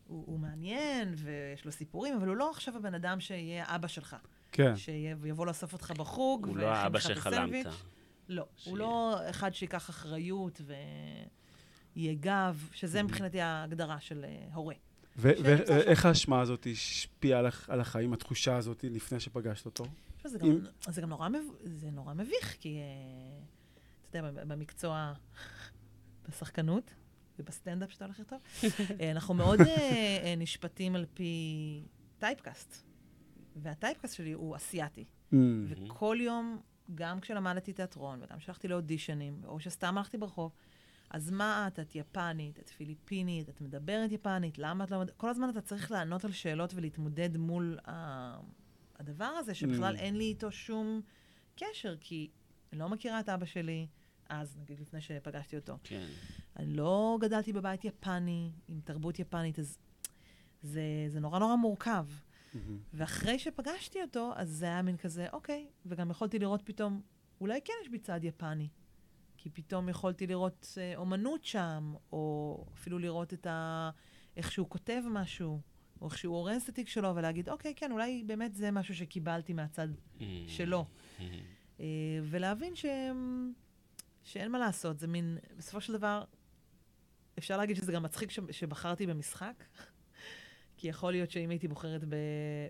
הוא, 0.07 0.23
הוא 0.27 0.39
מעניין, 0.39 1.13
ויש 1.17 1.65
לו 1.65 1.71
סיפורים, 1.71 2.15
אבל 2.15 2.27
הוא 2.27 2.35
לא 2.35 2.49
עכשיו 2.49 2.77
הבן 2.77 2.93
אדם 2.93 3.19
שיהיה 3.19 3.75
אבא 3.75 3.87
שלך. 3.87 4.15
כן. 4.51 4.75
שיבוא 4.75 5.45
לאסוף 5.45 5.73
אותך 5.73 5.91
בחוג, 5.91 6.47
הוא 6.47 6.57
לא 6.57 6.67
האבא 6.67 6.99
שחלמת. 6.99 7.65
לא, 8.27 8.45
הוא 8.65 8.77
לא 8.77 9.19
אחד 9.29 9.53
שייקח 9.53 9.89
אחריות 9.89 10.61
ויהיה 11.95 12.13
גב, 12.13 12.69
שזה 12.71 12.99
mm-hmm. 12.99 13.03
מבחינתי 13.03 13.41
ההגדרה 13.41 13.99
של 13.99 14.25
uh, 14.25 14.55
הורה. 14.55 14.75
ואיך 15.15 16.05
האשמה 16.05 16.41
הזאת 16.41 16.67
השפיעה 16.71 17.39
על 17.67 17.81
החיים, 17.81 18.13
התחושה 18.13 18.57
הזאת, 18.57 18.85
לפני 18.89 19.19
שפגשת 19.19 19.65
אותו? 19.65 19.83
זה 20.25 20.39
גם, 20.39 20.59
זה 20.87 21.01
גם 21.01 21.09
נורא, 21.09 21.29
זה 21.63 21.91
נורא 21.91 22.13
מביך, 22.13 22.55
כי 22.59 22.77
uh, 22.79 24.09
אתה 24.09 24.17
יודע, 24.17 24.45
במקצוע, 24.45 25.13
בשחקנות 26.29 26.93
ובסטנדאפ 27.39 27.91
שאתה 27.91 28.05
הולך 28.05 28.19
לכתוב, 28.19 28.41
אה, 28.99 29.11
אנחנו 29.11 29.33
מאוד 29.33 29.59
נשפטים 30.37 30.95
על 30.95 31.05
פי 31.13 31.83
טייפקאסט. 32.19 32.91
והטייפקאסט 33.55 34.15
שלי 34.15 34.31
הוא 34.31 34.55
אסיאתי. 34.55 35.05
וכל 35.67 36.17
יום 36.19 36.61
גם 36.95 37.19
כשלמדתי 37.19 37.73
תיאטרון, 37.73 38.19
וגם 38.23 38.37
כשהלכתי 38.37 38.67
לאודישנים, 38.67 39.41
או 39.45 39.59
שסתם 39.59 39.97
הלכתי 39.97 40.17
ברחוב, 40.17 40.51
אז 41.11 41.31
מה 41.31 41.67
את? 41.67 41.79
את 41.79 41.95
יפנית, 41.95 42.59
את 42.59 42.69
פיליפינית, 42.69 43.49
את 43.49 43.61
מדברת 43.61 44.11
יפנית, 44.11 44.57
למה 44.57 44.83
את 44.83 44.91
לא... 44.91 45.03
כל 45.17 45.29
הזמן 45.29 45.49
אתה 45.49 45.61
צריך 45.61 45.91
לענות 45.91 46.25
על 46.25 46.31
שאלות 46.31 46.73
ולהתמודד 46.73 47.37
מול 47.37 47.77
ה... 47.87 48.39
הדבר 48.99 49.25
הזה, 49.25 49.53
שבכלל 49.53 49.95
mm. 49.95 49.99
אין 49.99 50.17
לי 50.17 50.23
איתו 50.23 50.51
שום 50.51 51.01
קשר, 51.55 51.95
כי 51.99 52.29
אני 52.71 52.79
לא 52.79 52.89
מכירה 52.89 53.19
את 53.19 53.29
אבא 53.29 53.45
שלי, 53.45 53.87
אז, 54.29 54.57
נגיד, 54.57 54.79
לפני 54.79 55.01
שפגשתי 55.01 55.55
אותו. 55.55 55.77
כן. 55.83 56.07
אני 56.57 56.73
לא 56.73 57.17
גדלתי 57.21 57.53
בבית 57.53 57.85
יפני, 57.85 58.51
עם 58.67 58.79
תרבות 58.83 59.19
יפנית, 59.19 59.59
אז 59.59 59.77
זה, 60.61 60.81
זה 61.07 61.19
נורא 61.19 61.39
נורא 61.39 61.55
מורכב. 61.55 62.05
Mm-hmm. 62.09 62.57
ואחרי 62.93 63.39
שפגשתי 63.39 64.01
אותו, 64.01 64.31
אז 64.35 64.49
זה 64.49 64.65
היה 64.65 64.81
מין 64.81 64.97
כזה, 64.97 65.27
אוקיי, 65.33 65.67
וגם 65.85 66.11
יכולתי 66.11 66.39
לראות 66.39 66.61
פתאום, 66.65 67.01
אולי 67.41 67.59
כן 67.65 67.73
יש 67.81 67.89
בי 67.89 67.99
צד 67.99 68.19
יפני. 68.23 68.67
כי 69.41 69.49
פתאום 69.49 69.89
יכולתי 69.89 70.27
לראות 70.27 70.77
אה, 70.81 70.95
אומנות 70.95 71.43
שם, 71.43 71.93
או 72.11 72.65
אפילו 72.73 72.99
לראות 72.99 73.33
את 73.33 73.47
ה... 73.47 73.89
איך 74.37 74.51
שהוא 74.51 74.69
כותב 74.69 75.01
משהו, 75.09 75.61
או 76.01 76.07
איך 76.07 76.17
שהוא 76.17 76.35
אורז 76.35 76.61
את 76.61 76.69
התיק 76.69 76.87
שלו, 76.87 77.15
ולהגיד, 77.15 77.49
אוקיי, 77.49 77.73
כן, 77.75 77.91
אולי 77.91 78.23
באמת 78.25 78.55
זה 78.55 78.71
משהו 78.71 78.95
שקיבלתי 78.95 79.53
מהצד 79.53 79.87
mm-hmm. 79.87 80.23
שלו. 80.47 80.85
Mm-hmm. 80.85 81.21
אה, 81.79 81.85
ולהבין 82.23 82.75
ש... 82.75 82.85
שאין 84.23 84.51
מה 84.51 84.59
לעשות, 84.59 84.99
זה 84.99 85.07
מין, 85.07 85.37
בסופו 85.57 85.81
של 85.81 85.93
דבר, 85.93 86.23
אפשר 87.37 87.57
להגיד 87.57 87.75
שזה 87.75 87.91
גם 87.91 88.03
מצחיק 88.03 88.31
ש... 88.31 88.39
שבחרתי 88.51 89.07
במשחק. 89.07 89.63
כי 90.77 90.87
יכול 90.87 91.11
להיות 91.11 91.31
שאם 91.31 91.49
הייתי 91.49 91.67
בוחרת 91.67 92.01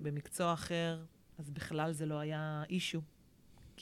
במקצוע 0.02 0.54
אחר, 0.54 1.06
אז 1.38 1.50
בכלל 1.50 1.92
זה 1.92 2.06
לא 2.06 2.20
היה 2.20 2.64
אישו. 2.70 3.02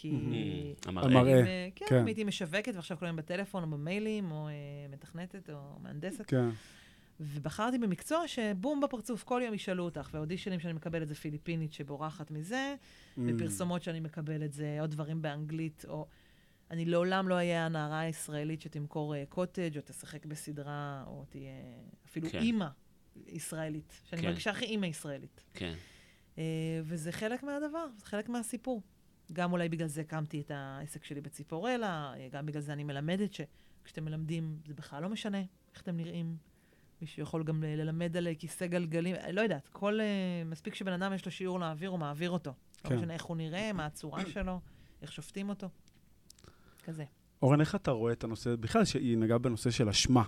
כי... 0.02 0.12
Mm, 0.12 0.90
המראה. 0.90 1.06
המראה. 1.08 1.46
אה, 1.46 1.70
כן, 1.76 1.86
כן. 1.90 2.06
הייתי 2.06 2.24
משווקת 2.24 2.76
ועכשיו 2.76 2.98
כל 2.98 3.06
היום 3.06 3.16
בטלפון 3.16 3.64
או 3.64 3.70
במיילים, 3.70 4.32
או 4.32 4.48
אה, 4.48 4.54
מתכנתת 4.90 5.50
או 5.50 5.80
מהנדסת. 5.82 6.26
כן. 6.26 6.50
ובחרתי 7.20 7.78
במקצוע 7.78 8.28
שבום 8.28 8.82
בפרצוף, 8.82 9.24
כל 9.24 9.42
יום 9.46 9.54
ישאלו 9.54 9.84
אותך, 9.84 10.10
ואודישנים 10.14 10.60
שאני 10.60 10.74
מקבלת 10.74 11.08
זה 11.08 11.16
פיליפינית 11.16 11.74
שבורחת 11.74 12.32
מזה, 12.32 12.76
Mm. 12.76 13.22
ופרסומות 13.26 13.84
שאני 13.84 14.00
מקבלת 14.00 14.54
זה 14.54 14.78
עוד 14.82 14.92
דברים 14.92 15.22
באנגלית, 15.22 15.86
או... 15.88 16.08
אני 16.72 16.86
לעולם 16.86 17.28
לא 17.28 17.36
אהיה 17.36 17.66
הנערה 17.66 18.00
הישראלית 18.00 18.62
שתמכור 18.62 19.16
אה, 19.16 19.24
קוטג' 19.30 19.78
או 19.78 19.82
תשחק 19.86 20.26
בסדרה, 20.26 21.04
או 21.08 21.26
תהיה 21.30 21.52
אפילו 22.06 22.30
כן. 22.30 22.40
אימא 22.40 22.68
ישראלית, 23.28 24.02
שאני 24.10 24.22
כן. 24.22 24.28
מרגישה 24.28 24.52
הכי 24.52 24.66
אימא 24.66 24.86
ישראלית. 24.86 25.44
כן. 25.54 25.74
אה, 26.38 26.44
וזה 26.84 27.12
חלק 27.12 27.44
מהדבר, 27.44 27.86
זה 27.98 28.06
חלק 28.06 28.30
מהסיפור. 28.30 28.82
גם 29.32 29.52
אולי 29.52 29.70
בגלל 29.70 29.88
זה 29.88 30.02
הקמתי 30.02 30.42
את 30.42 30.52
העסק 30.52 31.04
שלי 31.04 31.22
בציפורלה, 31.22 32.14
אה, 32.14 32.28
גם 32.32 32.46
בגלל 32.46 32.62
זה 32.62 32.74
אני 32.74 32.84
מלמדת 32.84 33.34
שכשאתם 33.34 34.06
מלמדים, 34.06 34.58
זה 34.68 34.74
בכלל 34.74 35.04
לא 35.04 35.10
משנה 35.10 35.42
איך 35.74 35.82
אתם 35.82 35.98
נראים. 35.98 36.38
מישהו 37.02 37.24
יכול 37.24 37.44
גם 37.44 37.64
ללמד 37.64 38.18
על 38.18 38.28
אה, 38.28 38.36
כיסא 38.36 38.68
גלגלים, 38.68 39.16
אה, 39.16 39.32
לא 39.32 39.42
יודעת, 39.42 39.70
כל... 39.72 40.00
מספיק 40.46 40.76
שבן 40.76 40.94
אדם 40.94 41.14
יש 41.14 41.26
לו 41.26 41.32
שיעור 41.32 41.60
להעביר, 41.60 41.90
הוא 41.90 42.00
מעביר 42.00 42.30
אותו. 42.30 42.54
כן. 42.84 42.90
לא 42.90 42.98
משנה 42.98 43.14
איך 43.14 43.24
הוא 43.24 43.38
נראה, 43.38 43.74
מה 43.74 43.86
הצורה 43.86 44.26
שלו, 44.26 44.60
איך 45.02 45.12
שופטים 45.12 45.50
אותו. 45.50 45.70
כזה. 46.84 47.04
אורן, 47.42 47.62
איך 47.62 47.76
אתה 47.76 47.92
רואה 47.92 48.14
את 48.14 48.24
הנושא, 48.24 48.56
בכלל 48.56 48.86
שהיא 48.86 49.18
נגעה 49.18 49.38
בנושא 49.38 49.72
של 49.72 49.90
אשמה. 49.90 50.24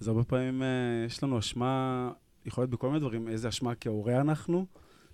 אז 0.00 0.08
הרבה 0.08 0.24
פעמים 0.24 0.62
אה, 0.62 0.68
יש 1.06 1.22
לנו 1.22 1.38
אשמה, 1.38 2.10
יכול 2.46 2.62
להיות 2.62 2.70
בכל 2.70 2.88
מיני 2.88 3.00
דברים, 3.00 3.28
איזה 3.28 3.48
אשמה 3.48 3.74
כהורה 3.74 4.20
אנחנו, 4.20 4.66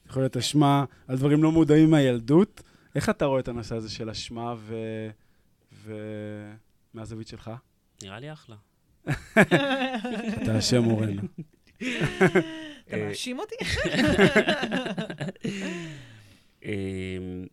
יכול 0.07 0.22
להיות 0.22 0.32
כן. 0.32 0.38
אשמה 0.38 0.84
על 1.09 1.16
דברים 1.16 1.42
לא 1.42 1.53
מודעים 1.53 1.90
מהילדות. 1.90 2.62
איך 2.95 3.09
אתה 3.09 3.24
רואה 3.24 3.41
את 3.41 3.49
הנושא 3.49 3.74
הזה 3.74 3.91
של 3.91 4.11
אשמה 4.11 4.55
ו... 4.59 4.76
ו... 5.72 5.95
מהזווית 6.95 7.28
שלך? 7.28 7.51
נראה 8.03 8.20
לי 8.20 8.32
אחלה. 8.32 8.57
אתה 10.43 10.59
אשם, 10.59 10.84
אורן. 10.86 11.16
אתה 11.76 12.97
אה, 12.97 13.09
מאשים 13.09 13.39
אותי? 13.39 13.55
אמ, 16.64 17.47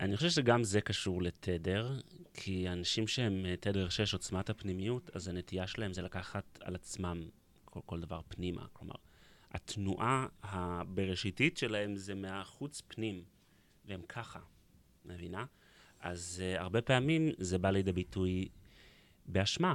אני 0.00 0.16
חושב 0.16 0.30
שגם 0.30 0.64
זה 0.64 0.80
קשור 0.80 1.22
לתדר, 1.22 2.00
כי 2.34 2.68
אנשים 2.68 3.06
שהם 3.06 3.46
אה, 3.46 3.54
תדר 3.60 3.88
6 3.88 4.12
עוצמת 4.12 4.50
הפנימיות, 4.50 5.10
אז 5.14 5.28
הנטייה 5.28 5.66
שלהם 5.66 5.92
זה 5.92 6.02
לקחת 6.02 6.58
על 6.60 6.74
עצמם 6.74 7.22
כל, 7.64 7.80
כל 7.86 8.00
דבר 8.00 8.20
פנימה. 8.28 8.66
כלומר, 8.72 8.94
התנועה 9.52 10.26
הבראשיתית 10.42 11.56
שלהם 11.56 11.96
זה 11.96 12.14
מהחוץ 12.14 12.82
פנים, 12.88 13.22
והם 13.88 14.02
ככה, 14.08 14.40
מבינה? 15.04 15.44
אז 16.00 16.42
uh, 16.42 16.60
הרבה 16.60 16.82
פעמים 16.82 17.28
זה 17.38 17.58
בא 17.58 17.70
לידי 17.70 17.92
ביטוי 17.92 18.48
באשמה, 19.26 19.74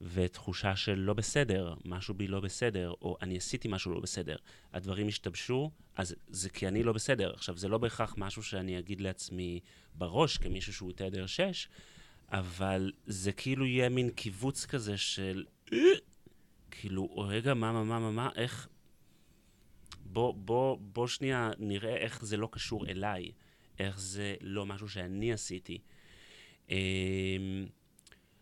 ותחושה 0.00 0.76
של 0.76 0.98
לא 0.98 1.14
בסדר, 1.14 1.74
משהו 1.84 2.14
בי 2.14 2.26
לא 2.26 2.40
בסדר, 2.40 2.92
או 3.02 3.16
אני 3.22 3.36
עשיתי 3.36 3.68
משהו 3.68 3.92
לא 3.92 4.00
בסדר. 4.00 4.36
הדברים 4.72 5.08
השתבשו, 5.08 5.70
אז 5.96 6.14
זה 6.28 6.50
כי 6.50 6.68
אני 6.68 6.82
לא 6.82 6.92
בסדר. 6.92 7.34
עכשיו, 7.34 7.56
זה 7.56 7.68
לא 7.68 7.78
בהכרח 7.78 8.14
משהו 8.18 8.42
שאני 8.42 8.78
אגיד 8.78 9.00
לעצמי 9.00 9.60
בראש, 9.94 10.38
כמישהו 10.38 10.72
שהוא 10.72 10.92
תדר 10.92 11.26
6, 11.26 11.68
אבל 12.28 12.92
זה 13.06 13.32
כאילו 13.32 13.66
יהיה 13.66 13.88
מין 13.88 14.10
קיבוץ 14.10 14.66
כזה 14.66 14.96
של... 14.96 15.44
"אה", 15.72 15.78
כאילו, 16.70 17.18
רגע, 17.18 17.54
מה, 17.54 17.72
מה, 17.72 17.84
מה, 17.84 17.98
מה, 17.98 18.10
מה, 18.10 18.30
איך... 18.36 18.68
בוא, 20.12 20.34
בוא, 20.34 20.76
בוא 20.80 21.06
שנייה 21.06 21.50
נראה 21.58 21.96
איך 21.96 22.24
זה 22.24 22.36
לא 22.36 22.48
קשור 22.52 22.86
אליי, 22.86 23.30
איך 23.78 24.00
זה 24.00 24.34
לא 24.40 24.66
משהו 24.66 24.88
שאני 24.88 25.32
עשיתי. 25.32 25.78
אמ, 26.70 27.66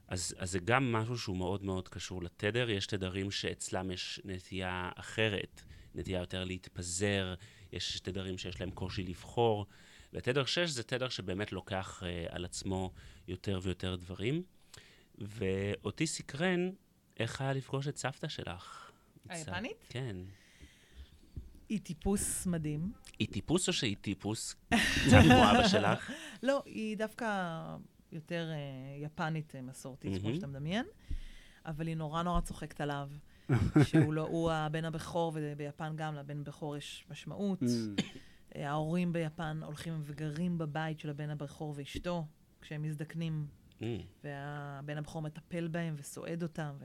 אז, 0.08 0.34
אז 0.38 0.50
זה 0.50 0.58
גם 0.58 0.92
משהו 0.92 1.18
שהוא 1.18 1.36
מאוד 1.36 1.64
מאוד 1.64 1.88
קשור 1.88 2.22
לתדר. 2.22 2.70
יש 2.70 2.86
תדרים 2.86 3.30
שאצלם 3.30 3.90
יש 3.90 4.20
נטייה 4.24 4.90
אחרת, 4.94 5.62
נטייה 5.94 6.20
יותר 6.20 6.44
להתפזר, 6.44 7.34
יש 7.72 8.00
תדרים 8.00 8.38
שיש 8.38 8.60
להם 8.60 8.70
קושי 8.70 9.02
לבחור. 9.02 9.66
ותדר 10.12 10.44
6 10.44 10.58
זה 10.70 10.82
תדר 10.82 11.08
שבאמת 11.08 11.52
לוקח 11.52 12.02
uh, 12.02 12.34
על 12.34 12.44
עצמו 12.44 12.92
יותר 13.28 13.60
ויותר 13.62 13.96
דברים. 13.96 14.42
ואותי 15.18 16.06
סקרן 16.06 16.70
איך 17.18 17.40
היה 17.40 17.52
לפגוש 17.52 17.88
את 17.88 17.96
סבתא 17.96 18.28
שלך. 18.28 18.90
היפנית? 19.28 19.84
כן. 19.88 20.16
היא 21.68 21.80
טיפוס 21.80 22.46
מדהים. 22.46 22.92
היא 23.18 23.28
טיפוס 23.28 23.68
או 23.68 23.72
שהיא 23.72 23.96
טיפוס? 24.00 24.54
קצת 25.06 25.16
כמו 25.22 25.50
אבא 25.50 25.68
שלך? 25.68 26.10
לא, 26.42 26.62
היא 26.66 26.96
דווקא 26.96 27.26
יותר 28.12 28.50
אה, 28.50 29.04
יפנית 29.04 29.54
אה, 29.54 29.62
מסורתית, 29.62 30.20
כמו. 30.20 30.34
שאתה 30.34 30.46
מדמיין, 30.46 30.86
אבל 31.66 31.86
היא 31.86 31.96
נורא 31.96 32.22
נורא 32.22 32.40
צוחקת 32.40 32.80
עליו, 32.80 33.10
שהוא 33.88 34.14
לא, 34.14 34.22
הוא 34.22 34.50
הבן 34.50 34.84
הבכור, 34.84 35.32
וביפן 35.34 35.92
גם 35.96 36.14
לבן 36.14 36.40
הבכור 36.40 36.76
יש 36.76 37.04
משמעות. 37.10 37.62
Mm. 37.62 38.02
אה, 38.56 38.70
ההורים 38.70 39.12
ביפן 39.12 39.60
הולכים 39.62 40.02
וגרים 40.04 40.58
בבית 40.58 41.00
של 41.00 41.10
הבן 41.10 41.30
הבכור 41.30 41.74
ואשתו, 41.76 42.26
כשהם 42.60 42.82
מזדקנים, 42.82 43.46
Mm, 43.80 43.84
והבן 44.24 44.98
הבכור 44.98 45.22
מטפל 45.22 45.68
בהם 45.68 45.94
וסועד 45.98 46.42
אותם 46.42 46.76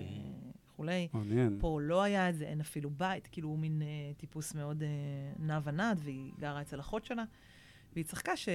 וכולי. 0.82 1.08
מעניין. 1.14 1.58
פה 1.62 1.80
לא 1.82 2.04
היה 2.04 2.30
את 2.30 2.36
זה, 2.36 2.46
אין 2.46 2.62
אפילו 2.62 2.90
בית, 2.90 3.28
כאילו 3.32 3.50
הוא 3.50 3.60
מין 3.60 3.82
אה, 3.82 3.88
טיפוס 4.18 4.56
מאוד 4.56 4.84
אה, 4.84 4.88
נע 5.40 5.60
ונד, 5.64 6.00
והיא 6.04 6.32
גרה 6.40 6.62
אצל 6.62 6.80
אחות 6.80 7.06
שלה, 7.06 7.24
והיא 7.94 8.06
צחקה 8.06 8.38
ש... 8.38 8.50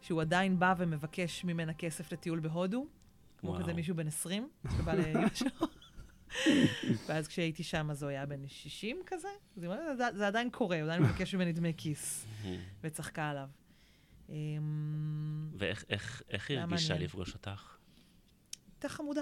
שהוא 0.00 0.20
עדיין 0.20 0.58
בא 0.58 0.74
ומבקש 0.78 1.44
ממנה 1.44 1.74
כסף 1.74 2.12
לטיול 2.12 2.40
בהודו, 2.40 2.86
כמו 3.38 3.50
וואו. 3.50 3.62
כזה 3.62 3.72
מישהו 3.72 3.96
בן 3.96 4.06
20, 4.06 4.48
שבא 4.76 4.94
לאמא 4.94 5.28
שלו. 5.34 5.66
ואז 7.06 7.28
כשהייתי 7.28 7.62
שם, 7.62 7.90
אז 7.90 8.02
הוא 8.02 8.10
היה 8.10 8.26
בן 8.26 8.46
60 8.48 8.96
כזה, 9.06 9.28
אז 9.56 9.62
היא 9.62 9.70
אומרת, 9.70 9.96
"זה- 9.96 10.18
זה 10.18 10.26
עדיין 10.26 10.50
קורה, 10.50 10.76
הוא 10.76 10.84
עדיין 10.84 11.02
מבקש 11.02 11.34
ממני 11.34 11.52
דמי 11.52 11.72
כיס. 11.76 12.26
וצחקה 12.84 13.30
עליו. 13.30 13.48
ואיך 15.58 15.84
איך, 15.90 16.22
איך 16.30 16.50
היא 16.50 16.58
הרגישה. 16.58 16.94
לפגוש 16.98 17.34
אותך? 17.34 17.76
הייתה 18.74 18.88
חמודה. 18.88 19.20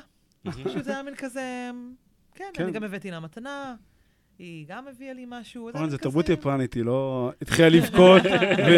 פשוט 0.51 0.85
זה 0.85 0.91
היה 0.93 1.03
מין 1.03 1.15
כזה, 1.15 1.71
כן, 2.35 2.45
כן. 2.55 2.63
אני 2.63 2.73
גם 2.73 2.85
הבאתי 2.85 3.11
לה 3.11 3.21
מתנה, 3.21 3.75
היא 4.39 4.67
גם 4.69 4.89
הביאה 4.89 5.13
לי 5.13 5.25
משהו. 5.29 5.69
אורן, 5.69 5.87
כזה- 5.87 5.99
תרבות 5.99 6.29
יפנית, 6.29 6.75
היא 6.75 6.85
לא 6.85 7.33
התחילה 7.43 7.69
לבכות 7.69 8.23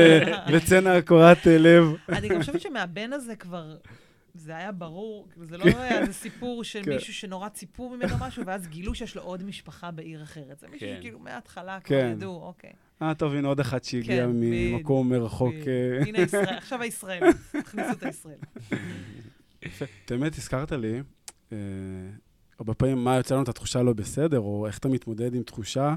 וצנע 0.52 1.02
קורת 1.02 1.46
אה, 1.46 1.58
לב. 1.58 1.84
אני 2.08 2.28
גם 2.28 2.38
חושבת 2.40 2.60
שמהבן 2.60 3.12
הזה 3.12 3.36
כבר, 3.36 3.76
זה 4.34 4.56
היה 4.56 4.72
ברור, 4.72 5.28
כאילו, 5.32 5.46
זה 5.46 5.58
לא 5.58 5.64
היה 5.64 6.00
איזה 6.00 6.12
סיפור 6.12 6.64
של 6.64 6.82
כן. 6.84 6.92
מישהו 6.92 7.14
שנורא 7.14 7.48
ציפו 7.48 7.90
ממנו 7.90 8.14
משהו, 8.20 8.46
ואז 8.46 8.68
גילו 8.68 8.94
שיש 8.94 9.16
לו 9.16 9.22
עוד 9.22 9.42
משפחה 9.44 9.90
בעיר 9.90 10.22
אחרת. 10.22 10.58
זה 10.60 10.66
מישהו 10.70 10.88
כן. 10.88 10.96
שכאילו 10.98 11.18
מההתחלה 11.18 11.80
כבר 11.80 11.96
כן. 12.00 12.10
ידעו, 12.12 12.42
אוקיי. 12.42 12.70
אה, 13.02 13.14
טוב, 13.14 13.34
הנה 13.34 13.48
עוד 13.48 13.60
אחת 13.60 13.84
שהגיעה 13.84 14.26
כן, 14.26 14.32
ממקום 14.34 15.08
מרחוק. 15.08 15.54
אה, 15.66 16.02
הנה 16.06 16.18
ישראל, 16.18 16.44
עכשיו 16.44 16.82
הישראלית, 16.82 17.36
תכניסו 17.64 17.90
את 17.92 18.02
הישראלית. 18.02 18.44
את 20.04 20.10
האמת, 20.10 20.34
הזכרת 20.38 20.72
לי, 20.72 21.00
הרבה 22.58 22.74
פעמים 22.74 23.04
מה 23.04 23.16
יוצא 23.16 23.34
לנו 23.34 23.42
את 23.42 23.48
התחושה 23.48 23.82
לא 23.82 23.92
בסדר, 23.92 24.38
או 24.38 24.66
איך 24.66 24.78
אתה 24.78 24.88
מתמודד 24.88 25.34
עם 25.34 25.42
תחושה. 25.42 25.94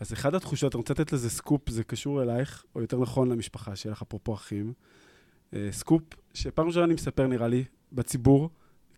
אז 0.00 0.12
אחת 0.12 0.34
התחושות, 0.34 0.74
אני 0.74 0.78
רוצה 0.80 0.94
לתת 0.94 1.12
לזה 1.12 1.30
סקופ, 1.30 1.70
זה 1.70 1.84
קשור 1.84 2.22
אלייך, 2.22 2.64
או 2.74 2.80
יותר 2.80 2.98
נכון 2.98 3.28
למשפחה 3.28 3.76
שלך, 3.76 4.02
אפרופו 4.02 4.34
אחים. 4.34 4.72
אה, 5.54 5.68
סקופ 5.70 6.02
שפעם 6.34 6.66
ראשונה 6.66 6.84
אני 6.84 6.94
מספר, 6.94 7.26
נראה 7.26 7.48
לי, 7.48 7.64
בציבור, 7.92 8.50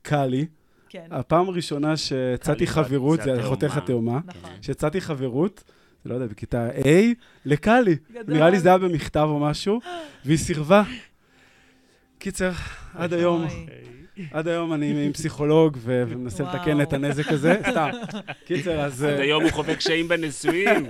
קל 0.02 0.26
לי. 0.26 0.46
כן, 0.88 1.06
הפעם 1.10 1.48
הראשונה 1.48 1.96
שהצעתי 1.96 2.66
חברות, 2.66 3.20
זה 3.24 3.40
אחותך 3.40 3.76
התאומה. 3.76 4.20
נכון. 4.24 4.50
שהצעתי 4.60 5.00
חברות, 5.00 5.64
זה 6.04 6.10
לא 6.10 6.14
יודע, 6.14 6.26
בכיתה 6.26 6.70
א', 6.70 6.86
לקאלי. 7.44 7.96
נראה 8.28 8.50
לי 8.50 8.60
זה 8.60 8.68
היה 8.68 8.78
במכתב 8.78 9.26
או 9.30 9.40
משהו, 9.40 9.80
והיא 10.24 10.38
סירבה. 10.38 10.82
קיצר, 12.18 12.52
עד 12.94 13.12
היום, 13.12 13.46
עד 14.30 14.48
היום 14.48 14.72
אני 14.72 15.06
עם 15.06 15.12
פסיכולוג 15.12 15.78
ומנסה. 15.80 16.44
לתקן 16.44 16.80
את 16.80 16.92
הנזק 16.92 17.28
הזה, 17.28 17.60
סתם. 17.70 17.90
קיצר, 18.46 18.80
אז... 18.80 19.02
עד 19.02 19.10
אה, 19.10 19.22
היום 19.22 19.42
הוא 19.42 19.50
חווה 19.50 19.76
קשיים 19.76 20.08
בנישואים. 20.08 20.86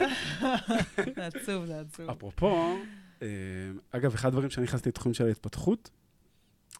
זה 0.97 1.27
עצוב, 1.27 1.67
זה 1.67 1.81
עצוב. 1.81 2.11
אפרופו, 2.11 2.77
אה, 3.23 3.29
אגב, 3.91 4.15
אחד 4.15 4.29
הדברים 4.29 4.51
שאני 4.51 4.65
נכנסתי 4.65 4.89
לתחום 4.89 5.15
של 5.15 5.27
ההתפתחות, 5.27 5.91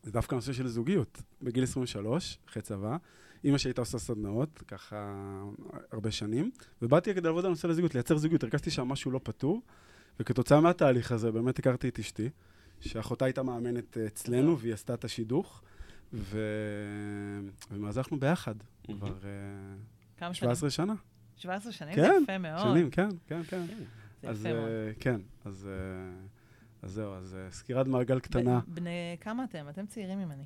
זה 0.03 0.13
דווקא 0.13 0.35
הנושא 0.35 0.53
של 0.53 0.69
זוגיות. 0.69 1.23
בגיל 1.43 1.65
23, 1.65 2.39
אחרי 2.49 2.63
צבא, 2.63 2.97
אימא 3.45 3.59
שהייתה 3.59 3.81
עושה 3.81 3.99
סדנאות, 3.99 4.63
ככה 4.69 5.15
הרבה 5.93 6.11
שנים, 6.11 6.51
ובאתי 6.83 7.15
כדי 7.15 7.29
לעבוד 7.29 7.45
על 7.45 7.51
הנושא 7.51 7.67
לזוגיות, 7.67 7.95
לייצר 7.95 8.17
זוגיות, 8.17 8.43
הרגשתי 8.43 8.71
שם 8.71 8.89
משהו 8.89 9.11
לא 9.11 9.21
פתור, 9.23 9.63
וכתוצאה 10.21 10.61
מהתהליך 10.61 11.13
הזה 11.13 11.33
באמת 11.33 11.59
הכרתי 11.59 11.89
את 11.89 11.99
אשתי, 11.99 12.29
שאחותה 12.81 13.25
הייתה 13.25 13.43
מאמנת 13.43 13.99
אה, 13.99 14.07
אצלנו, 14.07 14.59
והיא 14.59 14.75
עשתה 14.75 14.95
את 14.95 15.05
השידוך, 15.05 15.63
ו... 16.13 16.39
ומאז 17.71 17.99
אנחנו 17.99 18.21
ביחד, 18.21 18.55
כבר 18.87 19.19
אה, 19.25 19.31
כמה 20.17 20.35
שנים? 20.35 20.51
17 20.55 20.71
שנה. 20.71 20.95
17 21.37 21.73
שנים? 21.73 21.95
כן, 21.95 22.03
זה 22.03 22.19
יפה 22.23 22.39
מאוד. 22.39 22.63
שנים, 22.63 22.91
כן, 22.91 23.09
כן, 23.27 23.43
כן. 23.43 23.63
זה 24.23 24.29
אז 24.29 24.41
יפה 24.47 24.55
מאוד. 24.55 24.69
אה, 24.69 24.93
כן, 25.01 25.21
אז, 25.45 25.69
אה, 25.73 26.27
אז 26.83 26.91
זהו, 26.93 27.15
אז 27.15 27.35
אה, 27.35 27.51
סקירת 27.51 27.87
מעגל 27.87 28.21
קטנה. 28.21 28.61
ב- 28.61 28.75
בני 28.75 29.17
כמה 29.21 29.45
אתם? 29.45 29.69
אתם 29.69 29.87
צעירים 29.87 30.19
ממני. 30.19 30.45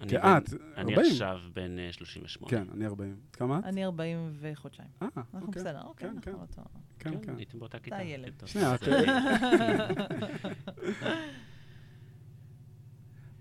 אני 0.00 0.10
כן, 0.10 0.16
אה, 0.16 0.38
את 0.38 0.44
אני 0.76 0.94
40. 0.94 1.10
עכשיו 1.10 1.38
בן 1.52 1.78
אה, 1.78 1.92
38. 1.92 2.50
כן, 2.50 2.64
אני 2.74 2.86
40. 2.86 3.16
כמה 3.32 3.58
את? 3.58 3.64
אני 3.64 3.84
40 3.84 4.32
וחודשיים. 4.40 4.88
אה, 5.02 5.08
אנחנו 5.16 5.46
אוקיי. 5.46 5.62
בסדר, 5.62 5.82
אוקיי, 5.82 6.08
כן, 6.08 6.14
אנחנו 6.14 6.32
כן. 6.32 6.38
אותו. 6.40 6.62
כן, 6.98 7.12
כן. 7.22 7.36
הייתם 7.36 7.58
באותה 7.58 7.78
כיתה. 7.78 8.02
ילד. 8.02 8.24
כן, 8.24 8.30
טוב. 8.38 8.48
שנייה, 8.48 8.74
את... 8.74 8.82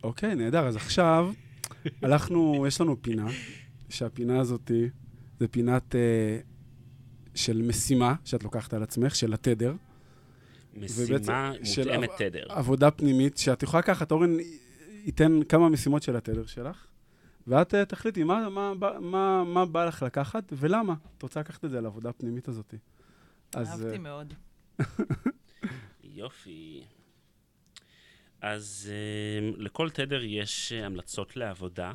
אוקיי, 0.04 0.36
נהדר. 0.36 0.68
אז 0.68 0.76
עכשיו, 0.76 1.34
הלכנו, 2.02 2.66
יש 2.68 2.82
לנו 2.82 3.02
פינה, 3.02 3.28
שהפינה 3.90 4.40
הזאת 4.40 4.72
זה 5.40 5.48
פינת 5.48 5.96
אה, 5.96 6.40
של 7.36 7.62
משימה 7.62 8.16
שאת 8.26 8.44
לוקחת 8.44 8.74
על 8.74 8.84
עצמך, 8.84 9.16
של 9.16 9.34
התדר. 9.34 9.74
משימה 10.76 11.06
ובעצם 11.08 11.66
של 11.66 11.84
מותאמת 11.88 12.10
עב- 12.10 12.18
תדר. 12.18 12.46
עבודה 12.50 12.92
פנימית, 12.92 13.38
שאת 13.38 13.64
יכולה 13.64 13.80
לקחת, 13.82 14.12
אורן 14.12 14.38
ייתן 15.06 15.40
כמה 15.50 15.70
משימות 15.70 16.04
של 16.04 16.16
התדר 16.16 16.46
שלך, 16.46 16.86
ואת 17.48 17.76
אה, 17.76 17.86
תחליטי 17.86 18.24
מה, 18.24 18.50
מה, 18.50 18.74
מה, 18.74 19.00
מה, 19.00 19.44
מה 19.44 19.66
בא 19.66 19.86
לך 19.86 20.04
לקחת 20.04 20.44
ולמה. 20.58 20.94
את 21.18 21.24
רוצה 21.24 21.40
לקחת 21.40 21.66
את 21.66 21.70
זה 21.70 21.82
לעבודה 21.82 22.10
הפנימית 22.10 22.48
הזאת. 22.48 22.74
אז 23.56 23.70
אהבתי 23.72 23.94
אה, 23.96 23.98
מאוד. 23.98 24.34
יופי. 26.04 26.84
אז 28.42 28.92
אה, 28.92 29.50
לכל 29.58 29.90
תדר 29.90 30.24
יש 30.24 30.74
אה, 30.74 30.86
המלצות 30.86 31.38
לעבודה 31.38 31.94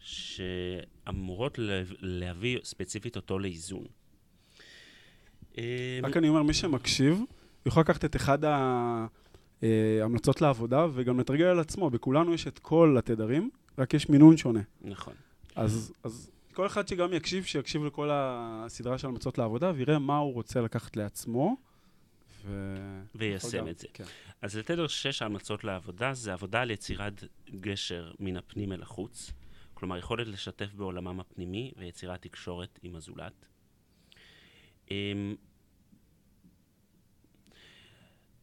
שאמורות 0.00 1.58
להב- 1.58 1.96
להביא 2.00 2.58
ספציפית 2.64 3.16
אותו 3.16 3.38
לאיזון. 3.38 3.84
אה, 5.58 6.00
רק 6.02 6.16
אני 6.16 6.28
אומר, 6.28 6.42
מי 6.42 6.54
שמקשיב, 6.54 7.20
יכול 7.66 7.80
לקחת 7.80 8.04
את 8.04 8.16
אחד 8.16 8.38
ההמלצות 9.62 10.40
לעבודה 10.40 10.86
וגם 10.94 11.20
לתרגל 11.20 11.44
על 11.44 11.60
עצמו. 11.60 11.90
בכולנו 11.90 12.34
יש 12.34 12.46
את 12.46 12.58
כל 12.58 12.96
התדרים, 12.98 13.50
רק 13.78 13.94
יש 13.94 14.08
מינון 14.08 14.36
שונה. 14.36 14.60
נכון. 14.80 15.14
אז, 15.56 15.92
אז 16.04 16.30
כל 16.54 16.66
אחד 16.66 16.88
שגם 16.88 17.12
יקשיב, 17.12 17.44
שיקשיב 17.44 17.84
לכל 17.84 18.08
הסדרה 18.12 18.98
של 18.98 19.06
המלצות 19.06 19.38
לעבודה 19.38 19.72
ויראה 19.76 19.98
מה 19.98 20.16
הוא 20.16 20.34
רוצה 20.34 20.60
לקחת 20.60 20.96
לעצמו. 20.96 21.56
ו... 22.44 22.74
ויישם 23.14 23.58
גם- 23.58 23.68
את 23.68 23.78
זה. 23.78 23.86
כן. 23.94 24.04
אז 24.42 24.56
לתדר 24.56 24.86
שש 24.86 25.22
ההמלצות 25.22 25.64
לעבודה 25.64 26.14
זה 26.14 26.32
עבודה 26.32 26.60
על 26.60 26.70
יצירת 26.70 27.24
גשר 27.60 28.12
מן 28.20 28.36
הפנים 28.36 28.72
אל 28.72 28.82
החוץ, 28.82 29.32
כלומר 29.74 29.96
יכולת 29.96 30.26
לשתף 30.26 30.74
בעולמם 30.74 31.20
הפנימי 31.20 31.72
ויצירת 31.76 32.22
תקשורת 32.22 32.78
עם 32.82 32.94
הזולת. 32.96 33.46
אמ, 34.90 35.34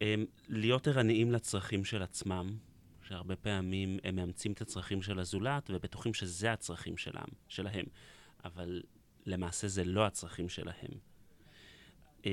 אמ, 0.01 0.25
להיות 0.49 0.87
ערניים 0.87 1.31
לצרכים 1.31 1.85
של 1.85 2.01
עצמם, 2.01 2.57
שהרבה 3.03 3.35
פעמים 3.35 3.97
הם 4.03 4.15
מאמצים 4.15 4.51
את 4.51 4.61
הצרכים 4.61 5.01
של 5.01 5.19
הזולת 5.19 5.69
ובטוחים 5.73 6.13
שזה 6.13 6.53
הצרכים 6.53 6.97
שלהם, 6.97 7.29
שלהם, 7.47 7.85
אבל 8.45 8.81
למעשה 9.25 9.67
זה 9.67 9.83
לא 9.83 10.05
הצרכים 10.05 10.49
שלהם. 10.49 11.14
Um, 12.25 12.27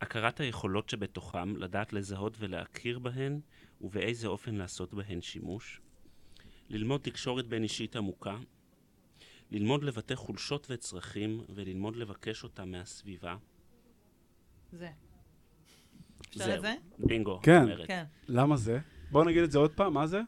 הכרת 0.00 0.40
היכולות 0.40 0.88
שבתוכם, 0.88 1.56
לדעת 1.56 1.92
לזהות 1.92 2.36
ולהכיר 2.38 2.98
בהן, 2.98 3.40
ובאיזה 3.80 4.28
אופן 4.28 4.54
לעשות 4.54 4.94
בהן 4.94 5.20
שימוש. 5.20 5.80
ללמוד 6.68 7.00
תקשורת 7.00 7.46
בין 7.46 7.62
אישית 7.62 7.96
עמוקה. 7.96 8.36
ללמוד 9.50 9.84
לבטא 9.84 10.14
חולשות 10.14 10.66
וצרכים, 10.70 11.44
וללמוד 11.54 11.96
לבקש 11.96 12.44
אותם 12.44 12.70
מהסביבה. 12.70 13.36
זה. 14.72 14.90
זהו. 16.32 16.60
זה? 16.60 16.74
בינגו, 16.98 17.40
כן. 17.42 17.62
אומרת. 17.62 17.86
כן. 17.86 18.04
למה 18.28 18.56
זה? 18.56 18.78
בואו 19.10 19.24
נגיד 19.24 19.42
את 19.42 19.50
זה 19.50 19.58
עוד 19.58 19.72
פעם, 19.72 19.94
מה 19.94 20.06
זה? 20.06 20.20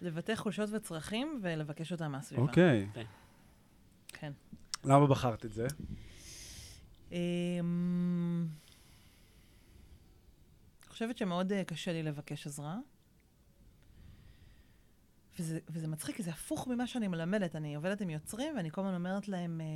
לבטא 0.00 0.34
חולשות 0.34 0.70
וצרכים 0.72 1.40
ולבקש 1.42 1.92
אותם 1.92 2.12
מהסביבה. 2.12 2.42
אוקיי. 2.42 2.88
כן. 4.08 4.32
למה 4.84 5.06
בחרת 5.06 5.44
את 5.44 5.52
זה? 5.52 5.66
אמ, 7.12 8.46
אני 10.82 10.88
חושבת 10.88 11.18
שמאוד 11.18 11.52
אה, 11.52 11.64
קשה 11.64 11.92
לי 11.92 12.02
לבקש 12.02 12.46
עזרה. 12.46 12.78
וזה, 15.38 15.58
וזה 15.68 15.88
מצחיק, 15.88 16.16
כי 16.16 16.22
זה 16.22 16.30
הפוך 16.30 16.68
ממה 16.68 16.86
שאני 16.86 17.08
מלמדת. 17.08 17.56
אני 17.56 17.74
עובדת 17.74 18.00
עם 18.00 18.10
יוצרים, 18.10 18.56
ואני 18.56 18.70
כל 18.70 18.80
הזמן 18.80 18.94
אומרת 18.94 19.28
להם, 19.28 19.60
אה, 19.60 19.66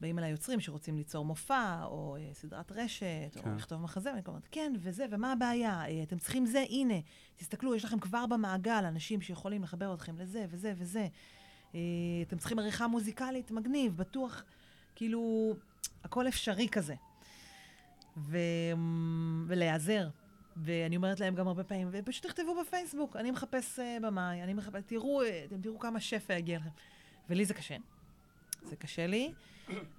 באים 0.00 0.18
אליי 0.18 0.30
יוצרים 0.30 0.60
שרוצים 0.60 0.96
ליצור 0.96 1.24
מופע, 1.24 1.84
או 1.84 2.16
אה, 2.16 2.34
סדרת 2.34 2.72
רשת, 2.72 3.30
כן. 3.32 3.50
או 3.50 3.54
לכתוב 3.56 3.82
מחזה, 3.82 4.10
ואני 4.10 4.22
כל 4.22 4.30
אומרת, 4.30 4.48
כן, 4.50 4.72
וזה, 4.80 5.06
ומה 5.10 5.32
הבעיה? 5.32 5.84
אה, 5.84 6.02
אתם 6.02 6.18
צריכים 6.18 6.46
זה, 6.46 6.64
הנה, 6.68 6.94
תסתכלו, 7.36 7.74
יש 7.74 7.84
לכם 7.84 7.98
כבר 7.98 8.26
במעגל 8.26 8.84
אנשים 8.88 9.20
שיכולים 9.20 9.62
לחבר 9.62 9.94
אתכם 9.94 10.18
לזה, 10.18 10.46
וזה, 10.50 10.72
וזה. 10.76 11.08
אה, 11.74 11.80
אתם 12.22 12.38
צריכים 12.38 12.58
עריכה 12.58 12.86
מוזיקלית, 12.86 13.50
מגניב, 13.50 13.96
בטוח, 13.96 14.44
כאילו, 14.94 15.54
הכל 16.04 16.28
אפשרי 16.28 16.68
כזה. 16.68 16.94
ו... 18.16 18.38
ולהיעזר. 19.46 20.08
ואני 20.56 20.96
אומרת 20.96 21.20
להם 21.20 21.34
גם 21.34 21.48
הרבה 21.48 21.64
פעמים, 21.64 21.88
ופשוט 21.92 22.26
תכתבו 22.26 22.60
בפייסבוק, 22.60 23.16
אני 23.16 23.30
מחפש 23.30 23.78
uh, 23.78 24.02
במאי, 24.02 24.42
אני 24.42 24.54
מחפש, 24.54 24.82
תראו, 24.86 25.22
אה, 25.22 25.44
אתם 25.44 25.60
תראו 25.60 25.78
כמה 25.78 26.00
שפע 26.00 26.34
יגיע 26.34 26.58
לכם. 26.58 26.68
ולי 27.30 27.44
זה 27.44 27.54
קשה. 27.54 27.76
זה 28.62 28.76
קשה 28.76 29.06
לי. 29.06 29.32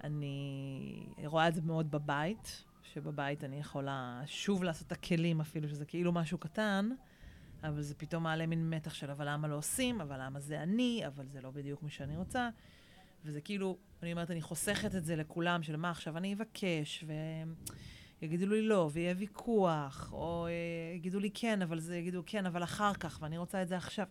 אני 0.04 1.06
רואה 1.24 1.48
את 1.48 1.54
זה 1.54 1.62
מאוד 1.62 1.90
בבית, 1.90 2.64
שבבית 2.82 3.44
אני 3.44 3.60
יכולה 3.60 4.22
שוב 4.26 4.64
לעשות 4.64 4.86
את 4.86 4.92
הכלים 4.92 5.40
אפילו, 5.40 5.68
שזה 5.68 5.84
כאילו 5.84 6.12
משהו 6.12 6.38
קטן, 6.38 6.90
אבל 7.62 7.82
זה 7.82 7.94
פתאום 7.94 8.22
מעלה 8.22 8.46
מין 8.46 8.70
מתח 8.70 8.94
של 8.94 9.10
אבל 9.10 9.28
למה 9.28 9.48
לא 9.48 9.56
עושים, 9.56 10.00
אבל 10.00 10.16
למה 10.26 10.40
זה 10.40 10.62
אני, 10.62 11.02
אבל 11.06 11.28
זה 11.28 11.40
לא 11.40 11.50
בדיוק 11.50 11.82
מה 11.82 11.90
שאני 11.90 12.16
רוצה. 12.16 12.48
וזה 13.24 13.40
כאילו, 13.40 13.76
אני 14.02 14.12
אומרת, 14.12 14.30
אני 14.30 14.42
חוסכת 14.42 14.94
את 14.94 15.04
זה 15.04 15.16
לכולם, 15.16 15.62
של 15.62 15.76
מה 15.76 15.90
עכשיו 15.90 16.16
אני 16.16 16.34
אבקש, 16.34 17.04
ויגידו 18.20 18.46
לי 18.46 18.62
לא, 18.62 18.90
ויהיה 18.92 19.14
ויכוח, 19.18 20.12
או 20.12 20.46
אה, 20.46 20.52
יגידו 20.96 21.20
לי 21.20 21.30
כן, 21.34 21.62
אבל 21.62 21.80
זה, 21.80 21.96
יגידו 21.96 22.22
כן, 22.26 22.46
אבל 22.46 22.62
אחר 22.62 22.94
כך, 22.94 23.18
ואני 23.22 23.38
רוצה 23.38 23.62
את 23.62 23.68
זה 23.68 23.76
עכשיו. 23.76 24.06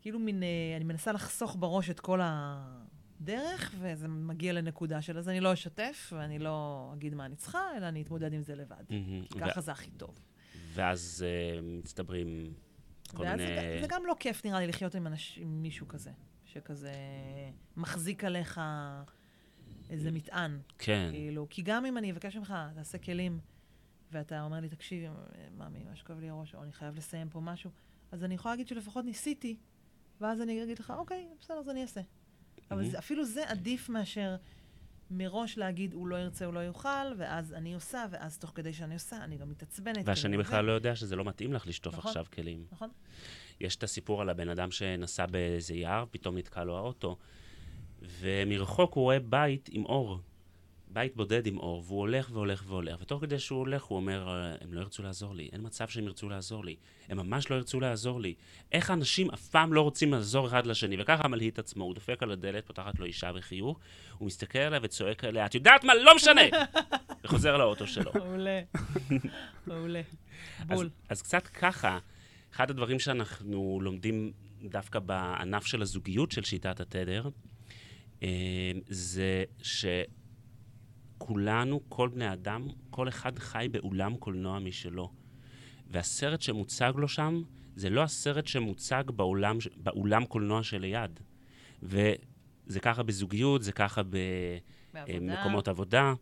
כאילו 0.00 0.18
מין, 0.18 0.42
אה, 0.42 0.48
אני 0.76 0.84
מנסה 0.84 1.12
לחסוך 1.12 1.56
בראש 1.60 1.90
את 1.90 2.00
כל 2.00 2.20
הדרך, 2.22 3.74
וזה 3.78 4.08
מגיע 4.08 4.52
לנקודה 4.52 5.02
של 5.02 5.18
אז 5.18 5.28
אני 5.28 5.40
לא 5.40 5.52
אשתף, 5.52 6.12
ואני 6.16 6.38
לא 6.38 6.90
אגיד 6.94 7.14
מה 7.14 7.26
אני 7.26 7.36
צריכה, 7.36 7.62
אלא 7.76 7.88
אני 7.88 8.02
אתמודד 8.02 8.32
עם 8.32 8.42
זה 8.42 8.54
לבד. 8.54 8.84
מהמם. 8.90 9.24
ככה 9.40 9.60
זה 9.60 9.72
הכי 9.72 9.90
טוב. 9.90 10.18
ואז 10.74 11.24
אה, 11.26 11.60
מצטברים 11.62 12.52
כל 13.14 13.22
ואז 13.22 13.40
מיני... 13.40 13.60
זה, 13.60 13.78
זה 13.80 13.86
גם 13.88 14.06
לא 14.06 14.14
כיף, 14.20 14.44
נראה 14.44 14.60
לי, 14.60 14.66
לחיות 14.66 14.94
עם, 14.94 15.06
אנש, 15.06 15.38
עם 15.38 15.62
מישהו 15.62 15.88
כזה, 15.88 16.10
שכזה 16.52 16.92
מחזיק 17.76 18.24
עליך 18.24 18.60
איזה 19.90 20.10
מטען. 20.10 20.58
כן. 20.78 21.08
כאילו, 21.12 21.46
כי 21.50 21.62
גם 21.62 21.86
אם 21.86 21.98
אני 21.98 22.12
אבקש 22.12 22.36
ממך, 22.36 22.54
תעשה 22.74 22.98
כלים, 22.98 23.40
ואתה 24.12 24.42
אומר 24.42 24.60
לי, 24.60 24.68
תקשיבי, 24.68 25.06
מאמי, 25.58 25.84
מה 25.84 25.96
שכואב 25.96 26.20
לי 26.20 26.28
הראש, 26.28 26.54
או 26.54 26.62
אני 26.62 26.72
חייב 26.72 26.96
לסיים 26.96 27.28
פה 27.28 27.40
משהו, 27.40 27.70
אז 28.12 28.24
אני 28.24 28.34
יכולה 28.34 28.52
להגיד 28.52 28.68
שלפחות 28.68 29.04
ניסיתי, 29.04 29.56
ואז 30.20 30.40
אני 30.40 30.64
אגיד 30.64 30.78
לך, 30.78 30.92
אוקיי, 30.96 31.28
בסדר, 31.40 31.58
אז 31.58 31.68
אני 31.68 31.82
אעשה. 31.82 32.00
אבל. 32.70 32.90
זה, 32.90 32.98
אפילו 32.98 33.24
זה 33.24 33.48
עדיף 33.48 33.88
מאשר 33.88 34.36
מראש 35.12 35.58
להגיד, 35.58 35.92
הוא 35.92 36.06
לא 36.06 36.16
ירצה, 36.16 36.44
הוא 36.44 36.54
לא 36.54 36.60
יוכל, 36.60 37.12
ואז 37.18 37.52
אני 37.52 37.74
עושה, 37.74 38.04
ואז 38.10 38.38
תוך 38.38 38.52
כדי 38.54 38.72
שאני 38.72 38.94
עושה, 38.94 39.24
אני 39.24 39.36
גם 39.36 39.50
מתעצבנת. 39.50 40.02
והשני 40.04 40.36
כזה, 40.36 40.42
בכלל 40.42 40.64
לא 40.64 40.72
יודע 40.72 40.96
שזה 40.96 41.16
לא 41.16 41.24
מתאים 41.24 41.52
לך 41.52 41.66
לשטוף 41.66 41.94
נכון. 41.94 42.08
עכשיו 42.08 42.24
כלים. 42.32 42.64
נכון? 42.72 42.88
יש 43.60 43.76
את 43.76 43.82
הסיפור 43.82 44.20
על 44.20 44.28
הבן 44.28 44.48
אדם 44.48 44.70
שנסע 44.70 45.26
באיזה 45.26 45.74
יער, 45.74 46.04
פתאום 46.10 46.38
נתקע 46.38 46.64
לו 46.64 46.76
האוטו, 46.76 47.16
ומרחוק 48.02 48.94
הוא 48.94 49.02
רואה 49.02 49.20
בית 49.20 49.68
עם 49.72 49.84
אור. 49.84 50.20
בית 50.92 51.16
בודד 51.16 51.46
עם 51.46 51.58
אור, 51.58 51.84
והוא 51.86 51.98
הולך 51.98 52.30
והולך 52.32 52.64
והולך, 52.66 53.00
ותוך 53.00 53.20
כדי 53.20 53.38
שהוא 53.38 53.58
הולך 53.58 53.82
הוא 53.82 53.96
אומר, 53.96 54.28
"אה, 54.28 54.54
הם 54.60 54.72
לא 54.72 54.80
ירצו 54.80 55.02
לעזור 55.02 55.34
לי, 55.34 55.48
אין 55.52 55.60
מצב 55.64 55.88
שהם 55.88 56.04
ירצו 56.04 56.28
לעזור 56.28 56.64
לי, 56.64 56.76
הם 57.08 57.16
ממש 57.16 57.50
לא 57.50 57.56
ירצו 57.56 57.80
לעזור 57.80 58.20
לי. 58.20 58.34
איך 58.72 58.90
אנשים 58.90 59.30
אף 59.30 59.48
פעם 59.48 59.72
לא 59.72 59.80
רוצים 59.80 60.12
לעזור 60.12 60.46
אחד 60.46 60.66
לשני? 60.66 60.96
וככה 60.98 61.28
מלהיט 61.28 61.58
עצמו, 61.58 61.84
הוא 61.84 61.94
דופק 61.94 62.22
על 62.22 62.30
הדלת, 62.30 62.66
פותחת 62.66 62.98
לו 62.98 63.06
אישה 63.06 63.32
בחיוך, 63.32 63.78
הוא 64.18 64.26
מסתכל 64.26 64.58
עליה 64.58 64.80
וצועק 64.82 65.24
עליה, 65.24 65.46
את 65.46 65.54
יודעת 65.54 65.84
מה? 65.84 65.94
לא 65.94 66.16
משנה! 66.16 66.42
וחוזר 67.24 67.56
לאוטו 67.56 67.86
שלו. 67.86 68.12
מעולה. 68.14 68.60
מעולה. 69.66 70.00
בול. 70.66 70.90
אז, 71.08 71.22
קצת 71.22 71.46
ככה, 71.46 71.98
אחד 72.54 72.70
הדברים 72.70 72.98
שאנחנו 72.98 73.78
לומדים 73.82 74.32
דווקא 74.62 74.98
בענף 74.98 75.66
של 75.66 75.82
הזוגיות 75.82 76.32
של 76.32 76.42
שיטת 76.42 76.80
התדר, 76.80 77.28
אה, 78.22 78.28
זה 78.88 79.44
שכולנו, 81.22 81.80
כל 81.88 82.08
בני 82.08 82.32
אדם, 82.32 82.68
כל 82.90 83.08
אחד 83.08 83.38
חי 83.38 83.68
באולם 83.70 84.16
קולנוע 84.16 84.58
משלו. 84.58 85.10
והסרט 85.90 86.40
שמוצג 86.40 86.92
לו 86.96 87.08
שם, 87.08 87.42
זה 87.76 87.90
לא 87.90 88.02
הסרט 88.02 88.46
שמוצג 88.46 89.04
באולם, 89.16 89.58
באולם 89.76 90.24
קולנוע 90.24 90.62
שליד. 90.62 91.20
וזה 91.82 92.80
ככה 92.82 93.02
בזוגיות, 93.02 93.62
זה 93.62 93.72
ככה. 93.72 94.02
במקומות 94.94 95.68
עבודה. 95.68 96.14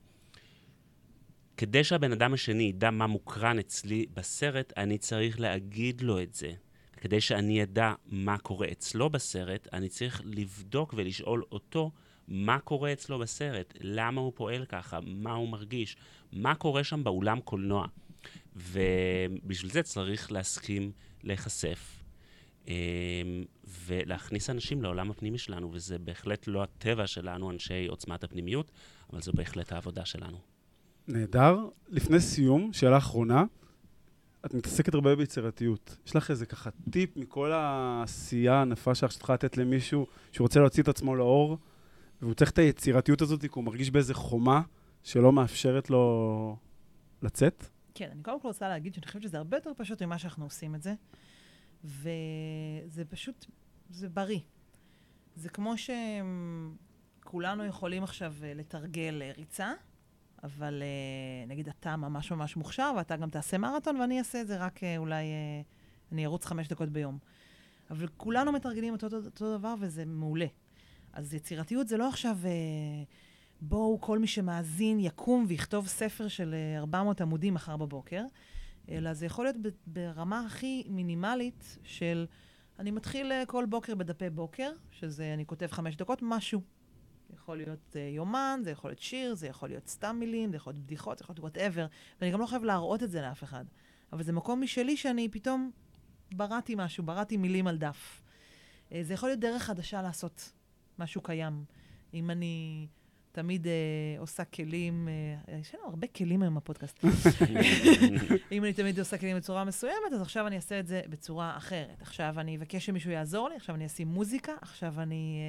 כדי 1.56 1.84
שהבן 1.84 2.12
אדם 2.12 2.34
השני 2.34 2.62
ידע 2.62 2.90
מה 2.90 3.06
מוקרן 3.06 3.58
אצלי 3.58 4.06
בסרט, 4.14 4.72
אני 4.76 4.98
צריך 4.98 5.40
להגיד 5.40 6.00
לו 6.00 6.22
את 6.22 6.34
זה. 6.34 6.52
כדי 6.96 7.20
שאני 7.20 7.62
אדע 7.62 7.94
מה 8.06 8.38
קורה 8.38 8.68
אצלו 8.72 9.10
בסרט, 9.10 9.68
אני 9.72 9.88
צריך 9.88 10.22
לבדוק 10.24 10.94
ולשאול 10.96 11.42
אותו 11.52 11.90
מה 12.30 12.58
קורה 12.58 12.92
אצלו 12.92 13.18
בסרט, 13.18 13.74
למה 13.80 14.20
הוא 14.20 14.32
פועל 14.34 14.64
ככה, 14.64 14.98
מה 15.06 15.32
הוא 15.32 15.48
מרגיש, 15.48 15.96
מה 16.32 16.54
קורה 16.54 16.84
שם 16.84 17.04
באולם 17.04 17.40
קולנוע. 17.40 17.86
ובשביל 18.56 19.70
זה 19.70 19.82
צריך 19.82 20.32
להסכים 20.32 20.92
להיחשף 21.24 22.00
אמ, 22.68 22.74
ולהכניס 23.86 24.50
אנשים 24.50 24.82
לעולם 24.82 25.10
הפנימי 25.10 25.38
שלנו, 25.38 25.70
וזה 25.72 25.98
בהחלט 25.98 26.46
לא 26.46 26.62
הטבע 26.62 27.06
שלנו, 27.06 27.50
אנשי 27.50 27.86
עוצמת 27.86 28.24
הפנימיות, 28.24 28.70
אבל 29.12 29.20
זו 29.20 29.32
בהחלט 29.32 29.72
העבודה 29.72 30.04
שלנו. 30.04 30.38
נהדר. 31.08 31.58
לפני 31.88 32.20
סיום, 32.20 32.72
שאלה 32.72 32.98
אחרונה. 32.98 33.44
את 34.46 34.54
מתעסקת 34.54 34.94
הרבה 34.94 35.16
ביצירתיות. 35.16 35.96
יש 36.06 36.16
לך 36.16 36.30
איזה 36.30 36.46
ככה 36.46 36.70
טיפ 36.90 37.16
מכל 37.16 37.52
העשייה 37.52 38.54
הענפה 38.54 38.94
שלך 38.94 39.12
שאת 39.12 39.22
יכולה 39.22 39.34
לתת 39.34 39.56
למישהו 39.56 40.06
שרוצה 40.32 40.60
להוציא 40.60 40.82
את 40.82 40.88
עצמו 40.88 41.16
לאור, 41.16 41.58
והוא 42.22 42.34
צריך 42.34 42.50
את 42.50 42.58
היצירתיות 42.58 43.20
הזאת, 43.22 43.40
כי 43.40 43.48
הוא 43.54 43.64
מרגיש 43.64 43.90
באיזה 43.90 44.14
חומה 44.14 44.62
שלא 45.02 45.32
מאפשרת 45.32 45.90
לו 45.90 46.56
לצאת? 47.22 47.66
כן, 47.94 48.10
אני 48.12 48.22
קודם 48.22 48.40
כל 48.40 48.48
רוצה 48.48 48.68
להגיד 48.68 48.94
שאני 48.94 49.06
חושבת 49.06 49.22
שזה 49.22 49.38
הרבה 49.38 49.56
יותר 49.56 49.70
פשוט 49.76 50.02
ממה 50.02 50.18
שאנחנו 50.18 50.44
עושים 50.44 50.74
את 50.74 50.82
זה, 50.82 50.94
וזה 51.84 53.04
פשוט, 53.08 53.46
זה 53.90 54.08
בריא. 54.08 54.40
זה 55.36 55.48
כמו 55.48 55.74
שכולנו 57.22 57.64
יכולים 57.64 58.02
עכשיו 58.02 58.34
אה, 58.42 58.54
לתרגל 58.54 59.22
אה, 59.22 59.32
ריצה, 59.36 59.72
אבל 60.42 60.82
אה, 60.82 61.46
נגיד 61.46 61.68
אתה 61.68 61.96
ממש 61.96 62.32
ממש 62.32 62.56
מוכשר, 62.56 62.92
ואתה 62.96 63.16
גם 63.16 63.30
תעשה 63.30 63.58
מרתון, 63.58 63.96
ואני 63.96 64.18
אעשה 64.18 64.40
את 64.40 64.46
זה 64.46 64.56
רק 64.56 64.80
אולי, 64.98 65.24
אני 66.12 66.26
ארוץ 66.26 66.44
חמש 66.44 66.68
דקות 66.68 66.88
ביום. 66.88 67.18
אבל 67.90 68.08
כולנו 68.16 68.52
מתרגלים 68.52 68.92
אותו, 68.92 69.06
אותו 69.06 69.58
דבר, 69.58 69.74
וזה 69.80 70.04
מעולה. 70.04 70.46
אז 71.12 71.34
יצירתיות 71.34 71.88
זה 71.88 71.96
לא 71.96 72.08
עכשיו... 72.08 72.38
בואו 73.62 74.00
כל 74.00 74.18
מי 74.18 74.26
שמאזין 74.26 75.00
יקום 75.00 75.44
ויכתוב 75.48 75.86
ספר 75.86 76.28
של 76.28 76.54
400 76.76 77.20
עמודים 77.20 77.54
מחר 77.54 77.76
בבוקר, 77.76 78.22
אלא 78.88 79.14
זה 79.14 79.26
יכול 79.26 79.44
להיות 79.44 79.56
ברמה 79.86 80.46
הכי 80.46 80.84
מינימלית 80.88 81.78
של 81.82 82.26
אני 82.78 82.90
מתחיל 82.90 83.32
אה, 83.32 83.42
כל 83.46 83.66
בוקר 83.66 83.94
בדפי 83.94 84.30
בוקר, 84.30 84.70
שזה 84.90 85.34
אני 85.34 85.46
כותב 85.46 85.66
חמש 85.66 85.96
דקות, 85.96 86.18
משהו. 86.22 86.60
זה 87.28 87.34
יכול 87.34 87.56
להיות 87.56 87.96
אה, 87.96 87.98
יומן, 87.98 88.60
זה 88.64 88.70
יכול 88.70 88.90
להיות 88.90 89.00
שיר, 89.00 89.34
זה 89.34 89.46
יכול 89.46 89.68
להיות 89.68 89.88
סתם 89.88 90.16
מילים, 90.20 90.50
זה 90.50 90.56
יכול 90.56 90.72
להיות 90.72 90.84
בדיחות, 90.84 91.18
זה 91.18 91.22
יכול 91.22 91.32
להיות 91.32 91.40
whatever, 91.40 91.86
ואני 92.20 92.32
גם 92.32 92.40
לא 92.40 92.46
חייב 92.46 92.64
להראות 92.64 93.02
את 93.02 93.10
זה 93.10 93.20
לאף 93.20 93.44
אחד. 93.44 93.64
אבל 94.12 94.22
זה 94.22 94.32
מקום 94.32 94.60
משלי 94.60 94.96
שאני 94.96 95.28
פתאום 95.28 95.70
בראתי 96.32 96.74
משהו, 96.78 97.04
בראתי 97.04 97.36
מילים 97.36 97.66
על 97.66 97.78
דף. 97.78 98.22
אה, 98.88 98.92
זה 99.02 99.14
יכול 99.14 99.28
להיות 99.28 99.40
דרך 99.40 99.62
חדשה 99.62 100.02
לעשות 100.02 100.52
משהו 101.00 101.20
קיים. 101.20 101.64
אם 102.14 102.30
אני... 102.30 102.86
תמיד 103.32 103.66
אה, 103.66 103.72
עושה 104.18 104.44
כלים, 104.44 105.08
אה, 105.08 105.58
יש 105.58 105.74
לנו 105.74 105.84
הרבה 105.84 106.06
כלים 106.06 106.42
היום 106.42 106.54
בפודקאסט. 106.54 107.04
אם 108.52 108.64
אני 108.64 108.72
תמיד 108.72 108.98
עושה 108.98 109.18
כלים 109.18 109.36
בצורה 109.36 109.64
מסוימת, 109.64 110.12
אז 110.14 110.22
עכשיו 110.22 110.46
אני 110.46 110.56
אעשה 110.56 110.80
את 110.80 110.86
זה 110.86 111.02
בצורה 111.08 111.56
אחרת. 111.56 112.02
עכשיו 112.02 112.40
אני 112.40 112.56
אבקש 112.56 112.86
שמישהו 112.86 113.10
יעזור 113.10 113.48
לי, 113.48 113.56
עכשיו 113.56 113.74
אני 113.74 113.86
אשים 113.86 114.08
מוזיקה, 114.08 114.52
עכשיו 114.60 115.00
אני 115.00 115.40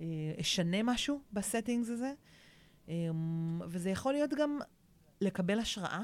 אה, 0.00 0.06
אה, 0.06 0.40
אשנה 0.40 0.82
משהו 0.82 1.20
ב 1.32 1.38
settings 1.38 1.88
הזה. 1.88 2.12
אה, 2.88 2.94
וזה 3.68 3.90
יכול 3.90 4.12
להיות 4.12 4.30
גם 4.38 4.58
לקבל 5.20 5.58
השראה 5.58 6.02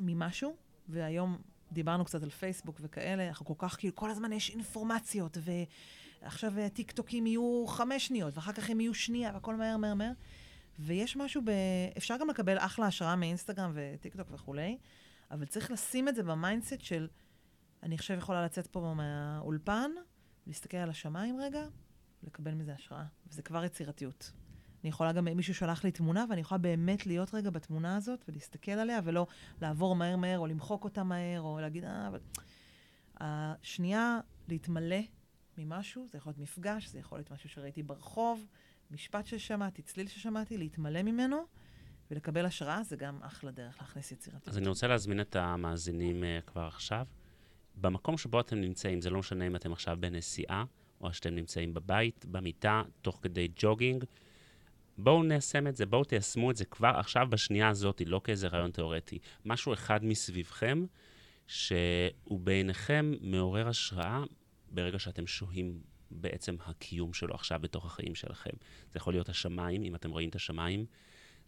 ממשהו, 0.00 0.56
והיום 0.88 1.38
דיברנו 1.72 2.04
קצת 2.04 2.22
על 2.22 2.30
פייסבוק 2.30 2.76
וכאלה, 2.80 3.28
אנחנו 3.28 3.46
כל 3.46 3.54
כך, 3.58 3.76
כאילו, 3.78 3.94
כל 3.94 4.10
הזמן 4.10 4.32
יש 4.32 4.50
אינפורמציות, 4.50 5.38
ו... 5.40 5.50
עכשיו 6.22 6.58
הטיקטוקים 6.58 7.24
אה, 7.24 7.28
יהיו 7.28 7.64
חמש 7.66 8.06
שניות, 8.06 8.34
ואחר 8.36 8.52
כך 8.52 8.70
הם 8.70 8.80
יהיו 8.80 8.94
שנייה, 8.94 9.30
והכל 9.34 9.56
מהר, 9.56 9.76
מהר, 9.76 9.94
מהר. 9.94 10.12
ויש 10.78 11.16
משהו 11.16 11.42
ב... 11.44 11.50
אפשר 11.96 12.16
גם 12.20 12.30
לקבל 12.30 12.58
אחלה 12.58 12.86
השראה 12.86 13.16
מאינסטגרם 13.16 13.72
וטיקטוק 13.74 14.28
וכולי, 14.30 14.78
אבל 15.30 15.46
צריך 15.46 15.70
לשים 15.70 16.08
את 16.08 16.14
זה 16.14 16.22
ב 16.22 16.29
mindset 16.29 16.80
של, 16.80 17.08
אני 17.82 17.94
עכשיו 17.94 18.16
יכולה 18.16 18.44
לצאת 18.44 18.66
פה 18.66 18.94
מהאולפן, 18.96 19.90
להסתכל 20.46 20.76
על 20.76 20.90
השמיים 20.90 21.40
רגע, 21.40 21.66
לקבל 22.22 22.54
מזה 22.54 22.74
השראה. 22.74 23.04
וזה 23.26 23.42
כבר 23.42 23.64
יצירתיות. 23.64 24.32
אני 24.82 24.88
יכולה 24.88 25.12
גם, 25.12 25.24
מישהו 25.24 25.54
שלח 25.54 25.84
לי 25.84 25.90
תמונה, 25.90 26.24
ואני 26.30 26.40
יכולה 26.40 26.58
באמת 26.58 27.06
להיות 27.06 27.34
רגע 27.34 27.50
בתמונה 27.50 27.96
הזאת 27.96 28.24
ולהסתכל 28.28 28.70
עליה, 28.70 29.00
ולא 29.04 29.26
לעבור 29.62 29.96
מהר 29.96 30.16
מהר, 30.16 30.38
או 30.38 30.46
למחוק 30.46 30.84
אותה 30.84 31.02
מהר, 31.02 31.40
או 31.40 31.60
להגיד, 31.60 31.84
אה, 31.84 32.08
אבל... 32.08 32.20
השנייה, 33.20 34.20
להתמלא 34.48 34.96
ממשהו, 35.58 36.06
זה 36.10 36.18
יכול 36.18 36.30
להיות 36.30 36.38
מפגש, 36.38 36.86
זה 36.88 36.98
יכול 36.98 37.18
להיות 37.18 37.30
משהו 37.30 37.48
שראיתי 37.48 37.82
ברחוב, 37.82 38.46
משפט 38.90 39.26
ששמעתי, 39.26 39.82
צליל 39.82 40.08
ששמעתי, 40.08 40.58
להתמלא 40.58 41.02
ממנו 41.02 41.46
ולקבל 42.10 42.46
השראה, 42.46 42.82
זה 42.82 42.96
גם 42.96 43.22
אחלה 43.22 43.50
דרך 43.50 43.76
להכניס 43.80 44.12
יצירתיות. 44.12 44.48
אז 44.48 44.58
אני 44.58 44.68
רוצה 44.68 44.86
להזמין 44.86 45.20
את 45.20 45.36
המאזינים 45.36 46.22
uh, 46.22 46.50
כבר 46.50 46.66
עכשיו. 46.66 47.06
במקום 47.76 48.18
שבו 48.18 48.40
אתם 48.40 48.60
נמצאים, 48.60 49.00
זה 49.00 49.10
לא 49.10 49.18
משנה 49.18 49.46
אם 49.46 49.56
אתם 49.56 49.72
עכשיו 49.72 49.96
בנסיעה, 50.00 50.64
או 51.00 51.12
שאתם 51.12 51.34
נמצאים 51.34 51.74
בבית, 51.74 52.26
במיטה, 52.28 52.82
תוך 53.02 53.18
כדי 53.22 53.48
ג'וגינג, 53.56 54.04
בואו 54.98 55.22
ניישם 55.22 55.66
את 55.66 55.76
זה, 55.76 55.86
בואו 55.86 56.04
תיישמו 56.04 56.50
את 56.50 56.56
זה 56.56 56.64
כבר 56.64 56.92
עכשיו 56.96 57.26
בשנייה 57.30 57.68
הזאת, 57.68 58.02
לא 58.06 58.20
כאיזה 58.24 58.48
רעיון 58.48 58.70
תיאורטי. 58.70 59.18
משהו 59.44 59.72
אחד 59.72 60.04
מסביבכם, 60.04 60.84
שהוא 61.46 62.40
בעיניכם 62.40 63.12
מעורר 63.20 63.68
השראה 63.68 64.24
ברגע 64.70 64.98
שאתם 64.98 65.26
שוהים 65.26 65.80
בעצם 66.10 66.56
הקיום 66.64 67.12
שלו 67.12 67.34
עכשיו 67.34 67.60
בתוך 67.60 67.86
החיים 67.86 68.14
שלכם. 68.14 68.50
זה 68.90 68.96
יכול 68.96 69.12
להיות 69.12 69.28
השמיים, 69.28 69.84
אם 69.84 69.94
אתם 69.94 70.10
רואים 70.10 70.28
את 70.28 70.34
השמיים, 70.34 70.86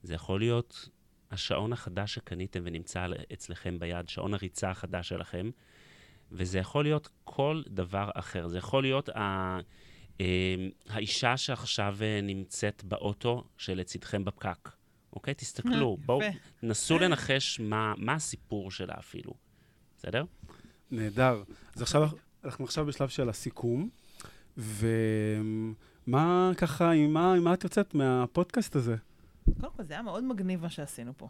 זה 0.03 0.15
יכול 0.15 0.41
להיות 0.41 0.89
השעון 1.31 1.73
החדש 1.73 2.15
שקניתם 2.15 2.61
ונמצא 2.65 3.07
אצלכם 3.33 3.79
ביד, 3.79 4.09
שעון 4.09 4.35
הריצה 4.35 4.71
החדש 4.71 5.09
שלכם, 5.09 5.51
וזה 6.33 6.59
יכול 6.59 6.85
להיות 6.85 7.09
כל 7.25 7.63
דבר 7.67 8.11
אחר. 8.15 8.49
זה 8.49 8.59
יכול 8.59 8.83
להיות 8.83 9.09
ה... 9.09 9.59
אה, 10.21 10.55
האישה 10.89 11.37
שעכשיו 11.37 11.97
אה, 12.01 12.21
נמצאת 12.23 12.85
באוטו 12.85 13.45
שלצידכם 13.57 14.25
בפקק. 14.25 14.71
אוקיי? 15.13 15.35
תסתכלו, 15.35 15.97
בואו, 16.07 16.21
נסו 16.63 16.99
לנחש 16.99 17.61
מה, 17.61 17.95
מה 17.97 18.15
הסיפור 18.15 18.71
שלה 18.71 18.95
אפילו. 18.99 19.33
בסדר? 19.99 20.25
נהדר. 20.91 21.43
אז 21.77 21.83
עכשיו 21.83 22.09
אנחנו 22.45 22.65
עכשיו 22.65 22.87
בשלב 22.87 23.09
של 23.09 23.29
הסיכום, 23.29 23.89
ומה 24.57 26.51
ככה, 26.57 26.91
עם 26.91 27.13
מה, 27.13 27.35
עם 27.35 27.45
מה 27.45 27.55
את 27.55 27.65
יוצאת 27.65 27.95
מהפודקאסט 27.95 28.77
הזה? 28.77 28.97
קודם 29.61 29.73
כל, 29.73 29.83
זה 29.83 29.95
היה 29.95 30.03
מאוד 30.03 30.25
מגניב 30.25 30.63
מה 30.63 30.71
שעשינו 30.71 31.13
פה. 31.17 31.29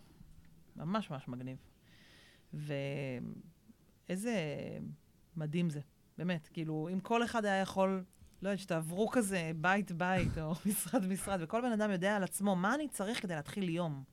ממש 0.76 1.10
ממש 1.10 1.28
מגניב. 1.28 1.56
ואיזה 4.08 4.34
מדהים 5.36 5.70
זה, 5.70 5.80
באמת. 6.18 6.48
כאילו, 6.52 6.88
אם 6.92 7.00
כל 7.00 7.24
אחד 7.24 7.44
היה 7.44 7.60
יכול, 7.60 8.04
לא 8.42 8.48
יודעת, 8.48 8.58
שתעברו 8.58 9.08
כזה 9.08 9.50
בית-בית 9.56 10.38
או 10.38 10.54
משרד-משרד, 10.66 11.38
וכל 11.42 11.60
בן 11.60 11.72
אדם 11.72 11.90
יודע 11.90 12.16
על 12.16 12.22
עצמו 12.22 12.56
מה 12.56 12.74
אני 12.74 12.88
צריך 12.88 13.22
כדי 13.22 13.34
להתחיל 13.34 13.68
יום. 13.68 14.04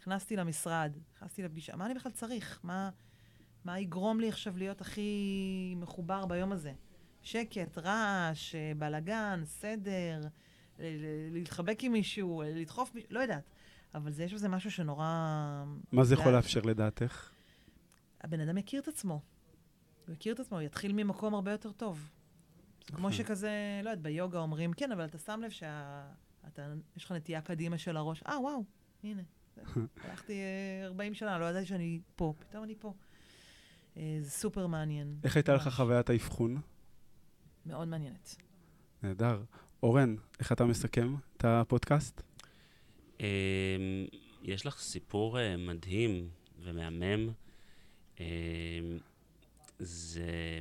נכנסתי 0.00 0.36
למשרד, 0.36 0.92
נכנסתי 1.16 1.42
לפגישה, 1.42 1.76
מה 1.76 1.86
אני 1.86 1.94
בכלל 1.94 2.12
צריך? 2.12 2.60
מה... 2.62 2.90
מה 3.66 3.80
יגרום 3.80 4.20
לי 4.20 4.28
עכשיו 4.28 4.56
להיות 4.56 4.80
הכי 4.80 5.74
מחובר 5.76 6.26
ביום 6.26 6.52
הזה? 6.52 6.72
שקט, 7.22 7.78
רעש, 7.78 8.54
בלאגן, 8.78 9.42
סדר, 9.44 10.20
להתחבק 11.32 11.78
עם 11.82 11.92
מישהו, 11.92 12.42
לדחוף 12.46 12.94
מישהו, 12.94 13.10
לא 13.12 13.20
יודעת. 13.20 13.50
אבל 13.94 14.12
זה, 14.12 14.24
יש 14.24 14.34
בזה 14.34 14.48
משהו 14.48 14.70
שנורא... 14.70 15.04
מה 15.92 16.04
זה 16.04 16.14
יכול 16.14 16.32
לאפשר 16.32 16.60
לדעתך? 16.60 17.30
הבן 18.20 18.40
אדם 18.40 18.58
יכיר 18.58 18.80
את 18.80 18.88
עצמו. 18.88 19.20
הוא 20.06 20.12
יכיר 20.14 20.34
את 20.34 20.40
עצמו, 20.40 20.58
הוא 20.58 20.66
יתחיל 20.66 20.92
ממקום 20.92 21.34
הרבה 21.34 21.50
יותר 21.50 21.72
טוב. 21.72 22.10
כמו 22.86 22.98
נכון. 22.98 23.12
שכזה, 23.12 23.80
לא 23.84 23.90
יודעת, 23.90 24.02
ביוגה 24.02 24.38
אומרים, 24.38 24.72
כן, 24.72 24.92
אבל 24.92 25.04
אתה 25.04 25.18
שם 25.18 25.40
לב 25.44 25.50
שיש 25.50 27.04
לך 27.04 27.12
נטייה 27.12 27.40
קדימה 27.40 27.78
של 27.78 27.96
הראש, 27.96 28.22
אה, 28.22 28.40
וואו, 28.40 28.64
הנה. 29.04 29.22
הלכתי 30.04 30.40
40 30.84 31.12
אה, 31.12 31.18
שנה, 31.18 31.38
לא 31.38 31.44
ידעתי 31.44 31.66
שאני 31.66 32.00
פה, 32.16 32.34
פתאום 32.38 32.64
אני 32.64 32.74
פה. 32.78 32.92
אה, 33.96 34.18
זה 34.20 34.30
סופר 34.30 34.66
מעניין. 34.66 35.16
איך 35.24 35.36
הייתה 35.36 35.54
לך 35.54 35.68
חוויית 35.68 36.10
האבחון? 36.10 36.60
מאוד 37.66 37.88
מעניינת. 37.88 38.36
נהדר. 39.02 39.42
אורן, 39.82 40.16
איך 40.40 40.52
אתה 40.52 40.64
מסכם 40.64 41.14
את 41.36 41.44
הפודקאסט? 41.44 42.22
אמ, 43.20 43.24
יש 44.42 44.66
לך 44.66 44.78
סיפור 44.78 45.40
אה, 45.40 45.56
מדהים 45.56 46.28
ומהמם. 46.62 47.30
זה, 49.78 50.60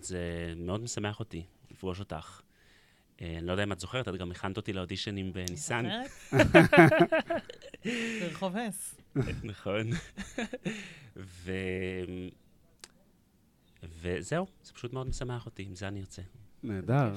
זה 0.00 0.52
מאוד 0.56 0.80
משמח 0.82 1.20
אותי 1.20 1.44
לפגוש 1.70 2.00
אותך. 2.00 2.40
אה, 3.20 3.38
אני 3.38 3.46
לא 3.46 3.52
יודע 3.52 3.62
אם 3.62 3.72
את 3.72 3.80
זוכרת, 3.80 4.08
את 4.08 4.14
גם 4.14 4.30
הכנת 4.30 4.56
אותי 4.56 4.72
לאודישנים 4.72 5.32
בניסן. 5.32 5.84
ברחוב 8.20 8.56
הס. 8.68 8.94
נכון. 9.42 9.90
וזהו, 14.02 14.46
זה 14.64 14.72
פשוט 14.72 14.92
מאוד 14.92 15.08
משמח 15.08 15.46
אותי, 15.46 15.62
עם 15.62 15.74
זה 15.74 15.88
אני 15.88 16.00
יוצא. 16.00 16.22
נהדר. 16.62 17.14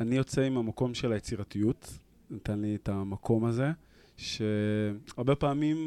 אני 0.00 0.16
יוצא 0.16 0.40
עם 0.40 0.58
המקום 0.58 0.94
של 0.94 1.12
היצירתיות, 1.12 1.98
נתן 2.30 2.60
לי 2.60 2.74
את 2.74 2.88
המקום 2.88 3.44
הזה, 3.44 3.70
שהרבה 4.16 5.34
פעמים 5.34 5.78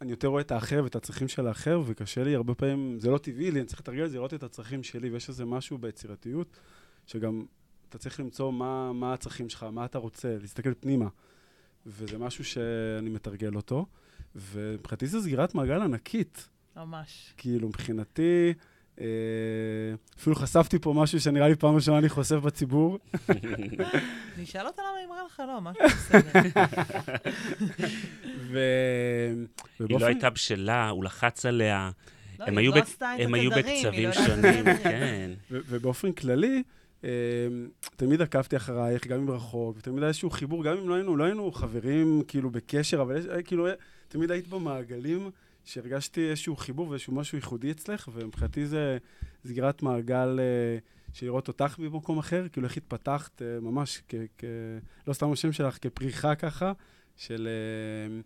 אני 0.00 0.10
יותר 0.10 0.28
רואה 0.28 0.40
את 0.40 0.50
האחר 0.50 0.80
ואת 0.84 0.96
הצרכים 0.96 1.28
של 1.28 1.46
האחר, 1.46 1.82
וקשה 1.86 2.24
לי 2.24 2.34
הרבה 2.34 2.54
פעמים, 2.54 3.00
זה 3.00 3.10
לא 3.10 3.18
טבעי 3.18 3.50
לי, 3.50 3.60
אני 3.60 3.66
צריך 3.66 3.80
לתרגל 3.80 4.04
את 4.04 4.10
זה, 4.10 4.16
לראות 4.16 4.34
את 4.34 4.42
הצרכים 4.42 4.82
שלי, 4.82 5.10
ויש 5.10 5.28
איזה 5.28 5.44
משהו 5.44 5.78
ביצירתיות, 5.78 6.60
שגם 7.06 7.44
אתה 7.88 7.98
צריך 7.98 8.20
למצוא 8.20 8.52
מה, 8.52 8.92
מה 8.92 9.12
הצרכים 9.12 9.48
שלך, 9.48 9.62
מה 9.62 9.84
אתה 9.84 9.98
רוצה, 9.98 10.36
להסתכל 10.40 10.74
פנימה. 10.74 11.08
וזה 11.86 12.18
משהו 12.18 12.44
שאני 12.44 13.10
מתרגל 13.10 13.54
אותו, 13.54 13.86
ומבחינתי 14.36 15.06
זו 15.06 15.22
סגירת 15.22 15.54
מעגל 15.54 15.82
ענקית. 15.82 16.48
ממש. 16.76 17.34
כאילו, 17.36 17.68
מבחינתי, 17.68 18.54
אפילו 20.18 20.36
חשפתי 20.36 20.78
פה 20.78 20.92
משהו 20.96 21.20
שנראה 21.20 21.48
לי 21.48 21.56
פעם 21.56 21.74
ראשונה 21.74 21.98
אני 21.98 22.08
חושף 22.08 22.36
בציבור. 22.36 22.98
אני 23.28 24.44
אשאל 24.44 24.66
אותה 24.66 24.82
למה 24.82 24.98
היא 24.98 25.06
אמרה 25.06 25.22
לך 25.26 25.42
לא, 25.46 25.60
משהו 25.60 25.84
בסדר. 25.86 26.40
ו... 28.50 28.58
היא 29.88 30.00
לא 30.00 30.06
הייתה 30.06 30.30
בשלה, 30.30 30.88
הוא 30.88 31.04
לחץ 31.04 31.46
עליה. 31.46 31.90
לא, 32.38 32.44
הם 32.44 32.58
היא 32.58 32.70
היו 32.70 32.72
לא 32.74 33.06
הם 33.18 33.34
היו 33.34 33.50
בקצבים 33.50 34.08
לא 34.08 34.12
שונים. 34.12 34.64
כן. 34.82 35.30
ובאופן 35.50 36.12
כללי, 36.12 36.62
אה, 37.04 37.10
תמיד 37.96 38.22
עקבתי 38.22 38.56
אחרייך, 38.56 39.06
גם 39.06 39.20
אם 39.20 39.30
רחוק, 39.30 39.76
ותמיד 39.78 39.98
היה 39.98 40.08
איזשהו 40.08 40.30
חיבור, 40.30 40.64
גם 40.64 40.76
אם 40.78 41.18
לא 41.18 41.24
היינו, 41.24 41.52
חברים 41.52 42.22
כאילו 42.28 42.50
בקשר, 42.50 43.02
אבל 43.02 43.18
יש, 43.18 43.26
אה, 43.26 43.42
כאילו, 43.42 43.66
אה, 43.66 43.72
תמיד 44.08 44.30
היית 44.30 44.48
במעגלים 44.48 45.30
שהרגשתי 45.68 46.30
איזשהו 46.30 46.56
חיבור 46.56 46.88
ואיזשהו 46.88 47.14
משהו 47.14 47.38
ייחודי 47.38 47.70
אצלך, 47.70 48.08
ומבחינתי 48.12 48.66
זה 48.66 48.98
סגירת 49.46 49.82
מעגל 49.82 50.40
אה, 50.40 50.78
של 51.12 51.26
לראות 51.26 51.48
אותך 51.48 51.78
במקום 51.78 52.18
אחר, 52.18 52.48
כאילו 52.52 52.66
איך 52.66 52.76
התפתחת 52.76 53.42
אה, 53.42 53.60
ממש, 53.60 54.02
כ, 54.08 54.14
כ, 54.38 54.44
לא 55.06 55.12
סתם 55.12 55.32
השם 55.32 55.52
שלך, 55.52 55.78
כפריחה 55.80 56.34
ככה, 56.34 56.72
של... 57.16 57.48
אה, 57.48 58.20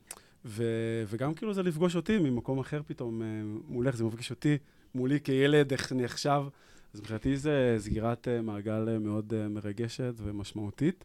ו, 0.45 0.65
וגם 1.09 1.35
כאילו 1.35 1.55
זה 1.55 1.63
לפגוש 1.63 1.97
אותי 1.97 2.19
ממקום 2.19 2.59
אחר 2.59 2.81
פתאום 2.87 3.23
אה, 3.23 3.27
מולך, 3.69 3.97
זה 3.97 4.05
מפגיש 4.05 4.31
אותי 4.31 4.59
מולי 4.95 5.21
כילד, 5.21 5.73
איך 5.73 5.93
אני 5.93 6.05
עכשיו. 6.05 6.47
אז 6.95 7.01
מבחינתי 7.01 7.37
זה 7.37 7.77
סגירת 7.79 8.29
אה, 8.29 8.43
מעגל 8.43 8.89
אה, 8.89 8.99
מאוד 8.99 9.35
אה, 9.35 9.49
מרגשת 9.49 10.15
ומשמעותית. 10.17 11.05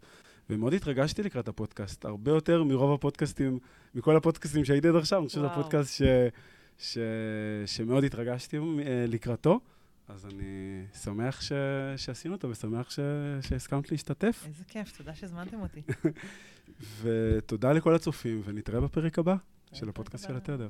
ומאוד 0.50 0.74
התרגשתי 0.74 1.24
לקראת 1.24 1.48
הפודקאסט, 1.48 2.06
הרבה 2.06 2.32
יותר 2.32 2.64
מרוב 2.64 2.94
הפודקאסטים, 2.94 3.60
מכל 3.96 4.16
הפודקאסטים 4.16 4.66
שהייתי 4.66 4.88
עד 4.88 4.96
עכשיו, 4.96 5.20
אני 5.20 5.28
חושב 5.28 5.40
שזה. 5.40 5.48
הפודקאסט 5.48 5.94
ש, 5.94 6.02
ש, 6.78 6.98
שמאוד 7.66 8.04
התרגשתי 8.04 8.58
אה, 8.58 9.06
לקראתו. 9.08 9.60
אז 10.08 10.26
אני 10.26 10.84
שמח 11.04 11.42
ש, 11.42 11.52
שעשינו 11.98 12.36
אותו 12.36 12.50
ושמח 12.50 12.90
ש, 12.90 13.00
שהסכמת 13.42 13.92
להשתתף. 13.92 14.44
איזה 14.48 14.64
כיף, 14.68 14.98
תודה 14.98 15.16
שהזמנתם 15.16 15.62
אותי. 15.62 15.82
ותודה 17.02 17.74
לכל 17.74 17.96
הצופים, 17.96 18.42
ונתראה 18.46 18.82
בפרק 18.82 19.20
הבא 19.20 19.36
של 19.74 19.90
הפודקאסט 19.90 20.28
של. 20.28 20.36
התדר. 20.36 20.70